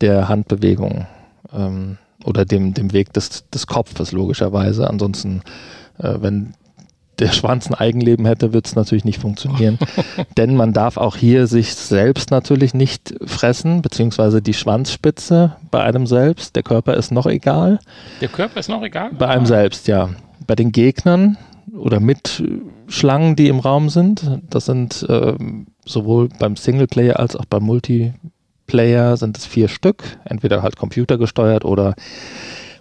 der 0.00 0.28
Handbewegung 0.28 1.06
ähm, 1.52 1.98
oder 2.24 2.44
dem, 2.44 2.74
dem 2.74 2.92
Weg 2.92 3.12
des, 3.12 3.48
des 3.50 3.66
Kopfes 3.66 4.12
logischerweise. 4.12 4.88
Ansonsten, 4.88 5.42
äh, 5.98 6.14
wenn 6.20 6.54
der 7.18 7.32
Schwanz 7.32 7.68
ein 7.68 7.74
Eigenleben 7.74 8.26
hätte, 8.26 8.52
wird 8.52 8.66
es 8.66 8.76
natürlich 8.76 9.04
nicht 9.04 9.20
funktionieren. 9.20 9.78
Denn 10.36 10.54
man 10.54 10.72
darf 10.72 10.96
auch 10.96 11.16
hier 11.16 11.46
sich 11.46 11.74
selbst 11.74 12.30
natürlich 12.30 12.74
nicht 12.74 13.14
fressen, 13.24 13.82
beziehungsweise 13.82 14.40
die 14.40 14.54
Schwanzspitze 14.54 15.56
bei 15.70 15.82
einem 15.82 16.06
selbst. 16.06 16.54
Der 16.54 16.62
Körper 16.62 16.94
ist 16.94 17.10
noch 17.10 17.26
egal. 17.26 17.80
der 18.20 18.28
Körper 18.28 18.60
ist 18.60 18.68
noch 18.68 18.82
egal. 18.82 19.10
Bei 19.18 19.28
einem 19.28 19.46
selbst, 19.46 19.88
ja. 19.88 20.10
Bei 20.46 20.54
den 20.54 20.72
Gegnern 20.72 21.36
oder 21.76 22.00
mit 22.00 22.40
äh, 22.40 22.60
Schlangen, 22.90 23.36
die 23.36 23.48
im 23.48 23.58
Raum 23.58 23.88
sind, 23.90 24.40
das 24.48 24.66
sind 24.66 25.04
ähm, 25.08 25.66
sowohl 25.84 26.28
beim 26.38 26.56
Singleplayer 26.56 27.18
als 27.18 27.36
auch 27.36 27.44
beim 27.44 27.64
Multiplayer 27.64 28.14
sind 28.70 29.38
es 29.38 29.46
vier 29.46 29.68
Stück, 29.68 30.04
entweder 30.24 30.62
halt 30.62 30.76
computergesteuert 30.76 31.64
oder 31.64 31.94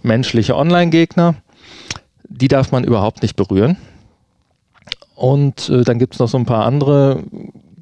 menschliche 0.03 0.55
Online-Gegner. 0.55 1.35
Die 2.29 2.47
darf 2.47 2.71
man 2.71 2.83
überhaupt 2.83 3.21
nicht 3.21 3.35
berühren. 3.35 3.77
Und 5.15 5.69
äh, 5.69 5.83
dann 5.83 5.97
gibt 5.97 6.13
es 6.13 6.19
noch 6.19 6.27
so 6.27 6.37
ein 6.37 6.45
paar 6.45 6.65
andere 6.65 7.23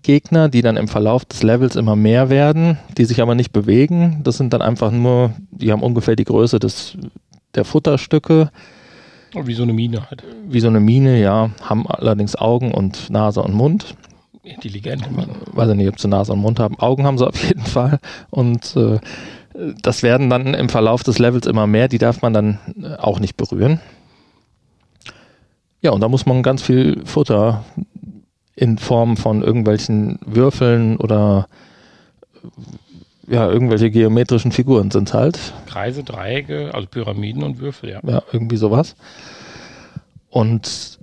Gegner, 0.03 0.49
die 0.49 0.61
dann 0.61 0.77
im 0.77 0.87
Verlauf 0.87 1.25
des 1.25 1.41
Levels 1.41 1.75
immer 1.75 1.95
mehr 1.95 2.29
werden, 2.29 2.77
die 2.97 3.05
sich 3.05 3.21
aber 3.21 3.33
nicht 3.35 3.51
bewegen. 3.51 4.21
Das 4.23 4.37
sind 4.37 4.53
dann 4.53 4.61
einfach 4.61 4.91
nur, 4.91 5.33
die 5.51 5.71
haben 5.71 5.81
ungefähr 5.81 6.15
die 6.15 6.23
Größe 6.23 6.59
des, 6.59 6.95
der 7.55 7.65
Futterstücke 7.65 8.51
Wie 9.33 9.53
so 9.55 9.63
eine 9.63 9.73
Mine 9.73 10.09
halt. 10.09 10.23
wie 10.47 10.59
so 10.59 10.67
eine 10.67 10.79
Mine, 10.79 11.19
ja, 11.19 11.49
haben 11.61 11.87
allerdings 11.87 12.35
Augen 12.35 12.71
und 12.71 13.09
Nase 13.09 13.41
und 13.41 13.55
Mund. 13.55 13.95
Intelligente 14.45 15.09
Mine. 15.09 15.35
Weiß 15.51 15.69
ich 15.69 15.75
nicht, 15.75 15.89
ob 15.89 15.99
sie 15.99 16.07
Nase 16.07 16.33
und 16.33 16.39
Mund 16.39 16.59
haben. 16.59 16.79
Augen 16.79 17.05
haben 17.05 17.17
sie 17.17 17.27
auf 17.27 17.43
jeden 17.43 17.65
Fall. 17.65 17.99
Und 18.29 18.75
äh, 18.75 18.99
das 19.81 20.03
werden 20.03 20.29
dann 20.29 20.53
im 20.53 20.69
Verlauf 20.69 21.03
des 21.03 21.19
Levels 21.19 21.47
immer 21.47 21.67
mehr. 21.67 21.87
Die 21.87 21.97
darf 21.97 22.21
man 22.21 22.33
dann 22.33 22.59
äh, 22.81 22.95
auch 22.95 23.19
nicht 23.19 23.37
berühren. 23.37 23.79
Ja, 25.81 25.91
und 25.91 26.01
da 26.01 26.07
muss 26.07 26.25
man 26.25 26.43
ganz 26.43 26.61
viel 26.61 27.05
Futter 27.05 27.63
in 28.55 28.77
Form 28.77 29.17
von 29.17 29.43
irgendwelchen 29.43 30.19
Würfeln 30.25 30.97
oder 30.97 31.47
ja, 33.27 33.49
irgendwelche 33.49 33.91
geometrischen 33.91 34.51
Figuren 34.51 34.91
sind 34.91 35.13
halt. 35.13 35.53
Kreise, 35.67 36.03
Dreiecke, 36.03 36.71
also 36.73 36.87
Pyramiden 36.87 37.43
und 37.43 37.59
Würfel, 37.59 37.89
ja. 37.89 37.99
Ja, 38.03 38.23
irgendwie 38.31 38.57
sowas. 38.57 38.95
Und 40.29 40.99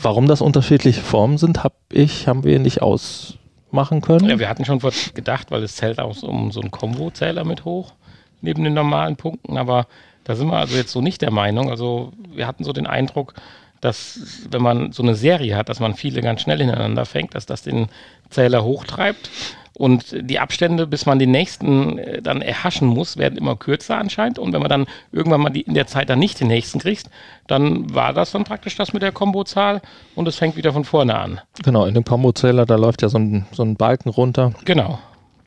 warum 0.00 0.26
das 0.26 0.40
unterschiedliche 0.40 1.00
Formen 1.00 1.38
sind, 1.38 1.64
hab 1.64 1.74
ich, 1.92 2.28
haben 2.28 2.44
wir 2.44 2.58
nicht 2.58 2.82
ausmachen 2.82 4.00
können. 4.00 4.28
Ja, 4.28 4.38
wir 4.38 4.48
hatten 4.48 4.64
schon 4.64 4.80
gedacht, 5.14 5.50
weil 5.50 5.62
es 5.62 5.76
zählt 5.76 5.98
auch 5.98 6.22
um 6.22 6.50
so 6.52 6.60
einen 6.60 6.70
Kombo-Zähler 6.70 7.44
mit 7.44 7.64
hoch. 7.64 7.92
neben 8.40 8.62
den 8.62 8.74
normalen 8.74 9.16
Punkten, 9.16 9.56
aber 9.56 9.88
da 10.22 10.36
sind 10.36 10.48
wir 10.48 10.58
also 10.58 10.76
jetzt 10.76 10.92
so 10.92 11.00
nicht 11.00 11.22
der 11.22 11.32
Meinung. 11.32 11.70
Also 11.70 12.12
wir 12.32 12.46
hatten 12.46 12.62
so 12.62 12.72
den 12.72 12.86
Eindruck, 12.86 13.34
dass 13.80 14.46
wenn 14.50 14.62
man 14.62 14.92
so 14.92 15.02
eine 15.02 15.14
Serie 15.14 15.56
hat, 15.56 15.68
dass 15.68 15.80
man 15.80 15.94
viele 15.94 16.20
ganz 16.20 16.42
schnell 16.42 16.58
hintereinander 16.58 17.04
fängt, 17.04 17.34
dass 17.34 17.46
das 17.46 17.62
den 17.62 17.88
Zähler 18.30 18.62
hochtreibt 18.62 19.30
und 19.78 20.14
die 20.28 20.40
Abstände, 20.40 20.88
bis 20.88 21.06
man 21.06 21.18
den 21.18 21.30
nächsten 21.30 21.98
äh, 21.98 22.20
dann 22.20 22.42
erhaschen 22.42 22.88
muss, 22.88 23.16
werden 23.16 23.38
immer 23.38 23.56
kürzer 23.56 23.96
anscheinend. 23.96 24.38
Und 24.38 24.52
wenn 24.52 24.60
man 24.60 24.68
dann 24.68 24.86
irgendwann 25.12 25.40
mal 25.40 25.50
die, 25.50 25.62
in 25.62 25.74
der 25.74 25.86
Zeit 25.86 26.10
dann 26.10 26.18
nicht 26.18 26.40
den 26.40 26.48
nächsten 26.48 26.80
kriegt, 26.80 27.08
dann 27.46 27.94
war 27.94 28.12
das 28.12 28.32
dann 28.32 28.44
praktisch 28.44 28.76
das 28.76 28.92
mit 28.92 29.02
der 29.02 29.12
Kombozahl 29.12 29.80
und 30.16 30.26
es 30.26 30.36
fängt 30.36 30.56
wieder 30.56 30.72
von 30.72 30.84
vorne 30.84 31.16
an. 31.16 31.40
Genau, 31.62 31.86
in 31.86 31.94
dem 31.94 32.04
Kombozähler, 32.04 32.66
da 32.66 32.74
läuft 32.74 33.02
ja 33.02 33.08
so 33.08 33.18
ein, 33.18 33.46
so 33.52 33.62
ein 33.62 33.76
Balken 33.76 34.10
runter. 34.10 34.52
Genau. 34.64 34.98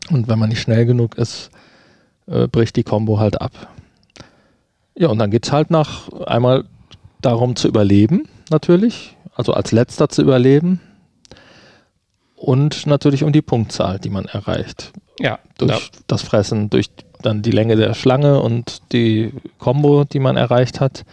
Und 0.09 0.29
wenn 0.29 0.39
man 0.39 0.49
nicht 0.49 0.61
schnell 0.61 0.85
genug 0.85 1.17
ist, 1.17 1.51
äh, 2.27 2.47
bricht 2.47 2.77
die 2.77 2.83
Combo 2.83 3.19
halt 3.19 3.41
ab. 3.41 3.51
Ja, 4.95 5.09
und 5.09 5.19
dann 5.19 5.29
geht 5.29 5.45
es 5.45 5.51
halt 5.51 5.71
nach 5.71 6.09
einmal 6.25 6.63
darum 7.21 7.57
zu 7.57 7.67
überleben, 7.67 8.29
natürlich. 8.49 9.17
Also 9.35 9.53
als 9.53 9.73
letzter 9.73 10.07
zu 10.07 10.21
überleben 10.21 10.79
und 12.41 12.85
natürlich 12.87 13.23
um 13.23 13.31
die 13.31 13.43
Punktzahl, 13.43 13.99
die 13.99 14.09
man 14.09 14.25
erreicht. 14.25 14.91
Ja. 15.19 15.37
Durch 15.59 15.71
ja. 15.71 15.77
das 16.07 16.23
Fressen, 16.23 16.71
durch 16.71 16.89
dann 17.21 17.43
die 17.43 17.51
Länge 17.51 17.75
der 17.75 17.93
Schlange 17.93 18.41
und 18.41 18.81
die 18.91 19.31
Combo, 19.59 20.05
die 20.05 20.17
man 20.19 20.37
erreicht 20.37 20.79
hat. 20.79 21.05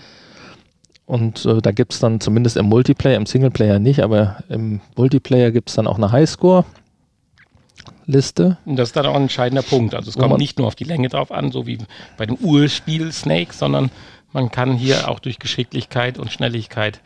Und 1.05 1.45
äh, 1.45 1.61
da 1.61 1.72
gibt 1.72 1.93
es 1.93 2.01
dann 2.01 2.20
zumindest 2.20 2.57
im 2.57 2.64
Multiplayer, 2.66 3.16
im 3.16 3.26
Singleplayer 3.26 3.79
nicht, 3.79 4.01
aber 4.01 4.39
im 4.49 4.81
Multiplayer 4.97 5.51
gibt 5.51 5.68
es 5.68 5.74
dann 5.74 5.87
auch 5.87 5.99
eine 5.99 6.12
Highscore-Liste. 6.12 8.57
Und 8.64 8.76
das 8.76 8.89
ist 8.89 8.97
dann 8.97 9.05
auch 9.05 9.14
ein 9.14 9.20
entscheidender 9.22 9.62
Punkt. 9.62 9.95
Also 9.95 10.09
es 10.09 10.16
kommt 10.16 10.39
nicht 10.39 10.59
nur 10.59 10.66
auf 10.66 10.76
die 10.76 10.85
Länge 10.85 11.11
drauf 11.11 11.31
an, 11.31 11.53
so 11.53 11.66
wie 11.66 11.76
bei 12.16 12.24
dem 12.24 12.37
Urspiel 12.37 13.12
Snake, 13.12 13.53
sondern 13.53 13.91
man 14.33 14.51
kann 14.51 14.72
hier 14.74 15.11
auch 15.11 15.18
durch 15.18 15.39
Geschicklichkeit 15.39 16.18
und 16.18 16.33
Schnelligkeit 16.33 17.03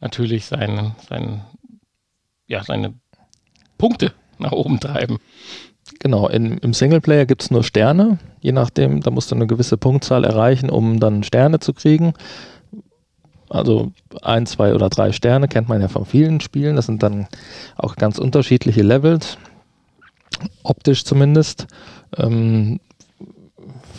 natürlich 0.00 0.46
seine, 0.46 0.96
sein, 1.08 1.44
ja, 2.48 2.64
seine 2.64 2.94
Punkte 3.80 4.12
nach 4.38 4.52
oben 4.52 4.78
treiben. 4.78 5.18
Genau, 5.98 6.28
in, 6.28 6.58
im 6.58 6.72
Singleplayer 6.72 7.26
gibt 7.26 7.42
es 7.42 7.50
nur 7.50 7.64
Sterne, 7.64 8.18
je 8.40 8.52
nachdem, 8.52 9.00
da 9.00 9.10
musst 9.10 9.30
du 9.30 9.34
eine 9.34 9.46
gewisse 9.46 9.76
Punktzahl 9.76 10.24
erreichen, 10.24 10.70
um 10.70 11.00
dann 11.00 11.24
Sterne 11.24 11.58
zu 11.58 11.72
kriegen. 11.72 12.14
Also 13.48 13.90
ein, 14.22 14.46
zwei 14.46 14.74
oder 14.74 14.88
drei 14.88 15.10
Sterne 15.10 15.48
kennt 15.48 15.68
man 15.68 15.80
ja 15.80 15.88
von 15.88 16.06
vielen 16.06 16.40
Spielen. 16.40 16.76
Das 16.76 16.86
sind 16.86 17.02
dann 17.02 17.26
auch 17.76 17.96
ganz 17.96 18.18
unterschiedliche 18.18 18.82
Levels, 18.82 19.38
optisch 20.62 21.04
zumindest. 21.04 21.66
Ähm, 22.16 22.78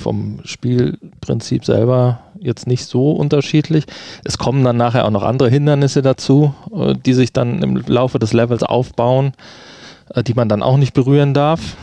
vom 0.01 0.39
Spielprinzip 0.43 1.65
selber 1.65 2.21
jetzt 2.39 2.67
nicht 2.67 2.85
so 2.85 3.11
unterschiedlich. 3.11 3.85
Es 4.23 4.37
kommen 4.37 4.63
dann 4.63 4.77
nachher 4.77 5.05
auch 5.05 5.11
noch 5.11 5.23
andere 5.23 5.49
Hindernisse 5.49 6.01
dazu, 6.01 6.53
äh, 6.75 6.95
die 6.95 7.13
sich 7.13 7.33
dann 7.33 7.61
im 7.61 7.77
Laufe 7.77 8.19
des 8.19 8.33
Levels 8.33 8.63
aufbauen. 8.63 9.33
Äh, 10.13 10.23
die 10.23 10.33
man 10.33 10.49
dann 10.49 10.63
auch 10.63 10.77
nicht 10.77 10.93
berühren 10.93 11.33
darf. 11.33 11.77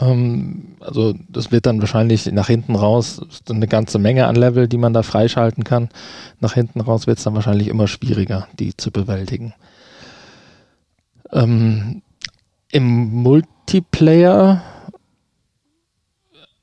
Ähm, 0.00 0.76
also 0.80 1.14
das 1.28 1.50
wird 1.50 1.66
dann 1.66 1.80
wahrscheinlich 1.80 2.30
nach 2.32 2.48
hinten 2.48 2.74
raus 2.74 3.20
eine 3.48 3.66
ganze 3.66 3.98
Menge 3.98 4.26
an 4.26 4.36
Level, 4.36 4.68
die 4.68 4.78
man 4.78 4.92
da 4.92 5.02
freischalten 5.02 5.64
kann. 5.64 5.88
Nach 6.40 6.54
hinten 6.54 6.80
raus 6.80 7.06
wird 7.06 7.18
es 7.18 7.24
dann 7.24 7.34
wahrscheinlich 7.34 7.68
immer 7.68 7.88
schwieriger, 7.88 8.48
die 8.58 8.76
zu 8.76 8.90
bewältigen. 8.90 9.54
Ähm, 11.32 12.02
Im 12.70 13.22
Multiplayer 13.22 14.62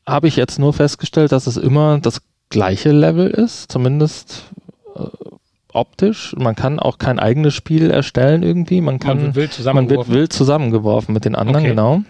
habe 0.05 0.27
ich 0.27 0.35
jetzt 0.35 0.59
nur 0.59 0.73
festgestellt, 0.73 1.31
dass 1.31 1.47
es 1.47 1.57
immer 1.57 1.99
das 1.99 2.21
gleiche 2.49 2.91
Level 2.91 3.29
ist, 3.29 3.71
zumindest 3.71 4.43
optisch. 5.73 6.35
Man 6.37 6.55
kann 6.55 6.79
auch 6.79 6.97
kein 6.97 7.19
eigenes 7.19 7.53
Spiel 7.53 7.91
erstellen 7.91 8.43
irgendwie. 8.43 8.81
Man, 8.81 8.99
kann, 8.99 9.17
man 9.17 9.25
wird 9.27 9.35
wild 9.35 9.53
zusammengeworfen. 9.53 9.97
Man 9.97 10.07
wird 10.07 10.19
wild 10.19 10.33
zusammengeworfen 10.33 11.13
mit 11.13 11.25
den 11.25 11.35
anderen, 11.35 11.63
okay. 11.63 11.69
genau. 11.69 12.01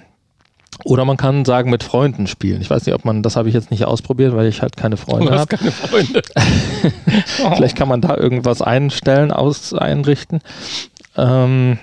Oder 0.86 1.05
man 1.05 1.18
kann 1.18 1.45
sagen, 1.45 1.70
mit 1.70 1.84
Freunden 1.84 2.28
spielen. 2.28 2.61
Ich 2.61 2.70
weiß 2.70 2.86
nicht, 2.86 2.95
ob 2.95 3.05
man, 3.05 3.22
das 3.22 3.36
habe 3.36 3.47
ich 3.47 3.53
jetzt 3.53 3.72
nicht 3.72 3.86
ausprobiert, 3.86 4.36
weil 4.36 4.47
ich 4.47 4.61
halt 4.61 4.76
keine 4.76 4.97
Freunde 4.97 5.32
habe. 5.32 5.55
Keine 5.55 5.72
Freunde. 5.72 6.22
oh. 7.43 7.55
Vielleicht 7.55 7.76
kann 7.78 7.88
man 7.88 8.01
da 8.01 8.18
irgendwas 8.18 8.61
einstellen, 8.61 9.32
aus, 9.32 9.74
einrichten. 9.74 10.41
Ähm, 11.16 11.78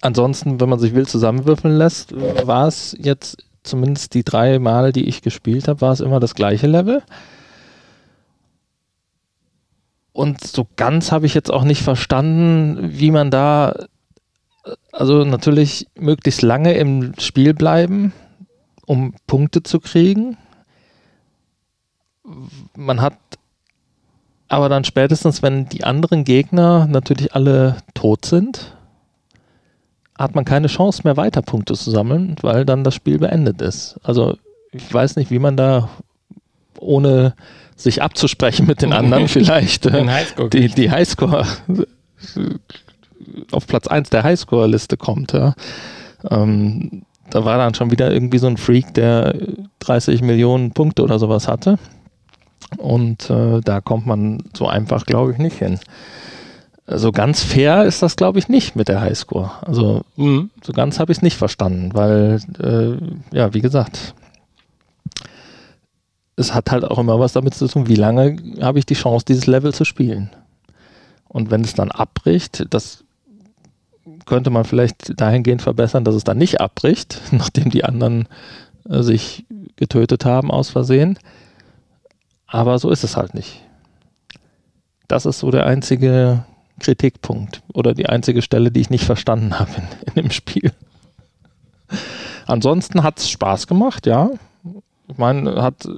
ansonsten, 0.00 0.60
wenn 0.60 0.68
man 0.68 0.78
sich 0.78 0.94
wild 0.94 1.08
zusammenwürfeln 1.08 1.76
lässt, 1.76 2.14
war 2.46 2.66
es 2.66 2.96
jetzt 3.00 3.38
zumindest 3.62 4.14
die 4.14 4.24
drei 4.24 4.58
Male, 4.58 4.92
die 4.92 5.04
ich 5.04 5.22
gespielt 5.22 5.68
habe, 5.68 5.80
war 5.80 5.92
es 5.92 6.00
immer 6.00 6.20
das 6.20 6.34
gleiche 6.34 6.66
Level. 6.66 7.02
Und 10.18 10.44
so 10.44 10.66
ganz 10.74 11.12
habe 11.12 11.26
ich 11.26 11.34
jetzt 11.34 11.48
auch 11.48 11.62
nicht 11.62 11.80
verstanden, 11.80 12.98
wie 12.98 13.12
man 13.12 13.30
da, 13.30 13.86
also 14.90 15.24
natürlich 15.24 15.86
möglichst 15.94 16.42
lange 16.42 16.72
im 16.72 17.14
Spiel 17.20 17.54
bleiben, 17.54 18.12
um 18.84 19.14
Punkte 19.28 19.62
zu 19.62 19.78
kriegen. 19.78 20.36
Man 22.74 23.00
hat 23.00 23.16
aber 24.48 24.68
dann 24.68 24.82
spätestens, 24.82 25.40
wenn 25.40 25.68
die 25.68 25.84
anderen 25.84 26.24
Gegner 26.24 26.88
natürlich 26.88 27.36
alle 27.36 27.76
tot 27.94 28.24
sind, 28.24 28.76
hat 30.18 30.34
man 30.34 30.44
keine 30.44 30.66
Chance 30.66 31.02
mehr 31.04 31.16
weiter 31.16 31.42
Punkte 31.42 31.74
zu 31.74 31.92
sammeln, 31.92 32.34
weil 32.42 32.64
dann 32.64 32.82
das 32.82 32.96
Spiel 32.96 33.20
beendet 33.20 33.62
ist. 33.62 34.00
Also 34.02 34.36
ich 34.72 34.92
weiß 34.92 35.14
nicht, 35.14 35.30
wie 35.30 35.38
man 35.38 35.56
da 35.56 35.88
ohne 36.80 37.34
sich 37.76 38.02
abzusprechen 38.02 38.66
mit 38.66 38.82
den 38.82 38.92
anderen 38.92 39.28
vielleicht 39.28 39.86
äh, 39.86 40.06
Highscore 40.06 40.50
die, 40.50 40.68
die 40.68 40.90
Highscore 40.90 41.46
auf 43.52 43.66
Platz 43.66 43.86
1 43.86 44.10
der 44.10 44.24
Highscore-Liste 44.24 44.96
kommt. 44.96 45.32
Ja. 45.32 45.54
Ähm, 46.30 47.02
da 47.30 47.44
war 47.44 47.58
dann 47.58 47.74
schon 47.74 47.90
wieder 47.90 48.10
irgendwie 48.12 48.38
so 48.38 48.46
ein 48.46 48.56
Freak, 48.56 48.94
der 48.94 49.34
30 49.80 50.22
Millionen 50.22 50.72
Punkte 50.72 51.02
oder 51.02 51.18
sowas 51.18 51.46
hatte. 51.46 51.78
Und 52.76 53.30
äh, 53.30 53.60
da 53.62 53.80
kommt 53.80 54.06
man 54.06 54.42
so 54.54 54.66
einfach, 54.66 55.06
glaube 55.06 55.32
ich, 55.32 55.38
nicht 55.38 55.58
hin. 55.58 55.78
So 56.86 57.12
ganz 57.12 57.42
fair 57.42 57.84
ist 57.84 58.02
das, 58.02 58.16
glaube 58.16 58.38
ich, 58.38 58.48
nicht 58.48 58.76
mit 58.76 58.88
der 58.88 59.00
Highscore. 59.00 59.50
Also 59.60 60.02
mhm. 60.16 60.50
so 60.62 60.72
ganz 60.72 60.98
habe 60.98 61.12
ich 61.12 61.18
es 61.18 61.22
nicht 61.22 61.36
verstanden, 61.36 61.90
weil, 61.92 62.40
äh, 62.62 63.36
ja, 63.36 63.52
wie 63.52 63.60
gesagt, 63.60 64.14
es 66.38 66.54
hat 66.54 66.70
halt 66.70 66.84
auch 66.84 66.98
immer 66.98 67.18
was 67.18 67.32
damit 67.32 67.54
zu 67.54 67.66
tun, 67.66 67.88
wie 67.88 67.96
lange 67.96 68.36
habe 68.60 68.78
ich 68.78 68.86
die 68.86 68.94
Chance, 68.94 69.24
dieses 69.26 69.46
Level 69.46 69.74
zu 69.74 69.84
spielen. 69.84 70.30
Und 71.26 71.50
wenn 71.50 71.62
es 71.62 71.74
dann 71.74 71.90
abbricht, 71.90 72.66
das 72.70 73.04
könnte 74.24 74.50
man 74.50 74.64
vielleicht 74.64 75.20
dahingehend 75.20 75.62
verbessern, 75.62 76.04
dass 76.04 76.14
es 76.14 76.24
dann 76.24 76.38
nicht 76.38 76.60
abbricht, 76.60 77.20
nachdem 77.32 77.70
die 77.70 77.84
anderen 77.84 78.28
äh, 78.88 79.02
sich 79.02 79.46
getötet 79.76 80.24
haben 80.24 80.50
aus 80.50 80.70
Versehen. 80.70 81.18
Aber 82.46 82.78
so 82.78 82.90
ist 82.90 83.04
es 83.04 83.16
halt 83.16 83.34
nicht. 83.34 83.62
Das 85.08 85.26
ist 85.26 85.40
so 85.40 85.50
der 85.50 85.66
einzige 85.66 86.44
Kritikpunkt 86.78 87.62
oder 87.74 87.94
die 87.94 88.08
einzige 88.08 88.42
Stelle, 88.42 88.70
die 88.70 88.80
ich 88.80 88.90
nicht 88.90 89.04
verstanden 89.04 89.58
habe 89.58 89.70
in, 89.76 89.84
in 90.06 90.14
dem 90.14 90.30
Spiel. 90.30 90.72
Ansonsten 92.46 93.02
hat 93.02 93.18
es 93.18 93.28
Spaß 93.28 93.66
gemacht, 93.66 94.06
ja. 94.06 94.30
Ich 95.08 95.18
meine, 95.18 95.62
hat 95.62 95.88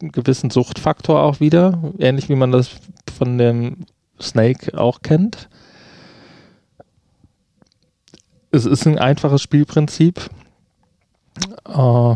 gewissen 0.00 0.50
Suchtfaktor 0.50 1.22
auch 1.22 1.40
wieder, 1.40 1.92
ähnlich 1.98 2.28
wie 2.28 2.36
man 2.36 2.52
das 2.52 2.70
von 3.16 3.38
dem 3.38 3.86
Snake 4.20 4.78
auch 4.78 5.02
kennt. 5.02 5.48
Es 8.50 8.64
ist 8.64 8.86
ein 8.86 8.98
einfaches 8.98 9.42
Spielprinzip, 9.42 10.30
äh, 11.66 12.14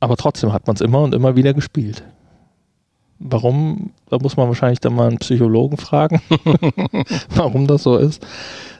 aber 0.00 0.16
trotzdem 0.16 0.52
hat 0.52 0.66
man 0.66 0.76
es 0.76 0.80
immer 0.80 1.00
und 1.00 1.14
immer 1.14 1.36
wieder 1.36 1.54
gespielt. 1.54 2.04
Warum? 3.18 3.92
Da 4.08 4.18
muss 4.18 4.38
man 4.38 4.48
wahrscheinlich 4.48 4.80
dann 4.80 4.94
mal 4.94 5.08
einen 5.08 5.18
Psychologen 5.18 5.76
fragen, 5.76 6.22
warum 7.34 7.66
das 7.66 7.82
so 7.82 7.98
ist. 7.98 8.26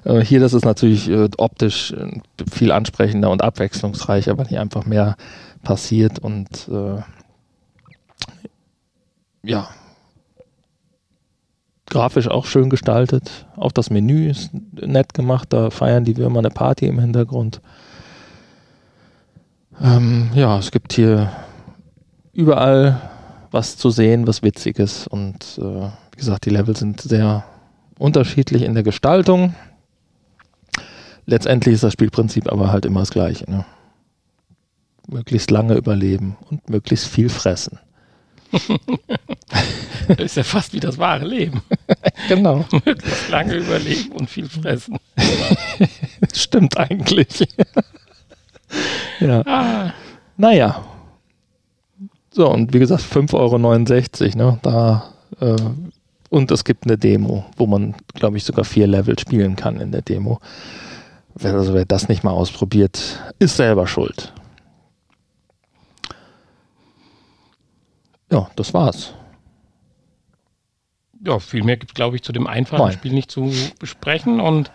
Äh, 0.05 0.21
hier, 0.21 0.41
das 0.41 0.55
ist 0.55 0.65
natürlich 0.65 1.11
äh, 1.11 1.29
optisch 1.37 1.93
äh, 1.93 2.21
viel 2.51 2.73
ansprechender 2.73 3.31
und 3.31 3.43
abwechslungsreicher, 3.43 4.39
weil 4.39 4.49
hier 4.49 4.63
einfach 4.63 4.87
mehr 4.87 5.17
passiert 5.63 6.19
und 6.21 6.69
äh, 6.69 7.03
ja, 9.43 9.69
grafisch 11.87 12.29
auch 12.29 12.47
schön 12.47 12.71
gestaltet. 12.71 13.47
Auch 13.57 13.73
das 13.73 13.91
Menü 13.91 14.29
ist 14.31 14.51
nett 14.73 15.15
gemacht. 15.15 15.53
Da 15.53 15.71
feiern 15.71 16.05
die 16.05 16.17
Würmer 16.17 16.39
eine 16.39 16.51
Party 16.51 16.87
im 16.87 17.01
Hintergrund. 17.01 17.61
Ähm, 19.81 20.31
ja, 20.35 20.59
es 20.59 20.71
gibt 20.71 20.93
hier 20.93 21.33
überall 22.33 23.01
was 23.51 23.77
zu 23.77 23.91
sehen, 23.91 24.27
was 24.27 24.43
Witziges. 24.43 25.07
Und 25.07 25.59
äh, 25.59 25.89
wie 26.13 26.17
gesagt, 26.17 26.47
die 26.47 26.51
Level 26.51 26.77
sind 26.77 27.01
sehr 27.01 27.45
unterschiedlich 27.99 28.63
in 28.63 28.75
der 28.75 28.85
Gestaltung. 28.85 29.55
Letztendlich 31.27 31.75
ist 31.75 31.85
das 31.85 31.93
Spielprinzip 31.93 32.51
aber 32.51 32.71
halt 32.71 32.85
immer 32.85 33.01
das 33.01 33.11
gleiche. 33.11 33.51
Ne? 33.51 33.65
möglichst 35.11 35.51
lange 35.51 35.75
überleben 35.75 36.37
und 36.51 36.69
möglichst 36.69 37.07
viel 37.07 37.29
fressen. 37.29 37.79
das 40.09 40.19
ist 40.19 40.37
ja 40.37 40.43
fast 40.43 40.73
wie 40.73 40.81
das 40.81 40.99
wahre 40.99 41.27
Leben. 41.27 41.63
genau. 42.29 42.65
möglichst 42.85 43.29
lange 43.29 43.55
überleben 43.55 44.13
und 44.13 44.29
viel 44.29 44.49
fressen. 44.49 44.99
Stimmt 46.33 46.77
eigentlich. 46.77 47.47
ja. 49.21 49.43
Ah, 49.47 49.93
Naja. 50.37 50.85
So, 52.33 52.49
und 52.49 52.73
wie 52.73 52.79
gesagt, 52.79 53.03
5,69 53.03 53.35
Euro, 53.35 54.53
ne? 54.53 54.59
Da, 54.63 55.13
äh, 55.41 55.57
und 56.29 56.51
es 56.53 56.65
gibt 56.65 56.85
eine 56.85 56.97
Demo, 56.97 57.45
wo 57.57 57.67
man, 57.67 57.95
glaube 58.15 58.37
ich, 58.37 58.45
sogar 58.45 58.65
vier 58.65 58.87
Level 58.87 59.19
spielen 59.19 59.57
kann 59.57 59.81
in 59.81 59.91
der 59.91 60.03
Demo. 60.03 60.39
Wer, 61.35 61.55
also 61.55 61.75
wer 61.75 61.85
das 61.85 62.09
nicht 62.09 62.23
mal 62.23 62.31
ausprobiert, 62.31 63.21
ist 63.41 63.57
selber 63.57 63.87
schuld. 63.87 64.33
Ja, 68.31 68.51
das 68.57 68.73
war's. 68.73 69.15
ja, 71.25 71.39
viel 71.39 71.63
mehr 71.65 71.77
gibt 71.77 71.93
es, 71.93 71.95
glaube 71.95 72.17
ich, 72.17 72.23
zu 72.23 72.33
dem 72.33 72.47
einfachen 72.47 72.83
Nein. 72.83 72.93
Spiel 72.93 73.13
nicht 73.13 73.31
zu 73.31 73.53
besprechen 73.79 74.41
und 74.41 74.71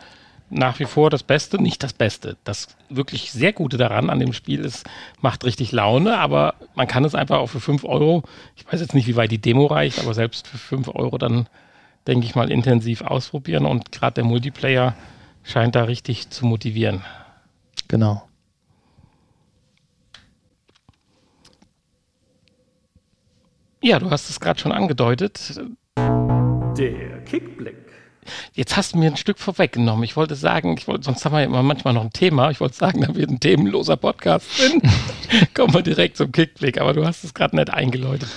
nach 0.50 0.78
wie 0.80 0.86
vor 0.86 1.10
das 1.10 1.24
Beste, 1.24 1.60
nicht 1.62 1.82
das 1.82 1.94
Beste. 1.94 2.38
Das 2.44 2.76
wirklich 2.90 3.32
sehr 3.32 3.52
Gute 3.52 3.78
daran 3.78 4.12
an 4.12 4.20
dem 4.20 4.32
Spiel 4.32 4.60
ist, 4.60 4.86
macht 5.20 5.44
richtig 5.44 5.72
Laune, 5.72 6.18
aber 6.20 6.54
man 6.76 6.88
kann 6.88 7.04
es 7.04 7.16
einfach 7.16 7.40
auch 7.40 7.48
für 7.48 7.60
5 7.60 7.84
Euro, 7.84 8.24
ich 8.56 8.72
weiß 8.72 8.80
jetzt 8.80 8.94
nicht, 8.94 9.08
wie 9.08 9.16
weit 9.16 9.32
die 9.32 9.42
Demo 9.42 9.66
reicht, 9.66 10.00
aber 10.00 10.14
selbst 10.14 10.48
für 10.48 10.58
5 10.58 10.90
Euro 10.90 11.18
dann, 11.18 11.48
denke 12.06 12.28
ich 12.28 12.36
mal, 12.36 12.52
intensiv 12.52 13.02
ausprobieren 13.02 13.66
und 13.66 13.92
gerade 13.92 14.16
der 14.16 14.24
Multiplayer 14.24 14.94
scheint 15.44 15.76
da 15.76 15.86
richtig 15.86 16.30
zu 16.30 16.46
motivieren. 16.46 17.02
Genau. 17.88 18.22
Ja, 23.86 24.00
du 24.00 24.10
hast 24.10 24.32
es 24.32 24.40
gerade 24.40 24.60
schon 24.60 24.72
angedeutet. 24.72 25.62
Der 25.96 27.22
Kickblick. 27.24 27.76
Jetzt 28.54 28.76
hast 28.76 28.96
du 28.96 28.98
mir 28.98 29.12
ein 29.12 29.16
Stück 29.16 29.38
vorweggenommen. 29.38 30.04
Ich 30.04 30.18
wollte 30.18 30.34
sagen, 30.34 30.76
ich 30.76 30.88
wollte, 30.88 31.04
sonst 31.04 31.24
haben 31.24 31.34
wir 31.34 31.42
ja 31.42 31.46
immer 31.46 31.62
manchmal 31.62 31.94
noch 31.94 32.02
ein 32.02 32.12
Thema. 32.12 32.50
Ich 32.50 32.60
wollte 32.60 32.76
sagen, 32.76 33.02
da 33.02 33.14
wird 33.14 33.30
ein 33.30 33.40
themenloser 33.40 33.96
Podcast 33.96 34.48
drin. 34.58 34.82
Kommen 35.54 35.76
wir 35.76 35.84
direkt 35.84 36.18
zum 36.18 36.32
Kickblick, 36.32 36.82
aber 36.82 36.94
du 36.94 37.06
hast 37.06 37.24
es 37.24 37.36
gerade 37.36 37.56
nicht 37.56 37.70
eingeläutet. 37.70 38.30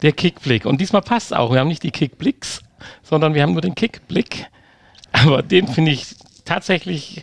Der 0.00 0.12
Kickblick. 0.12 0.64
Und 0.64 0.80
diesmal 0.80 1.02
passt 1.02 1.36
auch. 1.36 1.52
Wir 1.52 1.60
haben 1.60 1.68
nicht 1.68 1.82
die 1.82 1.90
Kickblicks, 1.90 2.62
sondern 3.02 3.34
wir 3.34 3.42
haben 3.42 3.52
nur 3.52 3.60
den 3.60 3.74
Kickblick. 3.74 4.46
Aber 5.12 5.42
den 5.42 5.68
finde 5.68 5.90
ich 5.90 6.06
tatsächlich 6.46 7.22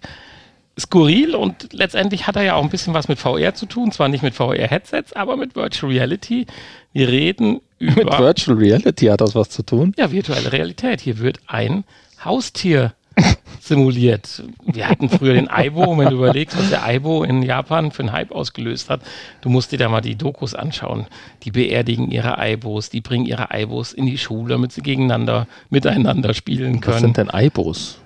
skurril 0.80 1.36
und 1.36 1.72
letztendlich 1.74 2.26
hat 2.28 2.36
er 2.36 2.44
ja 2.44 2.56
auch 2.56 2.64
ein 2.64 2.70
bisschen 2.70 2.94
was 2.94 3.08
mit 3.08 3.20
VR 3.20 3.54
zu 3.54 3.66
tun. 3.68 3.92
Zwar 3.92 4.10
nicht 4.10 4.24
mit 4.24 4.34
VR-Headsets, 4.34 5.14
aber 5.14 5.38
mit 5.38 5.56
Virtual 5.56 5.92
Reality. 5.92 6.48
Wir 6.94 7.08
reden 7.10 7.62
über 7.80 8.04
Mit 8.04 8.20
Virtual 8.20 8.58
Reality 8.58 9.06
hat 9.08 9.22
das 9.22 9.36
was 9.36 9.50
zu 9.50 9.64
tun. 9.64 9.94
ja, 9.98 10.12
virtuelle 10.12 10.52
Realität. 10.52 11.02
Hier 11.02 11.20
wird 11.20 11.40
ein 11.48 11.84
Haustier 12.24 12.94
simuliert. 13.60 14.42
Wir 14.66 14.90
hatten 14.90 15.10
früher 15.10 15.34
den 15.34 15.48
Aibo, 15.50 15.96
wenn 15.98 16.10
du 16.10 16.16
überlegst, 16.16 16.58
was 16.58 16.70
der 16.70 16.84
Aibo 16.84 17.24
in 17.24 17.44
Japan 17.44 17.92
für 17.92 18.02
einen 18.02 18.12
Hype 18.12 18.32
ausgelöst 18.32 18.90
hat, 18.90 19.02
du 19.42 19.50
musst 19.50 19.72
dir 19.72 19.78
da 19.78 19.90
mal 19.90 20.02
die 20.02 20.16
Dokus 20.16 20.56
anschauen. 20.56 21.06
Die 21.44 21.52
beerdigen 21.52 22.10
ihre 22.10 22.40
Aibos, 22.40 22.90
die 22.90 23.02
bringen 23.02 23.26
ihre 23.28 23.52
Aibos 23.52 23.94
in 23.94 24.08
die 24.08 24.18
Schule, 24.18 24.54
damit 24.56 24.72
sie 24.72 24.82
gegeneinander, 24.82 25.48
miteinander 25.70 26.34
spielen 26.34 26.76
Was 26.76 26.82
können. 26.82 27.00
sind 27.00 27.18
denn 27.18 27.30
Aibos? 27.30 28.00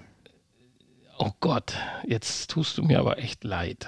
Oh 1.20 1.32
Gott, 1.39 1.74
jetzt 2.05 2.51
tust 2.51 2.78
du 2.78 2.84
mir 2.84 2.99
aber 2.99 3.18
echt 3.18 3.43
leid. 3.43 3.88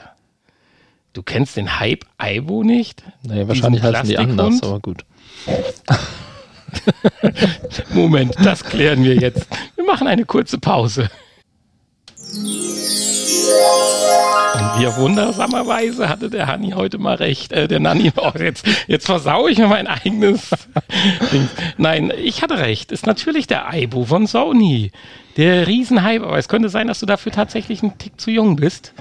Du 1.13 1.21
kennst 1.23 1.57
den 1.57 1.79
Hype 1.79 2.05
Aibo 2.17 2.63
nicht? 2.63 3.03
Nee, 3.23 3.47
wahrscheinlich 3.47 3.83
heißen 3.83 4.07
die 4.07 4.17
anders, 4.17 4.63
aber 4.63 4.79
gut. 4.79 5.05
Moment, 7.93 8.35
das 8.43 8.63
klären 8.63 9.03
wir 9.03 9.15
jetzt. 9.15 9.47
Wir 9.75 9.85
machen 9.85 10.07
eine 10.07 10.25
kurze 10.25 10.59
Pause. 10.59 11.09
Und 14.59 14.81
wie 14.81 14.95
wundersamerweise 14.97 16.09
hatte 16.09 16.29
der 16.29 16.47
Hanni 16.47 16.71
heute 16.71 16.97
mal 16.97 17.15
recht. 17.15 17.51
Äh, 17.51 17.67
der 17.67 17.79
Nanni, 17.79 18.11
oh, 18.15 18.31
jetzt, 18.37 18.65
jetzt 18.87 19.05
versaue 19.05 19.51
ich 19.51 19.57
mir 19.57 19.67
mein 19.67 19.87
eigenes 19.87 20.49
Ding. 21.31 21.47
Nein, 21.77 22.11
ich 22.21 22.41
hatte 22.41 22.57
recht. 22.57 22.91
Ist 22.91 23.05
natürlich 23.05 23.47
der 23.47 23.69
Aibo 23.69 24.05
von 24.05 24.27
Sony. 24.27 24.91
Der 25.37 25.67
Riesenhype. 25.67 26.25
Aber 26.25 26.37
es 26.37 26.49
könnte 26.49 26.69
sein, 26.69 26.87
dass 26.87 26.99
du 26.99 27.05
dafür 27.05 27.31
tatsächlich 27.31 27.83
ein 27.83 27.97
Tick 27.97 28.19
zu 28.19 28.31
jung 28.31 28.55
bist. 28.55 28.93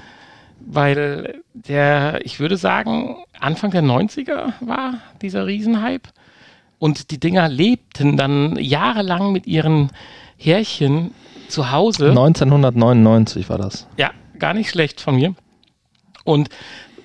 Weil 0.59 1.41
der, 1.53 2.25
ich 2.25 2.39
würde 2.39 2.57
sagen, 2.57 3.17
Anfang 3.39 3.71
der 3.71 3.83
90er 3.83 4.53
war 4.61 4.95
dieser 5.21 5.45
Riesenhype. 5.45 6.09
Und 6.77 7.11
die 7.11 7.19
Dinger 7.19 7.49
lebten 7.49 8.15
dann 8.15 8.55
jahrelang 8.57 9.31
mit 9.31 9.47
ihren 9.47 9.91
Härchen 10.37 11.11
zu 11.49 11.71
Hause. 11.71 12.09
1999 12.09 13.49
war 13.49 13.57
das. 13.57 13.87
Ja, 13.97 14.11
gar 14.39 14.53
nicht 14.53 14.69
schlecht 14.69 15.01
von 15.01 15.15
mir. 15.15 15.35
Und 16.23 16.49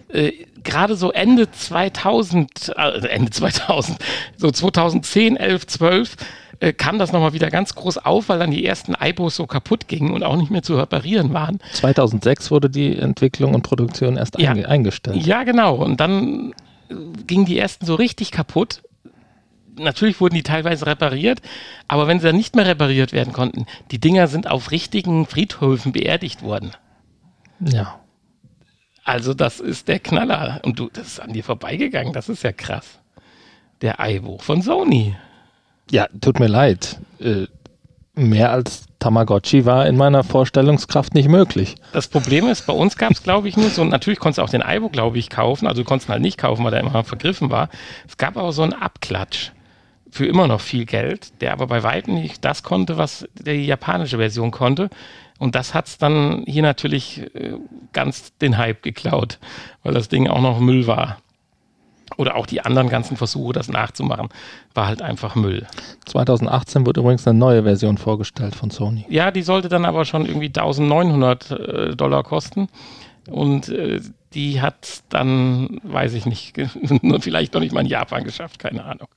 äh, 0.09 0.32
gerade 0.62 0.97
so 0.97 1.12
Ende 1.12 1.51
2000, 1.51 2.72
äh, 2.76 3.07
Ende 3.09 3.30
2000, 3.30 3.99
so 4.37 4.51
2010, 4.51 5.37
11, 5.37 5.66
12, 5.66 6.16
äh, 6.61 6.72
kam 6.72 6.99
das 6.99 7.12
nochmal 7.12 7.32
wieder 7.32 7.51
ganz 7.51 7.74
groß 7.74 7.99
auf, 7.99 8.28
weil 8.28 8.39
dann 8.39 8.51
die 8.51 8.64
ersten 8.64 8.95
iPos 8.99 9.37
so 9.37 9.47
kaputt 9.47 9.89
gingen 9.89 10.12
und 10.12 10.22
auch 10.22 10.37
nicht 10.37 10.51
mehr 10.51 10.62
zu 10.62 10.76
reparieren 10.76 11.32
waren. 11.35 11.59
2006 11.72 12.51
wurde 12.51 12.70
die 12.70 12.97
Entwicklung 12.97 13.55
und 13.55 13.62
Produktion 13.62 14.16
erst 14.16 14.39
Ja. 14.39 14.51
einge 14.53 14.68
eingestellt. 14.68 15.26
Ja, 15.26 15.43
genau. 15.45 15.74
Und 15.76 16.01
dann 16.01 16.53
äh, 16.89 16.95
gingen 17.26 17.45
die 17.47 17.59
ersten 17.59 17.87
so 17.87 17.95
richtig 17.95 18.30
kaputt. 18.30 18.82
Natürlich 19.76 20.20
wurden 20.20 20.37
die 20.37 20.45
teilweise 20.45 20.87
repariert, 20.87 21.41
aber 21.89 22.07
wenn 22.07 22.20
sie 22.20 22.26
dann 22.28 22.37
nicht 22.37 22.55
mehr 22.55 22.64
repariert 22.66 23.12
werden 23.12 23.32
konnten, 23.32 23.66
die 23.91 23.99
Dinger 23.99 24.28
sind 24.28 24.49
auf 24.49 24.70
richtigen 24.70 25.26
Friedhöfen 25.26 25.91
beerdigt 25.91 26.43
worden. 26.43 26.70
Ja. 27.61 28.00
Also 29.05 29.34
das 29.34 29.61
ist 29.61 29.88
der 29.88 29.98
Knaller. 29.98 30.61
Und 30.64 30.78
du, 30.78 30.88
das 30.92 31.07
ist 31.07 31.20
an 31.20 31.32
dir 31.32 31.44
vorbeigegangen. 31.44 32.12
Das 32.12 32.28
ist 32.28 32.42
ja 32.42 32.52
krass. 32.52 32.98
Der 33.82 34.00
Aibo 34.00 34.38
von 34.38 34.62
Sony. 34.62 35.14
Ja, 35.90 36.09
tut 36.20 36.40
mir 36.40 36.48
leid. 36.48 36.98
Äh, 37.20 37.46
mehr 38.14 38.50
als 38.50 38.86
Tamagotchi 38.98 39.66
war 39.66 39.86
in 39.86 39.96
meiner 39.96 40.24
Vorstellungskraft 40.24 41.12
nicht 41.14 41.28
möglich. 41.28 41.74
Das 41.92 42.09
Problem 42.09 42.46
ist, 42.46 42.66
bei 42.66 42.72
uns 42.72 42.96
gab 42.96 43.11
es, 43.11 43.22
glaube 43.22 43.48
ich, 43.48 43.57
nur 43.57 43.68
so, 43.68 43.84
natürlich 43.84 44.18
konntest 44.18 44.38
du 44.38 44.42
auch 44.42 44.48
den 44.48 44.62
Aibo, 44.62 44.88
glaube 44.88 45.18
ich, 45.18 45.28
kaufen. 45.28 45.66
Also 45.66 45.82
du 45.82 45.86
konntest 45.86 46.09
ihn 46.09 46.12
halt 46.12 46.22
nicht 46.22 46.38
kaufen, 46.38 46.64
weil 46.64 46.70
der 46.70 46.80
immer 46.80 47.05
vergriffen 47.05 47.50
war. 47.50 47.68
Es 48.09 48.16
gab 48.16 48.38
aber 48.38 48.52
so 48.52 48.62
einen 48.62 48.72
Abklatsch 48.72 49.50
für 50.11 50.26
immer 50.26 50.46
noch 50.46 50.61
viel 50.61 50.86
Geld, 50.86 51.42
der 51.42 51.52
aber 51.52 51.66
bei 51.66 51.82
weitem 51.82 52.14
nicht 52.14 52.44
das 52.44 52.62
konnte, 52.62 52.96
was 52.96 53.28
die 53.34 53.66
japanische 53.66 54.16
Version 54.16 54.52
konnte. 54.52 54.88
Und 55.39 55.55
das 55.55 55.74
hat 55.74 55.87
es 55.87 55.99
dann 55.99 56.45
hier 56.47 56.62
natürlich 56.62 57.22
äh, 57.35 57.55
ganz 57.93 58.37
den 58.39 58.57
Hype 58.57 58.82
geklaut, 58.82 59.39
weil 59.82 59.95
das 59.95 60.09
Ding 60.09 60.28
auch 60.28 60.41
noch 60.41 60.61
Müll 60.61 60.87
war. 60.87 61.18
Oder 62.16 62.37
auch 62.37 62.47
die 62.47 62.61
anderen 62.61 62.89
ganzen 62.89 63.16
Versuche, 63.16 63.53
das 63.53 63.68
nachzumachen, 63.68 64.28
war 64.74 64.87
halt 64.87 65.03
einfach 65.03 65.35
Müll. 65.35 65.66
2018 66.07 66.87
wurde 66.87 67.01
übrigens 67.01 67.26
eine 67.26 67.39
neue 67.39 67.64
Version 67.64 67.99
vorgestellt 67.99 68.55
von 68.55 68.70
Sony. 68.70 69.05
Ja, 69.09 69.30
die 69.30 69.43
sollte 69.43 69.68
dann 69.68 69.85
aber 69.85 70.05
schon 70.05 70.26
irgendwie 70.26 70.47
1900 70.47 71.51
äh, 71.51 71.97
Dollar 71.97 72.22
kosten. 72.22 72.68
Und 73.28 73.68
äh, 73.70 74.01
die 74.35 74.61
hat 74.61 75.03
dann, 75.09 75.80
weiß 75.82 76.14
ich 76.14 76.26
nicht, 76.26 76.55
vielleicht 77.20 77.55
noch 77.55 77.61
nicht 77.61 77.72
mal 77.72 77.80
in 77.80 77.87
Japan 77.87 78.22
geschafft, 78.22 78.59
keine 78.59 78.85
Ahnung. 78.85 79.09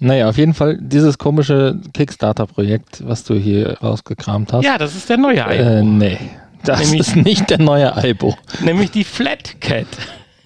Naja, 0.00 0.28
auf 0.28 0.36
jeden 0.36 0.54
Fall 0.54 0.76
dieses 0.80 1.18
komische 1.18 1.78
Kickstarter-Projekt, 1.94 3.06
was 3.06 3.24
du 3.24 3.34
hier 3.34 3.78
rausgekramt 3.80 4.52
hast. 4.52 4.64
Ja, 4.64 4.76
das 4.76 4.94
ist 4.96 5.08
der 5.08 5.16
neue 5.18 5.46
Aibo. 5.46 5.62
äh, 5.62 5.82
nee. 5.82 6.18
Das 6.64 6.80
Nämlich- 6.80 7.00
ist 7.00 7.16
nicht 7.16 7.50
der 7.50 7.58
neue 7.58 7.94
Aibo. 7.96 8.34
Nämlich 8.60 8.90
die 8.90 9.04
Flat 9.04 9.60
Cat. 9.60 9.86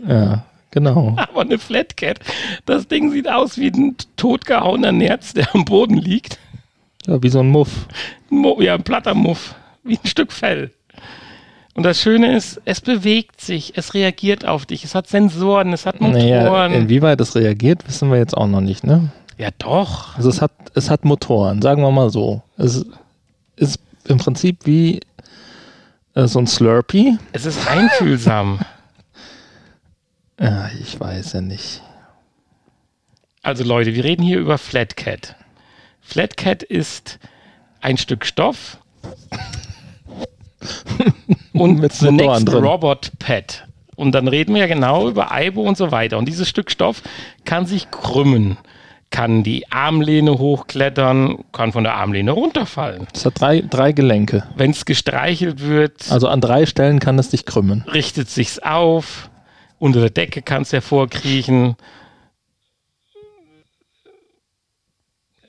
Ja, 0.06 0.44
genau. 0.70 1.14
Aber 1.16 1.42
eine 1.42 1.58
Flat 1.58 1.96
Cat. 1.96 2.18
Das 2.66 2.88
Ding 2.88 3.10
sieht 3.10 3.28
aus 3.28 3.56
wie 3.56 3.68
ein 3.68 3.96
totgehauener 4.16 4.92
Nerz, 4.92 5.32
der 5.34 5.54
am 5.54 5.64
Boden 5.64 5.96
liegt. 5.96 6.38
Ja, 7.06 7.22
wie 7.22 7.28
so 7.28 7.40
ein 7.40 7.48
Muff. 7.50 7.86
Ja, 8.58 8.74
ein 8.74 8.82
platter 8.82 9.14
Muff. 9.14 9.54
Wie 9.84 9.94
ein 10.02 10.06
Stück 10.06 10.32
Fell. 10.32 10.72
Und 11.74 11.84
das 11.84 12.02
Schöne 12.02 12.36
ist, 12.36 12.60
es 12.64 12.80
bewegt 12.80 13.40
sich, 13.40 13.74
es 13.76 13.94
reagiert 13.94 14.44
auf 14.44 14.66
dich, 14.66 14.82
es 14.84 14.96
hat 14.96 15.06
Sensoren, 15.06 15.72
es 15.72 15.86
hat 15.86 16.00
Naja, 16.00 16.42
Motoren. 16.42 16.72
inwieweit 16.72 17.20
es 17.20 17.36
reagiert, 17.36 17.86
wissen 17.86 18.10
wir 18.10 18.18
jetzt 18.18 18.36
auch 18.36 18.48
noch 18.48 18.60
nicht, 18.60 18.84
ne? 18.84 19.10
Ja, 19.38 19.50
doch. 19.58 20.16
Also 20.16 20.28
es 20.28 20.42
hat, 20.42 20.52
es 20.74 20.90
hat 20.90 21.04
Motoren, 21.04 21.62
sagen 21.62 21.82
wir 21.82 21.90
mal 21.90 22.10
so. 22.10 22.42
Es 22.56 22.84
ist 23.56 23.80
im 24.04 24.18
Prinzip 24.18 24.66
wie 24.66 25.00
äh, 26.14 26.26
so 26.26 26.40
ein 26.40 26.46
Slurpee. 26.46 27.16
Es 27.32 27.46
ist 27.46 27.66
einfühlsam. 27.68 28.60
Ja, 30.40 30.70
ich 30.80 31.00
weiß 31.00 31.32
ja 31.32 31.40
nicht. 31.40 31.82
Also 33.42 33.64
Leute, 33.64 33.94
wir 33.94 34.04
reden 34.04 34.22
hier 34.22 34.38
über 34.38 34.56
Flatcat. 34.56 35.34
Flatcat 36.00 36.62
ist 36.62 37.18
ein 37.80 37.96
Stück 37.96 38.24
Stoff 38.24 38.78
und 41.54 41.80
Mit 41.80 41.92
the 41.92 42.12
next 42.12 42.46
drin. 42.46 42.64
Robot 42.64 43.10
Pet. 43.18 43.66
Und 43.96 44.12
dann 44.12 44.28
reden 44.28 44.54
wir 44.54 44.60
ja 44.60 44.68
genau 44.68 45.08
über 45.08 45.32
Aibo 45.32 45.62
und 45.62 45.76
so 45.76 45.90
weiter. 45.90 46.18
Und 46.18 46.26
dieses 46.26 46.48
Stück 46.48 46.70
Stoff 46.70 47.02
kann 47.44 47.66
sich 47.66 47.90
krümmen, 47.90 48.58
kann 49.10 49.42
die 49.42 49.70
Armlehne 49.72 50.38
hochklettern, 50.38 51.44
kann 51.52 51.72
von 51.72 51.84
der 51.84 51.94
Armlehne 51.94 52.32
runterfallen. 52.32 53.06
Es 53.14 53.24
hat 53.24 53.40
drei, 53.40 53.62
drei 53.62 53.92
Gelenke. 53.92 54.46
Wenn 54.56 54.70
es 54.72 54.84
gestreichelt 54.84 55.60
wird, 55.62 56.10
Also 56.10 56.28
an 56.28 56.40
drei 56.40 56.66
Stellen 56.66 56.98
kann 57.00 57.18
es 57.18 57.30
dich 57.30 57.46
krümmen. 57.46 57.82
richtet 57.92 58.28
sich's 58.28 58.58
auf. 58.58 59.30
Unter 59.78 60.00
der 60.00 60.10
Decke 60.10 60.42
kann 60.42 60.62
es 60.62 60.72
hervorkriechen. 60.72 61.76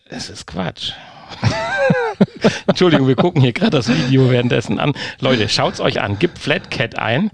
Es 0.10 0.30
ist 0.30 0.46
Quatsch. 0.48 0.94
Entschuldigung, 2.68 3.08
wir 3.08 3.16
gucken 3.16 3.42
hier 3.42 3.54
gerade 3.54 3.72
das 3.78 3.90
Video 3.90 4.30
währenddessen 4.30 4.80
an. 4.80 4.94
Leute, 5.20 5.48
schaut's 5.50 5.80
euch 5.80 6.02
an. 6.02 6.18
Gebt 6.20 6.40
Flatcat 6.40 6.98
ein. 6.98 7.32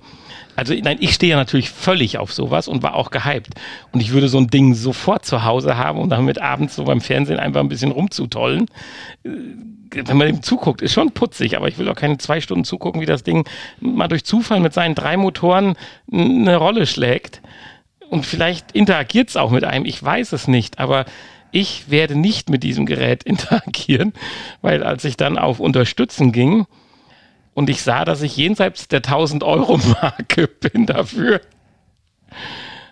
Also 0.56 0.74
nein, 0.74 0.98
ich 1.00 1.14
stehe 1.14 1.32
ja 1.32 1.38
natürlich 1.38 1.70
völlig 1.70 2.18
auf 2.18 2.34
sowas 2.34 2.68
und 2.68 2.84
war 2.84 2.96
auch 2.96 3.12
gehypt. 3.12 3.54
Und 3.92 4.00
ich 4.00 4.12
würde 4.12 4.30
so 4.30 4.38
ein 4.38 4.48
Ding 4.48 4.74
sofort 4.74 5.26
zu 5.26 5.44
Hause 5.44 5.78
haben, 5.78 6.00
um 6.00 6.10
damit 6.10 6.40
abends 6.40 6.76
so 6.76 6.86
beim 6.86 7.02
Fernsehen 7.02 7.40
einfach 7.40 7.60
ein 7.60 7.70
bisschen 7.70 7.92
rumzutollen. 7.92 8.68
Äh, 9.24 9.30
Wenn 9.92 10.18
man 10.18 10.28
dem 10.28 10.44
zuguckt, 10.44 10.82
ist 10.82 10.94
schon 10.94 11.12
putzig, 11.12 11.58
aber 11.58 11.68
ich 11.68 11.78
will 11.78 11.90
auch 11.90 11.96
keine 11.96 12.18
zwei 12.18 12.42
Stunden 12.42 12.64
zugucken, 12.64 13.02
wie 13.02 13.06
das 13.06 13.24
Ding 13.24 13.48
mal 13.80 14.08
durch 14.08 14.24
Zufall 14.24 14.60
mit 14.60 14.74
seinen 14.74 14.96
drei 14.96 15.18
Motoren 15.18 15.76
eine 16.12 16.56
Rolle 16.58 16.86
schlägt. 16.86 17.42
Und 18.10 18.26
vielleicht 18.26 18.72
interagiert 18.72 19.30
es 19.30 19.38
auch 19.38 19.52
mit 19.52 19.64
einem, 19.64 19.86
ich 19.86 20.02
weiß 20.02 20.32
es 20.34 20.48
nicht, 20.48 20.80
aber 20.80 21.06
ich 21.52 21.90
werde 21.90 22.16
nicht 22.16 22.50
mit 22.50 22.64
diesem 22.64 22.86
Gerät 22.86 23.24
interagieren, 23.26 24.14
weil 24.62 24.84
als 24.84 25.04
ich 25.06 25.18
dann 25.18 25.38
auf 25.38 25.60
Unterstützen 25.60 26.32
ging 26.32 26.66
und 27.56 27.70
ich 27.70 27.82
sah, 27.82 28.06
dass 28.06 28.22
ich 28.22 28.38
jenseits 28.38 28.90
der 28.90 29.00
1000 29.00 29.44
Euro 29.44 29.78
Marke 29.78 30.48
bin 30.60 30.86
dafür, 30.86 31.42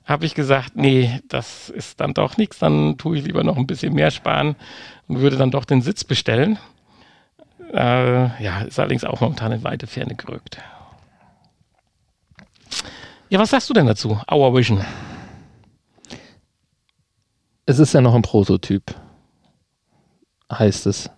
habe 0.05 0.25
ich 0.25 0.33
gesagt, 0.33 0.75
nee, 0.75 1.19
das 1.27 1.69
ist 1.69 1.99
dann 1.99 2.13
doch 2.13 2.37
nichts, 2.37 2.59
dann 2.59 2.97
tue 2.97 3.17
ich 3.17 3.25
lieber 3.25 3.43
noch 3.43 3.57
ein 3.57 3.67
bisschen 3.67 3.93
mehr 3.93 4.09
sparen 4.09 4.55
und 5.07 5.19
würde 5.19 5.37
dann 5.37 5.51
doch 5.51 5.65
den 5.65 5.81
Sitz 5.81 6.03
bestellen. 6.05 6.57
Äh, 7.73 8.43
ja, 8.43 8.61
ist 8.61 8.79
allerdings 8.79 9.03
auch 9.03 9.19
momentan 9.19 9.51
in 9.51 9.63
weite 9.63 9.85
Ferne 9.85 10.15
gerückt. 10.15 10.57
Ja, 13.29 13.39
was 13.39 13.49
sagst 13.49 13.69
du 13.69 13.73
denn 13.73 13.87
dazu? 13.87 14.19
Our 14.31 14.55
Vision. 14.55 14.83
Es 17.65 17.79
ist 17.79 17.93
ja 17.93 18.01
noch 18.01 18.15
ein 18.15 18.21
Prototyp, 18.21 18.95
heißt 20.51 20.85
es. 20.85 21.09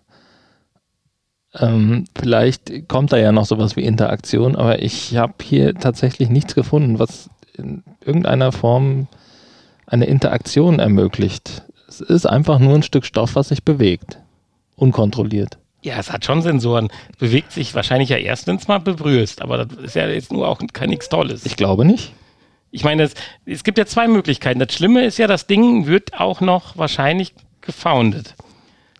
Ähm, 1.59 2.05
vielleicht 2.17 2.87
kommt 2.87 3.13
da 3.13 3.17
ja 3.17 3.31
noch 3.31 3.45
sowas 3.45 3.75
wie 3.75 3.83
Interaktion, 3.83 4.55
aber 4.55 4.81
ich 4.81 5.15
habe 5.15 5.33
hier 5.41 5.73
tatsächlich 5.75 6.29
nichts 6.29 6.55
gefunden, 6.55 6.99
was 6.99 7.29
in 7.57 7.83
irgendeiner 8.03 8.51
Form 8.51 9.07
eine 9.87 10.05
Interaktion 10.05 10.79
ermöglicht. 10.79 11.63
Es 11.87 12.01
ist 12.01 12.25
einfach 12.25 12.59
nur 12.59 12.75
ein 12.75 12.83
Stück 12.83 13.05
Stoff, 13.05 13.35
was 13.35 13.49
sich 13.49 13.63
bewegt. 13.63 14.19
Unkontrolliert. 14.75 15.57
Ja, 15.81 15.97
es 15.99 16.11
hat 16.11 16.25
schon 16.25 16.41
Sensoren. 16.41 16.89
Bewegt 17.19 17.51
sich 17.51 17.75
wahrscheinlich 17.75 18.09
ja 18.09 18.17
erst, 18.17 18.47
wenn 18.47 18.55
es 18.55 18.67
mal 18.67 18.79
berührst. 18.79 19.41
Aber 19.41 19.63
das 19.65 19.77
ist 19.77 19.95
ja 19.95 20.07
jetzt 20.07 20.33
nur 20.33 20.47
auch 20.47 20.59
kein 20.73 20.89
nichts 20.89 21.09
Tolles. 21.09 21.45
Ich 21.45 21.55
glaube 21.55 21.85
nicht. 21.85 22.11
Ich 22.71 22.83
meine, 22.83 23.03
es, 23.03 23.13
es 23.45 23.63
gibt 23.63 23.77
ja 23.77 23.85
zwei 23.85 24.07
Möglichkeiten. 24.07 24.59
Das 24.59 24.73
Schlimme 24.73 25.05
ist 25.05 25.17
ja, 25.17 25.27
das 25.27 25.47
Ding 25.47 25.85
wird 25.85 26.19
auch 26.19 26.41
noch 26.41 26.75
wahrscheinlich 26.77 27.33
gefoundet. 27.61 28.35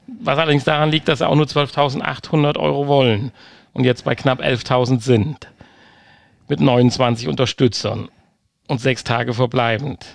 Was 0.07 0.37
allerdings 0.37 0.63
daran 0.63 0.91
liegt, 0.91 1.07
dass 1.07 1.19
sie 1.19 1.27
auch 1.27 1.35
nur 1.35 1.45
12.800 1.45 2.57
Euro 2.57 2.87
wollen 2.87 3.31
und 3.73 3.83
jetzt 3.85 4.03
bei 4.05 4.15
knapp 4.15 4.39
11.000 4.41 5.01
sind. 5.01 5.47
Mit 6.47 6.59
29 6.59 7.27
Unterstützern 7.27 8.09
und 8.67 8.79
sechs 8.79 9.03
Tage 9.03 9.33
verbleibend. 9.33 10.05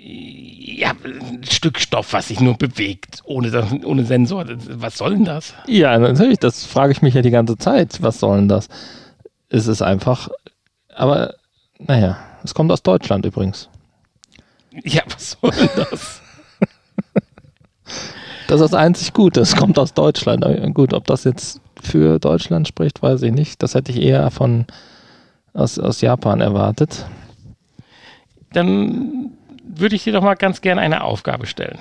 Ja, 0.00 0.90
ein 1.04 1.44
Stück 1.48 1.78
Stoff, 1.80 2.12
was 2.12 2.28
sich 2.28 2.40
nur 2.40 2.54
bewegt, 2.56 3.20
ohne, 3.24 3.50
das- 3.50 3.72
ohne 3.84 4.04
Sensor. 4.04 4.44
Was 4.48 4.98
soll 4.98 5.10
denn 5.10 5.24
das? 5.24 5.54
Ja, 5.66 5.96
natürlich, 5.98 6.38
das 6.38 6.64
frage 6.66 6.92
ich 6.92 7.02
mich 7.02 7.14
ja 7.14 7.22
die 7.22 7.30
ganze 7.30 7.56
Zeit. 7.58 8.02
Was 8.02 8.18
soll 8.20 8.38
denn 8.38 8.48
das? 8.48 8.68
Es 9.48 9.66
ist 9.66 9.82
einfach, 9.82 10.28
aber 10.94 11.34
naja, 11.78 12.18
es 12.42 12.54
kommt 12.54 12.70
aus 12.72 12.82
Deutschland 12.82 13.24
übrigens. 13.24 13.68
Ja, 14.84 15.02
was 15.12 15.36
soll 15.40 15.50
denn 15.52 15.68
das? 15.90 16.22
Das 18.48 18.62
ist 18.62 18.72
das 18.72 18.80
einzig 18.80 19.12
Gute, 19.12 19.40
es 19.40 19.54
kommt 19.54 19.78
aus 19.78 19.92
Deutschland. 19.92 20.42
Gut, 20.74 20.94
ob 20.94 21.06
das 21.06 21.24
jetzt 21.24 21.60
für 21.82 22.18
Deutschland 22.18 22.66
spricht, 22.66 23.02
weiß 23.02 23.20
ich 23.22 23.32
nicht. 23.32 23.62
Das 23.62 23.74
hätte 23.74 23.92
ich 23.92 24.00
eher 24.00 24.30
von 24.30 24.64
aus, 25.52 25.78
aus 25.78 26.00
Japan 26.00 26.40
erwartet. 26.40 27.04
dann 28.52 29.32
würde 29.62 29.96
ich 29.96 30.04
dir 30.04 30.14
doch 30.14 30.22
mal 30.22 30.34
ganz 30.34 30.62
gerne 30.62 30.80
eine 30.80 31.04
Aufgabe 31.04 31.46
stellen. 31.46 31.78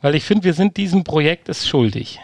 Weil 0.00 0.16
ich 0.16 0.24
finde, 0.24 0.42
wir 0.42 0.54
sind 0.54 0.76
diesem 0.76 1.04
Projekt 1.04 1.48
es 1.48 1.68
schuldig. 1.68 2.18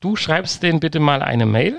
Du 0.00 0.16
schreibst 0.16 0.64
denen 0.64 0.80
bitte 0.80 0.98
mal 0.98 1.22
eine 1.22 1.46
Mail. 1.46 1.78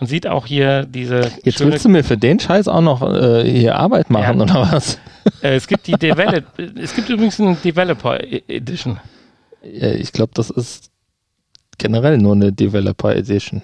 Man 0.00 0.06
sieht 0.08 0.26
auch 0.26 0.46
hier 0.46 0.84
diese 0.84 1.30
Jetzt 1.42 1.60
willst 1.60 1.84
du 1.84 1.88
mir 1.88 2.04
für 2.04 2.16
den 2.16 2.38
Scheiß 2.38 2.68
auch 2.68 2.80
noch 2.80 3.02
äh, 3.02 3.44
hier 3.50 3.76
Arbeit 3.76 4.10
machen 4.10 4.38
Ja. 4.38 4.42
oder 4.44 4.72
was? 4.72 4.98
äh, 5.42 5.56
es 5.56 5.66
gibt 5.66 5.86
die 5.86 5.92
Develop 5.92 6.44
es 6.80 6.94
gibt 6.94 7.08
übrigens 7.08 7.40
eine 7.40 7.56
Developer 7.56 8.22
E- 8.22 8.42
Edition. 8.48 9.00
Ja, 9.62 9.90
ich 9.90 10.12
glaube, 10.12 10.30
das 10.34 10.50
ist 10.50 10.90
generell 11.78 12.18
nur 12.18 12.34
eine 12.34 12.52
Developer 12.52 13.14
Edition. 13.14 13.62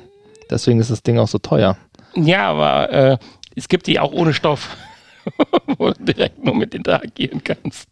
Deswegen 0.50 0.80
ist 0.80 0.90
das 0.90 1.02
Ding 1.02 1.18
auch 1.18 1.28
so 1.28 1.38
teuer. 1.38 1.76
Ja, 2.16 2.50
aber 2.50 2.90
äh, 2.92 3.16
es 3.56 3.68
gibt 3.68 3.86
die 3.86 3.98
auch 4.00 4.12
ohne 4.12 4.34
Stoff, 4.34 4.76
wo 5.78 5.90
du 5.90 6.02
direkt 6.04 6.44
nur 6.44 6.54
mit 6.56 6.74
interagieren 6.74 7.42
kannst. 7.44 7.88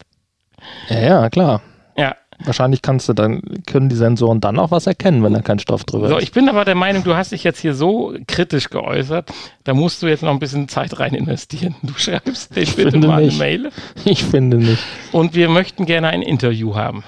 Ja, 0.89 0.99
ja, 1.01 1.31
klar. 1.31 1.63
Ja, 1.97 2.17
Wahrscheinlich 2.45 2.83
kannst 2.83 3.09
du 3.09 3.13
dann, 3.13 3.41
können 3.67 3.89
die 3.89 3.95
Sensoren 3.97 4.41
dann 4.41 4.59
auch 4.59 4.71
was 4.71 4.87
erkennen, 4.87 5.23
wenn 5.23 5.33
da 5.35 5.43
kein 5.43 5.59
Stoff 5.59 5.85
drüber 5.85 6.09
So, 6.09 6.17
ist. 6.17 6.23
ich 6.25 6.33
bin 6.33 6.49
aber 6.49 6.65
der 6.65 6.75
Meinung, 6.75 7.05
du 7.05 7.15
hast 7.15 7.31
dich 7.33 7.45
jetzt 7.45 7.61
hier 7.61 7.75
so 7.75 8.15
kritisch 8.27 8.69
geäußert, 8.71 9.31
da 9.65 9.75
musst 9.75 10.03
du 10.03 10.09
jetzt 10.09 10.23
noch 10.23 10.31
ein 10.31 10.39
bisschen 10.39 10.69
Zeit 10.69 10.99
rein 10.99 11.15
investieren. 11.15 11.75
Du 11.83 11.93
schreibst 11.97 12.57
den 12.57 12.65
bitte 12.67 12.91
finde 12.93 13.07
mal 13.09 13.23
nicht. 13.25 13.41
eine 13.41 13.59
Mail 13.59 13.71
Ich 14.05 14.25
finde 14.25 14.57
nicht. 14.57 14.83
und 15.13 15.35
wir 15.35 15.49
möchten 15.49 15.87
gerne 15.87 16.09
ein 16.09 16.23
Interview 16.23 16.75
haben, 16.75 17.05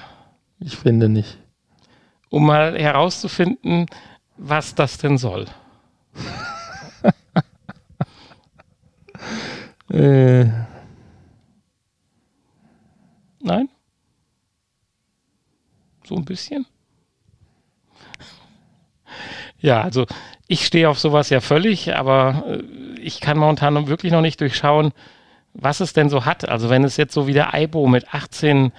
Ich 0.59 0.77
finde 0.77 1.09
nicht. 1.09 1.37
um 2.29 2.45
mal 2.45 2.77
herauszufinden, 2.79 3.87
was 4.37 4.75
das 4.75 4.97
denn 4.97 5.17
soll. 5.17 5.45
Äh, 9.91 10.45
Nein? 13.41 13.69
So 16.07 16.15
ein 16.15 16.25
bisschen? 16.25 16.65
Ja, 19.59 19.81
also 19.81 20.05
ich 20.47 20.65
stehe 20.65 20.89
auf 20.89 20.99
sowas 20.99 21.29
ja 21.29 21.41
völlig, 21.41 21.95
aber 21.95 22.43
äh, 22.47 22.99
ich 23.01 23.19
kann 23.19 23.37
momentan 23.37 23.87
wirklich 23.87 24.11
noch 24.11 24.21
nicht 24.21 24.39
durchschauen, 24.41 24.91
was 25.53 25.79
es 25.79 25.93
denn 25.93 26.09
so 26.09 26.25
hat. 26.25 26.47
Also 26.47 26.69
wenn 26.69 26.83
es 26.83 26.97
jetzt 26.97 27.13
so 27.13 27.27
wie 27.27 27.33
der 27.33 27.53
Aibo 27.53 27.87
mit 27.87 28.13
18 28.13 28.71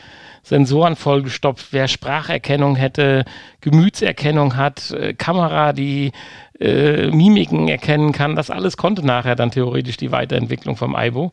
Sensoren 0.42 0.94
vollgestopft 0.94 1.72
wäre, 1.72 1.88
Spracherkennung 1.88 2.76
hätte, 2.76 3.24
Gemütserkennung 3.60 4.56
hat, 4.56 4.92
äh, 4.92 5.14
Kamera, 5.14 5.72
die 5.72 6.12
äh, 6.60 7.08
Mimiken 7.08 7.66
erkennen 7.68 8.12
kann, 8.12 8.36
das 8.36 8.50
alles 8.50 8.76
konnte 8.76 9.04
nachher 9.04 9.34
dann 9.34 9.50
theoretisch 9.50 9.96
die 9.96 10.12
Weiterentwicklung 10.12 10.76
vom 10.76 10.94
Aibo. 10.94 11.32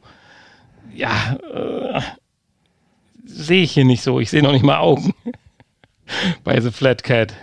Ja, 0.96 1.38
äh, 1.54 2.02
sehe 3.26 3.64
ich 3.64 3.74
hier 3.74 3.86
nicht 3.86 4.02
so. 4.02 4.20
Ich 4.20 4.32
sehe 4.32 4.41
noch 4.41 4.52
nicht 4.52 4.66
mal 4.66 4.78
Augen 4.78 5.14
bei 6.44 6.60
The 6.60 6.72
Flat 6.72 7.04
Cat. 7.04 7.34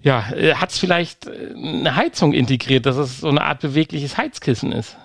Ja, 0.00 0.24
hat 0.54 0.70
es 0.70 0.78
vielleicht 0.78 1.26
äh, 1.26 1.52
eine 1.54 1.96
Heizung 1.96 2.32
integriert, 2.32 2.86
dass 2.86 2.96
es 2.96 3.20
so 3.20 3.28
eine 3.28 3.42
Art 3.42 3.60
bewegliches 3.60 4.16
Heizkissen 4.16 4.72
ist? 4.72 4.96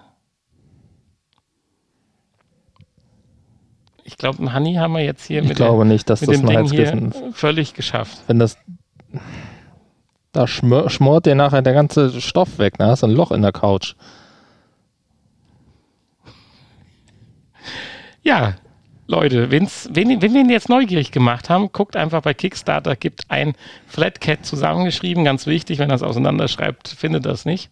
Ich 4.03 4.17
glaube, 4.17 4.43
ein 4.43 4.53
Honey 4.53 4.75
haben 4.75 4.93
wir 4.93 5.03
jetzt 5.03 5.25
hier 5.25 5.41
ich 5.41 5.47
mit, 5.47 5.57
glaube 5.57 5.85
nicht, 5.85 6.09
dass 6.09 6.21
mit 6.21 6.29
das 6.29 6.37
dem 6.37 6.49
ein 6.49 6.49
Ding 6.49 6.57
Heizkissen 6.65 7.11
hier 7.11 7.29
ist. 7.29 7.37
völlig 7.37 7.73
geschafft. 7.73 8.19
Wenn 8.27 8.39
das. 8.39 8.57
Da 10.33 10.47
schmör, 10.47 10.89
schmort 10.89 11.25
dir 11.25 11.35
nachher 11.35 11.61
der 11.61 11.73
ganze 11.73 12.21
Stoff 12.21 12.57
weg. 12.57 12.77
Da 12.77 12.87
hast 12.87 13.03
du 13.03 13.07
ein 13.07 13.11
Loch 13.11 13.31
in 13.31 13.41
der 13.41 13.51
Couch. 13.51 13.95
Ja, 18.21 18.55
Leute, 19.11 19.51
wenn's, 19.51 19.89
wenn, 19.91 20.21
wenn 20.21 20.33
wir 20.33 20.41
ihn 20.41 20.49
jetzt 20.49 20.69
neugierig 20.69 21.11
gemacht 21.11 21.49
haben, 21.49 21.71
guckt 21.71 21.95
einfach 21.95 22.21
bei 22.21 22.33
Kickstarter, 22.33 22.95
gibt 22.95 23.25
ein 23.27 23.53
Flatcat 23.87 24.45
zusammengeschrieben, 24.45 25.25
ganz 25.25 25.45
wichtig, 25.45 25.79
wenn 25.79 25.89
er 25.89 25.97
es 25.97 26.03
auseinanderschreibt, 26.03 26.87
findet 26.87 27.25
das 27.25 27.45
nicht. 27.45 27.69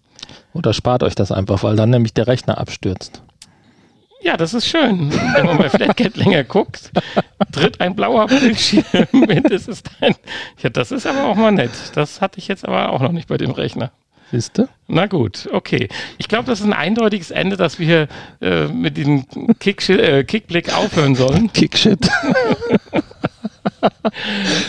Oder 0.54 0.74
spart 0.74 1.02
euch 1.02 1.16
das 1.16 1.32
einfach, 1.32 1.64
weil 1.64 1.78
dann 1.78 1.90
nämlich 1.90 2.14
der 2.14 2.28
Rechner 2.28 2.58
abstürzt. 2.58 3.24
Ja, 4.22 4.36
das 4.36 4.54
ist 4.54 4.68
schön. 4.68 5.14
Wenn 5.34 5.46
man 5.46 5.58
bei 5.58 5.70
Flatcat 5.70 6.18
länger 6.18 6.44
guckt, 6.44 6.92
tritt 7.54 7.80
ein 7.80 7.96
blauer 7.96 8.28
Bildschirm 8.28 8.84
mit. 9.14 9.50
Es 9.50 9.70
ist 9.70 9.90
ein, 10.02 10.16
ja, 10.62 10.70
das 10.70 10.92
ist 10.92 11.08
aber 11.08 11.24
auch 11.24 11.36
mal 11.36 11.54
nett. 11.54 11.72
Das 11.96 12.20
hatte 12.20 12.38
ich 12.40 12.50
jetzt 12.50 12.68
aber 12.68 12.92
auch 12.92 13.00
noch 13.00 13.14
nicht 13.14 13.30
bei 13.30 13.38
dem 13.38 13.52
Rechner. 13.52 13.92
Siehst 14.32 14.58
du? 14.58 14.68
Na 14.88 15.08
gut, 15.08 15.50
okay. 15.52 15.90
Ich 16.18 16.28
glaube, 16.28 16.46
das 16.46 16.60
ist 16.60 16.66
ein 16.66 16.74
eindeutiges 16.74 17.32
Ende, 17.32 17.58
dass 17.58 17.80
wir 17.80 18.08
äh, 18.42 18.68
mit 18.68 18.98
diesem 18.98 19.26
Kick 19.60 19.88
äh, 19.90 20.24
Kickblick 20.24 20.76
aufhören 20.76 21.16
sollen. 21.16 21.52
Kickshit. 21.54 22.10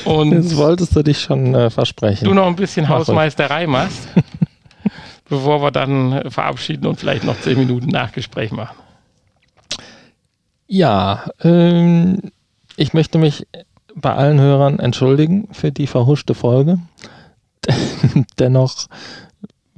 Und 0.05 0.31
Das 0.31 0.57
wolltest 0.57 0.95
du 0.97 1.03
dich 1.03 1.21
schon 1.21 1.55
äh, 1.55 1.71
versprechen. 1.71 2.25
du 2.27 2.35
noch 2.35 2.47
ein 2.47 2.57
bisschen 2.57 2.85
Mach. 2.85 3.01
Hausmeisterei 3.01 3.67
machst, 3.67 4.09
bevor 5.29 5.63
wir 5.63 5.71
dann 5.71 6.13
äh, 6.13 6.31
verabschieden 6.31 6.87
und 6.87 6.99
vielleicht 6.99 7.25
noch 7.25 7.39
zehn 7.41 7.59
Minuten 7.59 7.89
Nachgespräch 7.89 8.53
machen. 8.53 8.77
Ja, 10.67 11.25
ähm, 11.43 12.19
ich 12.77 12.95
möchte 12.95 13.19
mich 13.19 13.47
bei 13.95 14.15
allen 14.15 14.41
Hörern 14.41 14.79
entschuldigen 14.79 15.49
für 15.53 15.73
die 15.73 15.87
verhuschte 15.89 16.35
Folge. 16.35 16.79
Dennoch 18.39 18.87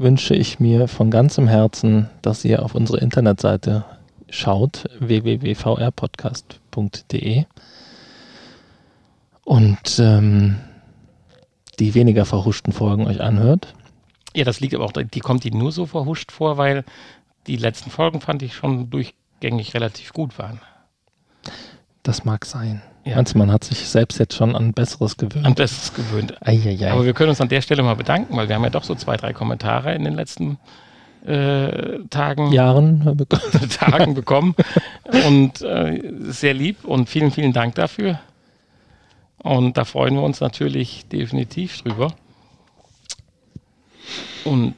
wünsche 0.03 0.35
ich 0.35 0.61
mir 0.61 0.89
von 0.89 1.11
ganzem 1.11 1.49
Herzen, 1.49 2.11
dass 2.21 2.45
ihr 2.45 2.63
auf 2.65 2.75
unsere 2.75 2.99
Internetseite 2.99 3.87
schaut, 4.29 4.85
www.vrpodcast.de 4.99 7.45
und 9.45 9.99
ähm, 9.99 10.57
die 11.79 11.95
weniger 11.95 12.25
verhuschten 12.25 12.73
Folgen 12.73 13.07
euch 13.07 13.21
anhört. 13.21 13.75
Ja, 14.35 14.45
das 14.45 14.61
liegt 14.61 14.75
aber 14.75 14.85
auch, 14.85 14.93
die 14.93 15.21
kommt 15.21 15.45
die 15.45 15.51
nur 15.51 15.73
so 15.73 15.87
verhuscht 15.87 16.33
vor, 16.33 16.57
weil 16.57 16.85
die 17.47 17.57
letzten 17.57 17.91
Folgen 17.91 18.21
fand 18.21 18.43
ich 18.43 18.55
schon 18.55 18.91
durchgängig 18.91 19.75
relativ 19.75 20.13
gut 20.13 20.39
waren. 20.39 20.61
Das 22.03 22.25
mag 22.25 22.45
sein. 22.45 22.83
Ja. 23.05 23.17
Meinst 23.17 23.35
du, 23.35 23.39
man 23.39 23.51
hat 23.51 23.65
sich 23.65 23.79
selbst 23.89 24.19
jetzt 24.19 24.35
schon 24.35 24.55
an 24.55 24.73
Besseres 24.73 25.17
gewöhnt? 25.17 25.45
An 25.45 25.55
Besseres 25.55 25.93
gewöhnt. 25.93 26.35
Eieiei. 26.41 26.93
Aber 26.93 27.05
wir 27.05 27.15
können 27.15 27.31
uns 27.31 27.41
an 27.41 27.49
der 27.49 27.61
Stelle 27.61 27.83
mal 27.83 27.97
bedanken, 27.97 28.37
weil 28.37 28.49
wir 28.49 28.55
haben 28.55 28.63
ja 28.63 28.71
doch 28.71 28.85
so 28.85 28.95
zwei, 28.95 29.17
drei 29.17 29.33
Kommentare 29.33 29.95
in 29.95 30.05
den 30.05 30.15
letzten 30.15 30.59
äh, 31.27 31.99
Tagen, 32.11 32.53
Jahren 32.53 33.27
Tagen 33.71 34.15
bekommen. 34.15 34.55
Und 35.27 35.63
äh, 35.63 36.01
sehr 36.21 36.55
lieb 36.55 36.85
und 36.85 37.09
vielen, 37.09 37.33
vielen 37.33 37.53
Dank 37.53 37.75
dafür. 37.75 38.21
Und 39.39 39.77
da 39.77 39.85
freuen 39.85 40.15
wir 40.15 40.23
uns 40.23 40.41
natürlich 40.41 41.07
definitiv 41.09 41.83
drüber. 41.83 42.15
Und 44.45 44.75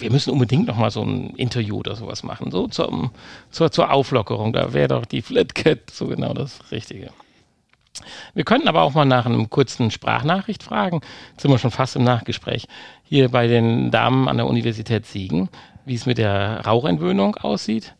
wir 0.00 0.10
müssen 0.10 0.30
unbedingt 0.30 0.66
noch 0.66 0.76
mal 0.76 0.90
so 0.90 1.02
ein 1.02 1.30
Interview 1.36 1.78
oder 1.78 1.94
sowas 1.94 2.22
machen, 2.22 2.50
so 2.50 2.66
zum, 2.66 3.10
zur, 3.50 3.70
zur 3.70 3.90
Auflockerung. 3.90 4.52
Da 4.52 4.72
wäre 4.72 4.88
doch 4.88 5.04
die 5.04 5.22
Flatcat 5.22 5.90
so 5.90 6.06
genau 6.06 6.34
das 6.34 6.70
Richtige. 6.70 7.10
Wir 8.34 8.44
könnten 8.44 8.68
aber 8.68 8.82
auch 8.82 8.94
mal 8.94 9.04
nach 9.04 9.26
einem 9.26 9.50
kurzen 9.50 9.90
Sprachnachricht 9.90 10.62
fragen. 10.62 11.00
Jetzt 11.32 11.42
sind 11.42 11.50
wir 11.50 11.58
schon 11.58 11.70
fast 11.70 11.96
im 11.96 12.04
Nachgespräch. 12.04 12.66
Hier 13.04 13.28
bei 13.28 13.46
den 13.46 13.90
Damen 13.90 14.28
an 14.28 14.36
der 14.36 14.46
Universität 14.46 15.06
Siegen, 15.06 15.48
wie 15.84 15.94
es 15.94 16.06
mit 16.06 16.18
der 16.18 16.64
Rauchentwöhnung 16.64 17.36
aussieht 17.36 17.94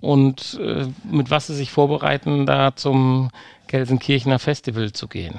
und 0.00 0.58
äh, 0.60 0.86
mit 1.04 1.30
was 1.30 1.46
sie 1.46 1.54
sich 1.54 1.70
vorbereiten, 1.70 2.46
da 2.46 2.74
zum 2.74 3.30
Gelsenkirchener 3.68 4.38
Festival 4.38 4.92
zu 4.92 5.08
gehen. 5.08 5.38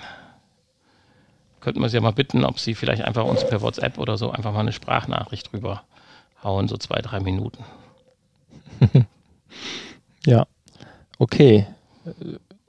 Könnten 1.60 1.82
wir 1.82 1.90
sie 1.90 1.98
ja 1.98 2.02
mal 2.02 2.12
bitten, 2.12 2.46
ob 2.46 2.60
sie 2.60 2.74
vielleicht 2.74 3.04
einfach 3.04 3.26
uns 3.26 3.46
per 3.48 3.62
WhatsApp 3.62 3.98
oder 4.00 4.18
so 4.18 4.32
einfach 4.32 4.54
mal 4.54 4.62
eine 4.62 4.72
Sprachnachricht 4.72 5.52
drüber 5.52 5.84
hauen, 6.44 6.68
so 6.68 6.78
zwei, 6.78 7.02
drei 7.02 7.20
Minuten. 7.20 7.64
Ja, 10.26 10.46
okay. 11.18 11.66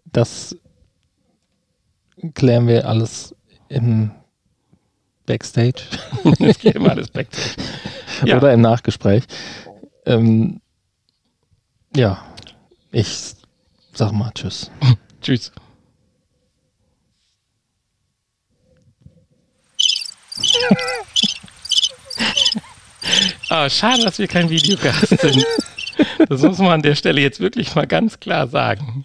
Das 0.06 0.56
klären 2.34 2.66
wir 2.66 2.88
alles 2.88 3.34
im 3.68 4.10
Backstage 5.26 5.82
Das 6.38 6.58
geht 6.58 6.74
immer 6.74 6.90
alles 6.90 7.10
Backstage. 7.10 7.56
Ja. 8.24 8.36
oder 8.38 8.52
im 8.52 8.60
Nachgespräch. 8.60 9.24
Ähm, 10.06 10.60
ja, 11.94 12.24
ich 12.90 13.34
sag 13.92 14.12
mal 14.12 14.30
Tschüss. 14.34 14.70
Tschüss. 15.20 15.52
Ah, 23.48 23.68
schade, 23.68 24.04
dass 24.04 24.18
wir 24.18 24.28
kein 24.28 24.48
Videogast 24.48 25.08
sind. 25.08 25.46
Das 26.28 26.42
muss 26.42 26.58
man 26.58 26.68
an 26.68 26.82
der 26.82 26.94
Stelle 26.94 27.20
jetzt 27.20 27.40
wirklich 27.40 27.74
mal 27.74 27.86
ganz 27.86 28.20
klar 28.20 28.46
sagen. 28.46 29.04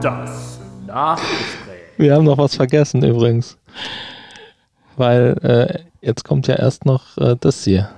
Das 0.00 0.60
Nachgespräch. 0.86 1.78
Wir 1.96 2.14
haben 2.14 2.24
noch 2.24 2.38
was 2.38 2.54
vergessen 2.54 3.02
übrigens. 3.02 3.56
Weil 4.96 5.36
äh, 5.42 6.06
jetzt 6.06 6.24
kommt 6.24 6.46
ja 6.46 6.54
erst 6.54 6.84
noch 6.84 7.16
äh, 7.18 7.36
das 7.38 7.64
hier. 7.64 7.90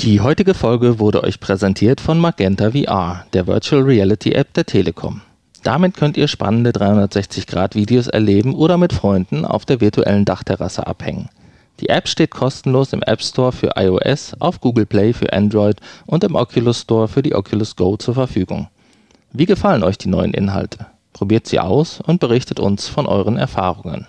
Die 0.00 0.20
heutige 0.20 0.54
Folge 0.54 0.98
wurde 0.98 1.22
euch 1.24 1.40
präsentiert 1.40 2.00
von 2.00 2.18
Magenta 2.18 2.70
VR, 2.70 3.26
der 3.32 3.46
Virtual 3.46 3.82
Reality 3.82 4.32
App 4.32 4.54
der 4.54 4.64
Telekom. 4.64 5.20
Damit 5.62 5.96
könnt 5.96 6.16
ihr 6.16 6.26
spannende 6.26 6.70
360-Grad-Videos 6.70 8.06
erleben 8.06 8.54
oder 8.54 8.78
mit 8.78 8.94
Freunden 8.94 9.44
auf 9.44 9.66
der 9.66 9.80
virtuellen 9.80 10.24
Dachterrasse 10.24 10.86
abhängen. 10.86 11.28
Die 11.80 11.88
App 11.88 12.08
steht 12.08 12.30
kostenlos 12.30 12.92
im 12.92 13.02
App 13.02 13.22
Store 13.22 13.52
für 13.52 13.70
iOS, 13.76 14.34
auf 14.38 14.60
Google 14.60 14.84
Play 14.84 15.14
für 15.14 15.32
Android 15.32 15.76
und 16.06 16.22
im 16.24 16.34
Oculus 16.34 16.82
Store 16.82 17.08
für 17.08 17.22
die 17.22 17.34
Oculus 17.34 17.74
Go 17.74 17.96
zur 17.96 18.14
Verfügung. 18.14 18.68
Wie 19.32 19.46
gefallen 19.46 19.82
euch 19.82 19.96
die 19.96 20.08
neuen 20.08 20.34
Inhalte? 20.34 20.86
Probiert 21.14 21.46
sie 21.46 21.58
aus 21.58 22.00
und 22.00 22.20
berichtet 22.20 22.60
uns 22.60 22.88
von 22.88 23.06
euren 23.06 23.36
Erfahrungen. 23.36 24.06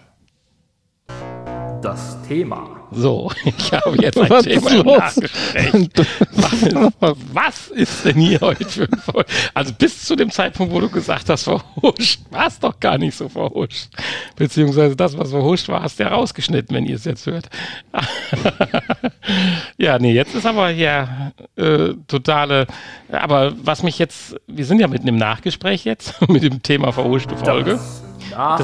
Das 1.81 2.17
Thema. 2.27 2.80
So, 2.91 3.31
ich 3.45 3.71
habe 3.71 3.97
jetzt 4.01 4.17
ein 4.17 4.29
Was 4.29 4.43
Thema 4.43 4.69
ist 4.69 5.17
im. 5.55 5.89
Was, 6.33 6.93
was 7.33 7.67
ist 7.69 8.05
denn 8.05 8.17
hier 8.17 8.41
heute 8.41 8.65
für 8.65 8.83
ein 8.83 9.01
Vol 9.05 9.25
Also 9.53 9.73
bis 9.73 10.03
zu 10.03 10.15
dem 10.15 10.29
Zeitpunkt, 10.29 10.73
wo 10.73 10.79
du 10.79 10.89
gesagt 10.89 11.29
hast, 11.29 11.43
verhuscht, 11.43 12.19
war 12.29 12.47
es 12.47 12.59
doch 12.59 12.79
gar 12.79 12.97
nicht 12.97 13.15
so 13.15 13.29
verhuscht. 13.29 13.89
Beziehungsweise 14.35 14.95
das, 14.95 15.17
was 15.17 15.29
verhuscht 15.29 15.69
war, 15.69 15.81
hast 15.81 15.99
du 15.99 16.03
ja 16.03 16.09
rausgeschnitten, 16.09 16.75
wenn 16.75 16.85
ihr 16.85 16.95
es 16.95 17.05
jetzt 17.05 17.25
hört. 17.25 17.49
ja, 19.77 19.97
nee, 19.97 20.13
jetzt 20.13 20.35
ist 20.35 20.45
aber 20.45 20.69
hier 20.69 21.31
äh, 21.55 21.93
totale. 22.07 22.67
Aber 23.09 23.53
was 23.63 23.83
mich 23.83 23.99
jetzt, 23.99 24.35
wir 24.47 24.65
sind 24.65 24.79
ja 24.79 24.87
mitten 24.87 25.07
im 25.07 25.17
Nachgespräch 25.17 25.85
jetzt 25.85 26.15
mit 26.27 26.43
dem 26.43 26.61
Thema 26.61 26.91
verhuschte 26.91 27.37
Folge. 27.37 27.71
Das 27.71 28.10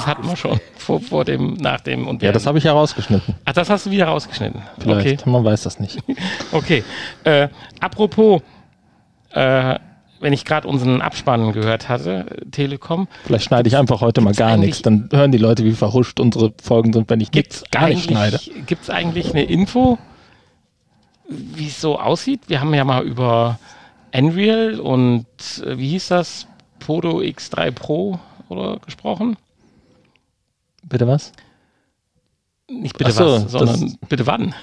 hatten 0.08 0.28
wir 0.28 0.36
schon 0.36 0.60
vor, 0.78 1.00
vor 1.02 1.26
dem, 1.26 1.54
nach 1.56 1.82
dem 1.82 2.08
und 2.08 2.22
Ja, 2.24 2.32
das 2.32 2.46
habe 2.46 2.58
ich 2.58 2.64
ja 2.64 2.72
rausgeschnitten. 2.74 3.36
Ach, 3.46 3.54
das 3.54 3.70
hast 3.70 3.86
du 3.86 3.92
wieder 3.92 4.06
rausgeschnitten. 4.08 4.62
Vielleicht, 4.80 5.22
Okay. 5.22 5.30
man 5.30 5.44
weiß 5.44 5.64
das 5.64 5.80
nicht. 5.80 6.00
Okay. 6.52 6.84
Äh, 7.24 7.50
apropos, 7.80 8.42
äh, 9.32 9.76
wenn 10.20 10.34
ich 10.34 10.46
gerade 10.46 10.68
unseren 10.68 11.02
Abspann 11.02 11.52
gehört 11.52 11.90
hatte, 11.90 12.26
Telekom, 12.52 13.08
Vielleicht 13.26 13.46
schneide 13.46 13.68
ich 13.70 13.78
einfach 13.78 14.02
heute 14.02 14.22
mal 14.22 14.34
gar 14.34 14.58
nichts. 14.58 14.82
Dann 14.82 15.10
hören 15.12 15.32
die 15.32 15.38
Leute, 15.38 15.64
wie 15.64 15.74
verhuscht 15.74 16.20
unsere 16.20 16.54
Folgen 16.62 16.92
sind, 16.94 17.10
wenn 17.10 17.20
ich 17.22 17.30
gibt's 17.32 17.62
nichts 17.62 17.72
gar 17.72 17.88
nicht 17.88 18.06
schneide. 18.10 18.38
eigentlich, 18.38 18.66
gibt's 18.66 18.90
eigentlich 18.90 19.30
eine 19.32 19.44
Info, 19.44 19.98
wie 21.30 21.68
es 21.68 21.80
so 21.82 22.00
aussieht? 22.00 22.42
Wir 22.48 22.62
haben 22.62 22.74
ja 22.74 22.84
mal 22.84 23.04
über 23.04 23.60
Unreal 24.16 24.80
und 24.80 25.26
äh, 25.66 25.78
wie 25.78 25.90
hieß 25.90 26.08
das? 26.08 26.48
Podo 26.80 27.20
X3 27.20 27.72
Pro 27.72 28.20
oder 28.50 28.78
gesprochen? 28.80 29.36
Bitte 30.90 31.08
was? 31.08 31.32
Nicht 32.70 32.98
bitte 32.98 33.12
so, 33.12 33.26
was, 33.26 33.52
sondern 33.52 33.98
bitte 34.08 34.26
wann? 34.28 34.54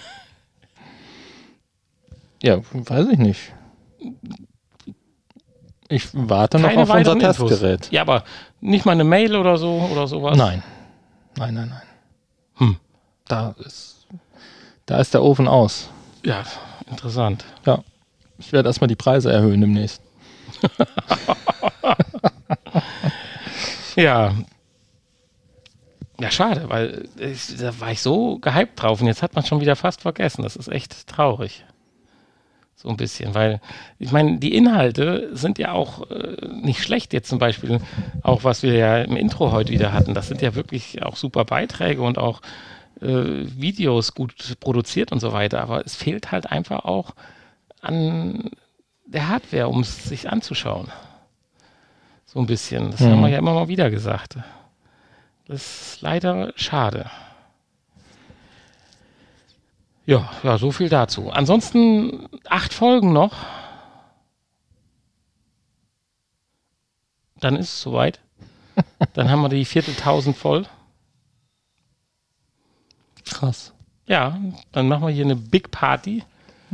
Ja, 2.42 2.60
weiß 2.72 3.08
ich 3.08 3.18
nicht. 3.18 3.52
Ich 5.88 6.08
warte 6.12 6.58
noch 6.58 6.74
auf 6.76 6.90
unser 6.90 7.12
Infos. 7.12 7.50
Testgerät. 7.50 7.90
Ja, 7.92 8.02
aber 8.02 8.24
nicht 8.60 8.84
mal 8.84 8.92
eine 8.92 9.04
Mail 9.04 9.36
oder 9.36 9.56
so 9.56 9.88
oder 9.92 10.06
sowas? 10.06 10.36
Nein. 10.36 10.62
Nein, 11.36 11.54
nein, 11.54 11.68
nein. 11.68 11.82
Hm. 12.56 12.76
Da 13.26 13.54
ist, 13.64 14.06
da 14.86 14.98
ist 14.98 15.14
der 15.14 15.22
Ofen 15.22 15.48
aus. 15.48 15.90
Ja, 16.24 16.44
interessant. 16.90 17.44
Ja. 17.66 17.82
Ich 18.38 18.52
werde 18.52 18.68
erstmal 18.68 18.88
die 18.88 18.96
Preise 18.96 19.32
erhöhen 19.32 19.60
demnächst. 19.60 20.02
Ja. 23.96 24.34
Ja, 26.20 26.30
schade, 26.30 26.68
weil 26.68 27.08
ich, 27.18 27.56
da 27.56 27.78
war 27.80 27.90
ich 27.90 28.00
so 28.00 28.38
gehypt 28.38 28.80
drauf 28.80 29.00
und 29.00 29.08
jetzt 29.08 29.22
hat 29.22 29.34
man 29.34 29.44
schon 29.44 29.60
wieder 29.60 29.74
fast 29.74 30.02
vergessen. 30.02 30.42
Das 30.42 30.54
ist 30.54 30.68
echt 30.68 31.08
traurig. 31.08 31.64
So 32.76 32.88
ein 32.88 32.96
bisschen, 32.96 33.34
weil 33.34 33.60
ich 33.98 34.12
meine, 34.12 34.38
die 34.38 34.54
Inhalte 34.54 35.30
sind 35.32 35.58
ja 35.58 35.72
auch 35.72 36.10
äh, 36.10 36.36
nicht 36.48 36.82
schlecht. 36.82 37.12
Jetzt 37.12 37.30
zum 37.30 37.38
Beispiel 37.38 37.80
auch, 38.22 38.44
was 38.44 38.62
wir 38.62 38.74
ja 38.74 38.98
im 38.98 39.16
Intro 39.16 39.52
heute 39.52 39.72
wieder 39.72 39.92
hatten. 39.92 40.14
Das 40.14 40.28
sind 40.28 40.42
ja 40.42 40.54
wirklich 40.54 41.02
auch 41.02 41.16
super 41.16 41.44
Beiträge 41.44 42.02
und 42.02 42.18
auch 42.18 42.42
äh, 43.00 43.06
Videos 43.06 44.14
gut 44.14 44.56
produziert 44.60 45.12
und 45.12 45.20
so 45.20 45.32
weiter. 45.32 45.62
Aber 45.62 45.84
es 45.84 45.96
fehlt 45.96 46.30
halt 46.30 46.50
einfach 46.50 46.84
auch 46.84 47.12
an 47.80 48.50
der 49.06 49.28
Hardware, 49.28 49.68
um 49.68 49.80
es 49.80 50.04
sich 50.04 50.30
anzuschauen. 50.30 50.88
So 52.26 52.38
ein 52.38 52.46
bisschen. 52.46 52.90
Das 52.90 53.00
haben 53.00 53.20
wir 53.20 53.28
ja 53.28 53.38
immer 53.38 53.54
mal 53.54 53.68
wieder 53.68 53.90
gesagt. 53.90 54.36
Das 55.46 55.92
ist 55.92 56.00
leider 56.02 56.52
schade. 56.56 57.10
Ja, 60.06 60.30
ja, 60.42 60.58
so 60.58 60.70
viel 60.70 60.88
dazu. 60.88 61.30
Ansonsten 61.30 62.28
acht 62.48 62.74
Folgen 62.74 63.12
noch. 63.12 63.34
Dann 67.40 67.56
ist 67.56 67.68
es 67.70 67.80
soweit. 67.82 68.20
Dann 69.14 69.30
haben 69.30 69.42
wir 69.42 69.48
die 69.48 69.64
Vierteltausend 69.64 70.36
voll. 70.36 70.66
Krass. 73.24 73.72
Ja, 74.06 74.38
dann 74.72 74.88
machen 74.88 75.06
wir 75.06 75.12
hier 75.14 75.24
eine 75.24 75.36
Big 75.36 75.70
Party. 75.70 76.24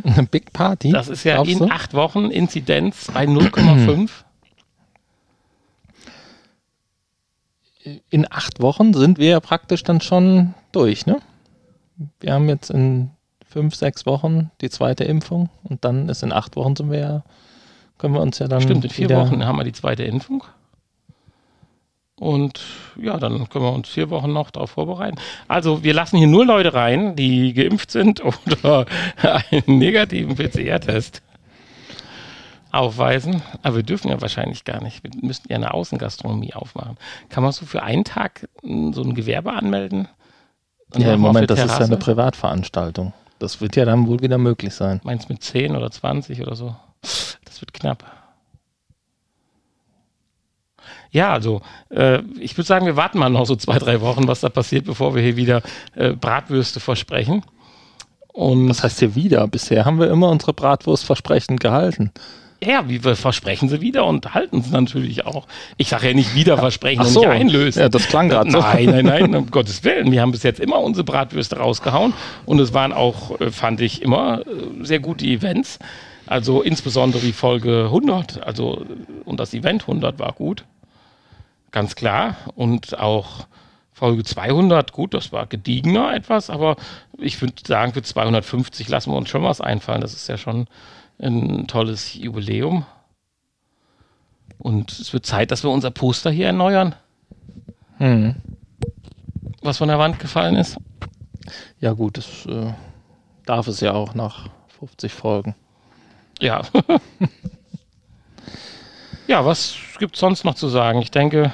Eine 0.03 0.25
Big 0.25 0.53
Party? 0.53 0.91
Das 0.91 1.09
ist 1.09 1.23
ja 1.25 1.35
glaubst 1.35 1.53
in 1.53 1.59
du? 1.61 1.65
acht 1.67 1.95
Wochen 1.95 2.31
Inzidenz 2.31 3.09
bei 3.13 3.25
0,5. 3.25 4.11
In 8.11 8.27
acht 8.31 8.61
Wochen 8.61 8.93
sind 8.95 9.19
wir 9.19 9.29
ja 9.29 9.41
praktisch 9.41 9.83
dann 9.83 10.01
schon 10.01 10.55
durch, 10.73 11.07
ne? 11.07 11.19
Wir 12.21 12.35
haben 12.35 12.49
jetzt 12.49 12.71
in 12.71 13.11
fünf, 13.47 13.75
sechs 13.75 14.07
Wochen 14.07 14.51
die 14.61 14.71
zweite 14.71 15.05
Impfung 15.05 15.51
und 15.65 15.85
dann 15.85 16.09
ist 16.09 16.23
in 16.23 16.33
acht 16.33 16.57
Wochen 16.57 16.77
sind 16.77 16.91
wir 16.91 16.99
ja, 16.99 17.25
können 17.99 18.15
wir 18.15 18.23
uns 18.23 18.39
ja 18.39 18.49
dann. 18.49 18.61
Stimmt, 18.61 18.85
in 18.85 18.91
vier 18.91 19.11
Wochen 19.11 19.45
haben 19.45 19.59
wir 19.59 19.65
die 19.65 19.73
zweite 19.73 20.05
Impfung. 20.05 20.45
Und 22.17 22.61
ja, 23.01 23.17
dann 23.17 23.49
können 23.49 23.65
wir 23.65 23.73
uns 23.73 23.89
vier 23.89 24.11
Wochen 24.11 24.31
noch 24.33 24.51
darauf 24.51 24.73
vorbereiten. 24.73 25.17
Also 25.49 25.83
wir 25.83 25.95
lassen 25.95 26.19
hier 26.19 26.27
nur 26.27 26.45
Leute 26.45 26.75
rein, 26.75 27.17
die 27.17 27.55
geimpft 27.55 27.91
sind 27.91 28.23
oder 28.63 28.85
einen 29.23 29.79
negativen 29.79 30.37
PCR-Test 30.37 31.23
aufweisen. 32.73 33.43
Aber 33.63 33.77
wir 33.77 33.83
dürfen 33.83 34.09
ja 34.09 34.21
wahrscheinlich 34.21 34.65
gar 34.65 34.83
nicht. 34.83 35.03
Wir 35.03 35.11
müssten 35.21 35.49
ja 35.51 35.57
eine 35.57 35.75
Außengastronomie 35.75 36.55
aufmachen. 36.55 36.97
Kann 37.29 37.43
man 37.43 37.53
so 37.53 37.67
für 37.67 37.83
einen 37.83 38.05
Tag 38.05 38.49
m, 38.63 38.93
so 38.93 39.03
ein 39.03 39.15
Gewerbe 39.15 39.53
anmelden? 39.53 40.09
Ja, 40.97 41.15
im 41.15 41.21
Moment, 41.21 41.51
das 41.51 41.61
ist 41.61 41.79
ja 41.79 41.87
eine 41.87 41.97
Privatveranstaltung. 41.97 43.13
Das 43.39 43.61
wird 43.61 43.77
ja 43.77 43.85
dann 43.85 44.07
wohl 44.07 44.21
wieder 44.21 44.39
möglich 44.39 44.75
sein. 44.75 45.01
Meinst 45.05 45.29
du 45.29 45.33
mit 45.33 45.43
10 45.43 45.77
oder 45.77 45.91
20 45.91 46.43
oder 46.43 46.57
so? 46.57 46.75
Das 47.01 47.61
wird 47.61 47.73
knapp. 47.73 48.05
Ja, 51.11 51.33
also 51.33 51.63
äh, 51.91 52.23
ich 52.39 52.57
würde 52.57 52.67
sagen, 52.67 52.87
wir 52.87 52.97
warten 52.97 53.19
mal 53.19 53.31
noch 53.31 53.47
so 53.47 53.57
zwei, 53.57 53.79
drei 53.79 54.01
Wochen, 54.01 54.29
was 54.29 54.41
da 54.41 54.49
passiert, 54.49 54.85
bevor 54.85 55.15
wir 55.15 55.23
hier 55.23 55.37
wieder 55.37 55.63
äh, 55.95 56.13
Bratwürste 56.13 56.81
versprechen. 56.81 57.43
Und 58.33 58.69
Das 58.69 58.83
heißt 58.85 59.01
hier 59.01 59.15
wieder. 59.15 59.47
Bisher 59.49 59.85
haben 59.85 59.99
wir 59.99 60.11
immer 60.11 60.29
unsere 60.29 60.53
Bratwurstversprechen 60.53 61.57
gehalten. 61.57 62.13
Ja, 62.63 62.89
wie 62.89 63.03
wir 63.03 63.17
versprechen 63.17 63.69
sie 63.69 63.81
wieder 63.81 64.05
und 64.07 64.35
halten 64.35 64.63
sie 64.63 64.71
natürlich 64.71 65.27
auch. 65.27 65.47
Ich 65.77 65.89
sage 65.89 66.09
ja 66.09 66.15
nicht 66.15 66.35
wieder 66.35 66.59
versprechen 66.59 67.01
Ach 67.01 67.07
und 67.07 67.13
so. 67.13 67.21
nicht 67.21 67.29
einlösen. 67.29 67.81
Ja, 67.81 67.89
das 67.89 68.07
klang 68.09 68.29
gerade 68.29 68.51
so. 68.51 68.59
Nein, 68.59 68.87
nein, 68.87 69.05
nein, 69.07 69.35
um 69.35 69.47
Gottes 69.51 69.83
Willen. 69.85 70.13
Wir 70.13 70.21
haben 70.21 70.33
bis 70.33 70.43
jetzt 70.43 70.61
immer 70.61 70.81
unsere 70.81 71.05
Bratwürste 71.05 71.57
rausgehauen 71.57 72.13
und 72.47 72.59
es 72.61 72.75
waren 72.75 72.93
auch, 72.93 73.41
äh, 73.41 73.51
fand 73.51 73.81
ich, 73.81 74.03
immer 74.03 74.41
äh, 74.41 74.85
sehr 74.85 75.01
gute 75.01 75.25
Events. 75.25 75.79
Also 76.27 76.63
insbesondere 76.63 77.23
die 77.23 77.33
Folge 77.33 77.85
100, 77.87 78.47
also 78.47 78.85
und 79.25 79.41
das 79.41 79.55
Event 79.55 79.83
100 79.83 80.19
war 80.19 80.33
gut. 80.33 80.65
Ganz 81.71 81.95
klar. 81.97 82.37
Und 82.55 82.99
auch 82.99 83.47
Folge 83.93 84.23
200, 84.23 84.93
gut, 84.93 85.15
das 85.15 85.33
war 85.33 85.47
gediegener 85.47 86.15
etwas, 86.15 86.49
aber 86.49 86.77
ich 87.19 87.41
würde 87.41 87.55
sagen, 87.67 87.93
für 87.93 88.03
250 88.03 88.89
lassen 88.89 89.13
wir 89.13 89.17
uns 89.17 89.29
schon 89.29 89.43
was 89.43 89.61
einfallen. 89.61 90.01
Das 90.01 90.15
ist 90.15 90.29
ja 90.29 90.39
schon 90.39 90.69
ein 91.21 91.67
tolles 91.67 92.15
Jubiläum. 92.15 92.85
Und 94.59 94.93
es 94.93 95.13
wird 95.13 95.27
Zeit, 95.27 95.51
dass 95.51 95.65
wir 95.65 95.71
unser 95.71 95.91
Poster 95.91 96.31
hier 96.31 96.47
erneuern 96.47 96.95
Hm. 97.99 98.37
was 99.63 99.79
von 99.79 99.89
der 99.89 99.99
Wand 99.99 100.19
gefallen 100.19 100.57
ist. 100.57 100.77
Ja 101.81 101.93
gut, 101.93 102.17
das 102.17 102.47
äh, 102.47 102.73
darf 103.45 103.67
es 103.67 103.81
ja 103.81 103.93
auch 103.93 104.15
nach 104.15 104.49
50 104.79 105.13
Folgen. 105.13 105.55
Ja. 106.41 106.63
ja, 109.27 109.45
was 109.45 109.77
gibt 109.99 110.17
sonst 110.17 110.45
noch 110.45 110.55
zu 110.55 110.69
sagen? 110.69 111.03
Ich 111.03 111.11
denke, 111.11 111.53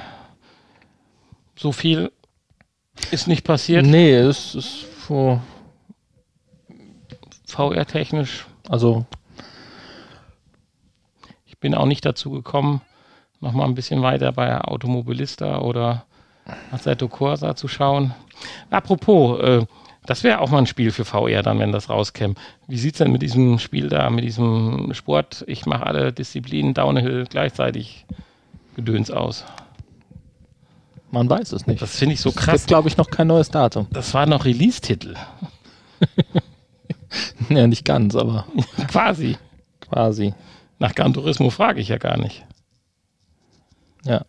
so 1.57 1.73
viel 1.73 2.12
ist 3.11 3.27
nicht 3.27 3.45
passiert, 3.45 3.85
Nee, 3.85 4.14
es 4.14 4.55
ist 4.55 4.87
so, 5.09 5.41
VR-technisch. 7.47 8.47
also 8.69 9.05
Ich 11.57 11.61
bin 11.61 11.75
auch 11.75 11.87
nicht 11.87 12.05
dazu 12.05 12.31
gekommen, 12.31 12.83
noch 13.41 13.53
mal 13.53 13.65
ein 13.65 13.75
bisschen 13.75 14.03
weiter 14.03 14.31
bei 14.31 14.61
Automobilista 14.61 15.61
oder 15.61 16.05
Assetto 16.71 17.09
Corsa 17.09 17.57
zu 17.57 17.67
schauen. 17.67 18.15
Apropos, 18.71 19.41
äh, 19.41 19.67
das 20.05 20.23
wäre 20.23 20.41
auch 20.41 20.51
mal 20.51 20.59
ein 20.59 20.67
Spiel 20.67 20.91
für 20.91 21.07
VR 21.07 21.43
dann, 21.43 21.59
wenn 21.59 21.73
das 21.73 21.89
rauskäme. 21.89 22.35
Wie 22.69 22.77
sieht 22.77 22.95
es 22.95 22.99
denn 22.99 23.11
mit 23.11 23.23
diesem 23.23 23.59
Spiel 23.59 23.89
da, 23.89 24.11
mit 24.11 24.23
diesem 24.23 24.93
Sport, 24.93 25.45
ich 25.49 25.65
mache 25.65 25.87
alle 25.87 26.13
Disziplinen 26.13 26.75
Downhill 26.75 27.25
gleichzeitig 27.29 28.05
Gedöns 28.77 29.11
aus? 29.11 29.47
man 31.11 31.31
weiß 31.31 31.53
es 31.53 31.67
nicht. 31.67 31.81
Das 31.81 31.97
finde 31.97 32.15
ich 32.15 32.21
so 32.21 32.31
krass. 32.31 32.61
gibt, 32.61 32.67
glaube 32.67 32.89
ich, 32.89 32.97
noch 32.99 33.11
kein 33.11 33.29
neues 33.29 33.51
Datum. 33.51 33.87
Das 33.91 34.13
war 34.13 34.27
noch 34.27 34.45
Release-Titel, 34.45 35.15
ja, 37.49 37.67
nicht 37.67 37.87
ganz, 37.87 38.15
aber 38.15 38.45
quasi. 38.89 39.39
quasi. 39.81 40.35
Nach 40.79 40.95
Gran 40.95 41.14
Turismo 41.14 41.51
frage 41.51 41.81
ich 41.81 41.89
ja 41.89 41.99
gar 41.99 42.16
nicht. 42.18 42.45
Ja. 44.05 44.22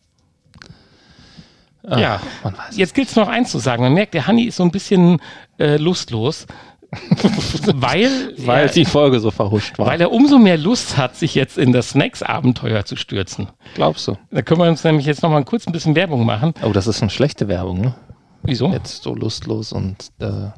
Ah, 1.85 1.99
Ja, 1.99 2.21
Man 2.43 2.57
weiß 2.57 2.77
jetzt 2.77 2.93
gilt 2.95 3.09
es 3.09 3.15
noch 3.15 3.27
eins 3.27 3.51
zu 3.51 3.59
sagen. 3.59 3.83
Man 3.83 3.93
merkt, 3.93 4.13
der 4.13 4.27
Hanni 4.27 4.43
ist 4.43 4.57
so 4.57 4.63
ein 4.63 4.71
bisschen 4.71 5.21
äh, 5.59 5.77
lustlos, 5.77 6.45
weil, 7.75 8.33
weil 8.37 8.67
er, 8.67 8.71
die 8.71 8.85
Folge 8.85 9.19
so 9.19 9.29
verhuscht 9.31 9.77
war. 9.77 9.87
weil 9.87 9.99
er 10.01 10.11
umso 10.11 10.37
mehr 10.39 10.57
Lust 10.57 10.97
hat, 10.97 11.15
sich 11.15 11.35
jetzt 11.35 11.57
in 11.57 11.71
das 11.73 11.89
Snacks-Abenteuer 11.91 12.85
zu 12.85 12.95
stürzen. 12.95 13.47
Glaubst 13.75 14.07
du? 14.07 14.17
Da 14.31 14.41
können 14.41 14.61
wir 14.61 14.69
uns 14.69 14.83
nämlich 14.83 15.05
jetzt 15.05 15.21
noch 15.21 15.29
mal 15.29 15.43
kurz 15.43 15.67
ein 15.67 15.73
bisschen 15.73 15.95
Werbung 15.95 16.25
machen. 16.25 16.53
Oh, 16.63 16.71
das 16.71 16.87
ist 16.87 17.01
eine 17.01 17.09
schlechte 17.11 17.47
Werbung, 17.47 17.81
ne? 17.81 17.95
Wieso? 18.43 18.71
Jetzt 18.71 19.03
so 19.03 19.13
lustlos 19.15 19.73
und 19.73 20.09
äh, 20.19 20.49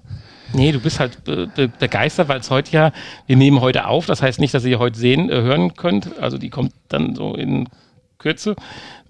Nee, 0.53 0.71
du 0.71 0.79
bist 0.79 0.99
halt 0.99 1.23
be 1.23 1.47
be 1.55 1.67
begeistert, 1.67 2.27
weil 2.27 2.39
es 2.39 2.49
heute 2.49 2.71
ja, 2.71 2.91
wir 3.27 3.35
nehmen 3.35 3.61
heute 3.61 3.87
auf, 3.87 4.05
das 4.05 4.21
heißt 4.21 4.39
nicht, 4.39 4.53
dass 4.53 4.65
ihr 4.65 4.79
heute 4.79 4.97
sehen, 4.97 5.29
äh, 5.29 5.35
hören 5.41 5.75
könnt. 5.75 6.17
Also 6.19 6.37
die 6.37 6.49
kommt 6.49 6.73
dann 6.87 7.15
so 7.15 7.35
in 7.35 7.67
Kürze. 8.17 8.55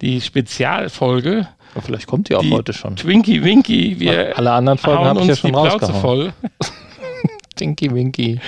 Die 0.02 0.22
Spezialfolge, 0.22 1.48
oh, 1.76 1.82
vielleicht 1.82 2.08
kommt 2.08 2.30
die 2.30 2.36
auch 2.36 2.42
die 2.42 2.52
heute 2.52 2.74
schon. 2.74 2.96
Twinkie 2.96 3.44
Winky, 3.44 4.00
wir 4.00 4.38
Alle 4.38 4.52
anderen 4.52 4.78
Folgen 4.78 5.00
hauen 5.00 5.08
habe 5.08 5.22
ich 5.22 5.28
ja 5.28 5.36
schon 5.36 5.52
die 5.52 5.60
Plauze 5.60 5.94
voll. 5.94 6.34
Tinky 7.56 7.94
Winky, 7.94 8.40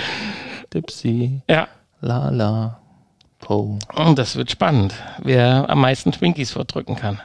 Dipsy, 0.72 1.42
Ja, 1.48 1.68
La 2.00 2.30
La, 2.30 2.78
Po. 3.40 3.78
und 3.94 4.18
das 4.18 4.36
wird 4.36 4.50
spannend, 4.50 4.94
wer 5.22 5.68
am 5.68 5.80
meisten 5.80 6.12
Twinkies 6.12 6.50
verdrücken 6.52 6.96
kann. 6.96 7.20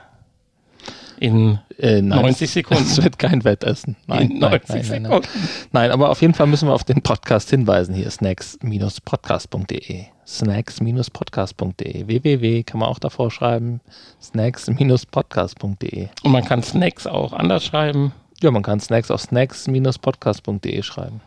In 1.19 1.59
Äh, 1.79 2.01
nein, 2.01 2.21
90 2.21 2.49
Sekunden. 2.49 2.83
Es 2.83 3.01
wird 3.03 3.19
kein 3.19 3.43
Wettessen. 3.43 3.95
Nein, 4.07 4.31
in 4.31 4.39
nein, 4.39 4.51
90 4.67 4.69
nein, 4.69 4.77
nein, 4.79 5.01
nein. 5.11 5.21
Sekunden. 5.23 5.49
Nein, 5.71 5.91
aber 5.91 6.09
auf 6.09 6.21
jeden 6.21 6.33
Fall 6.33 6.47
müssen 6.47 6.67
wir 6.67 6.73
auf 6.73 6.83
den 6.83 7.01
Podcast 7.01 7.49
hinweisen. 7.51 7.93
Hier 7.95 8.09
snacks-podcast.de. 8.09 10.05
Snacks-podcast.de. 10.25 12.07
www 12.07 12.63
kann 12.63 12.79
man 12.79 12.89
auch 12.89 12.99
davor 12.99 13.29
schreiben. 13.31 13.79
Snacks-podcast.de. 14.21 16.07
Und 16.23 16.31
man 16.31 16.43
kann 16.45 16.63
Snacks 16.63 17.05
auch 17.07 17.33
anders 17.33 17.63
schreiben 17.63 18.11
Ja, 18.41 18.51
man 18.51 18.63
kann 18.63 18.79
Snacks 18.79 19.09
auf 19.11 19.21
snacks-podcast.de 19.21 20.81
schreiben. 20.83 21.21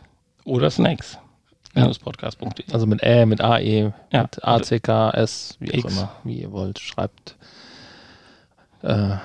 oder 0.45 0.69
Snacks. 0.69 1.17
Podcast.de. 2.03 2.65
Also 2.73 2.85
mit 2.85 3.01
Ä, 3.01 3.25
mit 3.25 3.39
AE, 3.41 3.93
Ja. 4.11 4.23
mit 4.23 4.43
ACKS, 4.43 5.55
wie 5.59 5.71
auch 5.71 5.85
X. 5.85 5.93
immer, 5.93 6.11
wie 6.25 6.41
ihr 6.41 6.51
wollt. 6.51 6.79
Schreibt. 6.79 7.37
Äh, 8.83 9.15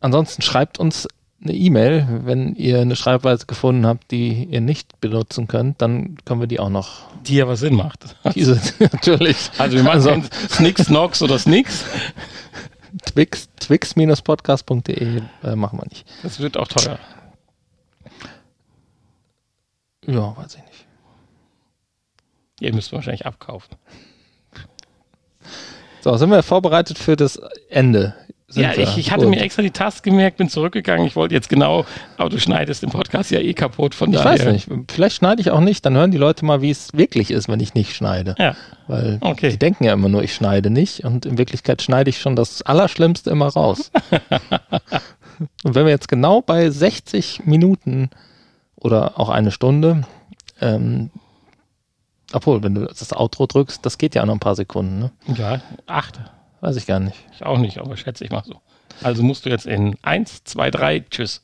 ansonsten 0.00 0.42
schreibt 0.42 0.78
uns 0.78 1.08
eine 1.42 1.54
E-Mail, 1.54 2.06
wenn 2.24 2.54
ihr 2.54 2.80
eine 2.80 2.96
Schreibweise 2.96 3.46
gefunden 3.46 3.86
habt, 3.86 4.10
die 4.10 4.44
ihr 4.44 4.60
nicht 4.60 5.00
benutzen 5.00 5.48
könnt, 5.48 5.80
dann 5.80 6.18
können 6.24 6.40
wir 6.40 6.46
die 6.46 6.60
auch 6.60 6.68
noch. 6.68 7.10
Die 7.26 7.40
aber 7.40 7.56
Sinn 7.56 7.74
macht. 7.76 8.14
Diese 8.34 8.60
natürlich. 8.78 9.50
Also 9.56 9.76
wir 9.76 9.82
machen 9.82 10.06
also, 10.06 10.22
Snicks, 10.50 10.90
Nox 10.90 11.22
oder 11.22 11.38
Snicks. 11.38 11.84
Twix, 13.06 13.48
twix-podcast.de 13.60 15.22
äh, 15.44 15.56
machen 15.56 15.78
wir 15.78 15.86
nicht. 15.88 16.04
Das 16.22 16.40
wird 16.40 16.56
auch 16.56 16.68
teuer. 16.68 16.98
Ja, 20.06 20.36
weiß 20.36 20.56
ich 20.56 20.64
nicht. 20.64 20.86
Ihr 22.60 22.74
müsst 22.74 22.92
wahrscheinlich 22.92 23.26
abkaufen. 23.26 23.76
So, 26.02 26.16
sind 26.16 26.30
wir 26.30 26.42
vorbereitet 26.42 26.98
für 26.98 27.16
das 27.16 27.36
Ende? 27.68 28.14
Ja, 28.52 28.72
ich, 28.76 28.98
ich 28.98 29.12
hatte 29.12 29.24
Gut. 29.26 29.34
mir 29.34 29.40
extra 29.42 29.62
die 29.62 29.70
Taste 29.70 30.02
gemerkt, 30.02 30.36
bin 30.38 30.48
zurückgegangen. 30.48 31.06
Ich 31.06 31.14
wollte 31.14 31.34
jetzt 31.34 31.48
genau, 31.48 31.84
aber 32.16 32.28
du 32.30 32.40
schneidest 32.40 32.82
den 32.82 32.90
Podcast 32.90 33.30
ja 33.30 33.38
eh 33.38 33.54
kaputt. 33.54 33.94
Von 33.94 34.12
Ich 34.12 34.18
daher. 34.20 34.46
weiß 34.46 34.52
nicht. 34.52 34.68
Vielleicht 34.90 35.16
schneide 35.16 35.40
ich 35.40 35.50
auch 35.50 35.60
nicht. 35.60 35.86
Dann 35.86 35.94
hören 35.96 36.10
die 36.10 36.18
Leute 36.18 36.44
mal, 36.44 36.60
wie 36.60 36.70
es 36.70 36.92
wirklich 36.92 37.30
ist, 37.30 37.48
wenn 37.48 37.60
ich 37.60 37.74
nicht 37.74 37.94
schneide. 37.94 38.34
Ja, 38.38 38.56
Weil 38.88 39.18
Okay. 39.20 39.50
die 39.50 39.58
denken 39.58 39.84
ja 39.84 39.92
immer 39.92 40.08
nur, 40.08 40.22
ich 40.24 40.34
schneide 40.34 40.70
nicht. 40.70 41.04
Und 41.04 41.26
in 41.26 41.38
Wirklichkeit 41.38 41.80
schneide 41.82 42.10
ich 42.10 42.18
schon 42.20 42.34
das 42.34 42.62
Allerschlimmste 42.62 43.30
immer 43.30 43.46
raus. 43.48 43.92
und 45.64 45.74
wenn 45.74 45.84
wir 45.86 45.90
jetzt 45.92 46.08
genau 46.08 46.40
bei 46.40 46.70
60 46.70 47.42
Minuten 47.46 48.10
oder 48.76 49.18
auch 49.18 49.28
eine 49.28 49.50
Stunde 49.52 50.02
Ähm, 50.62 51.10
obwohl, 52.32 52.62
wenn 52.62 52.74
du 52.74 52.84
das 52.86 53.12
Outro 53.12 53.46
drückst, 53.46 53.84
das 53.84 53.96
geht 53.98 54.14
ja 54.14 54.24
noch 54.26 54.34
ein 54.34 54.40
paar 54.40 54.54
Sekunden, 54.54 54.98
ne? 54.98 55.10
Ja, 55.36 55.60
acht. 55.86 56.20
Weiß 56.60 56.76
ich 56.76 56.86
gar 56.86 57.00
nicht. 57.00 57.16
Ich 57.32 57.44
auch 57.44 57.58
nicht, 57.58 57.78
aber 57.78 57.96
schätze 57.96 58.24
ich 58.24 58.30
mal 58.30 58.44
so. 58.44 58.60
Also 59.02 59.22
musst 59.22 59.46
du 59.46 59.50
jetzt 59.50 59.66
in 59.66 59.96
eins, 60.02 60.44
zwei, 60.44 60.70
drei, 60.70 61.00
tschüss. 61.00 61.42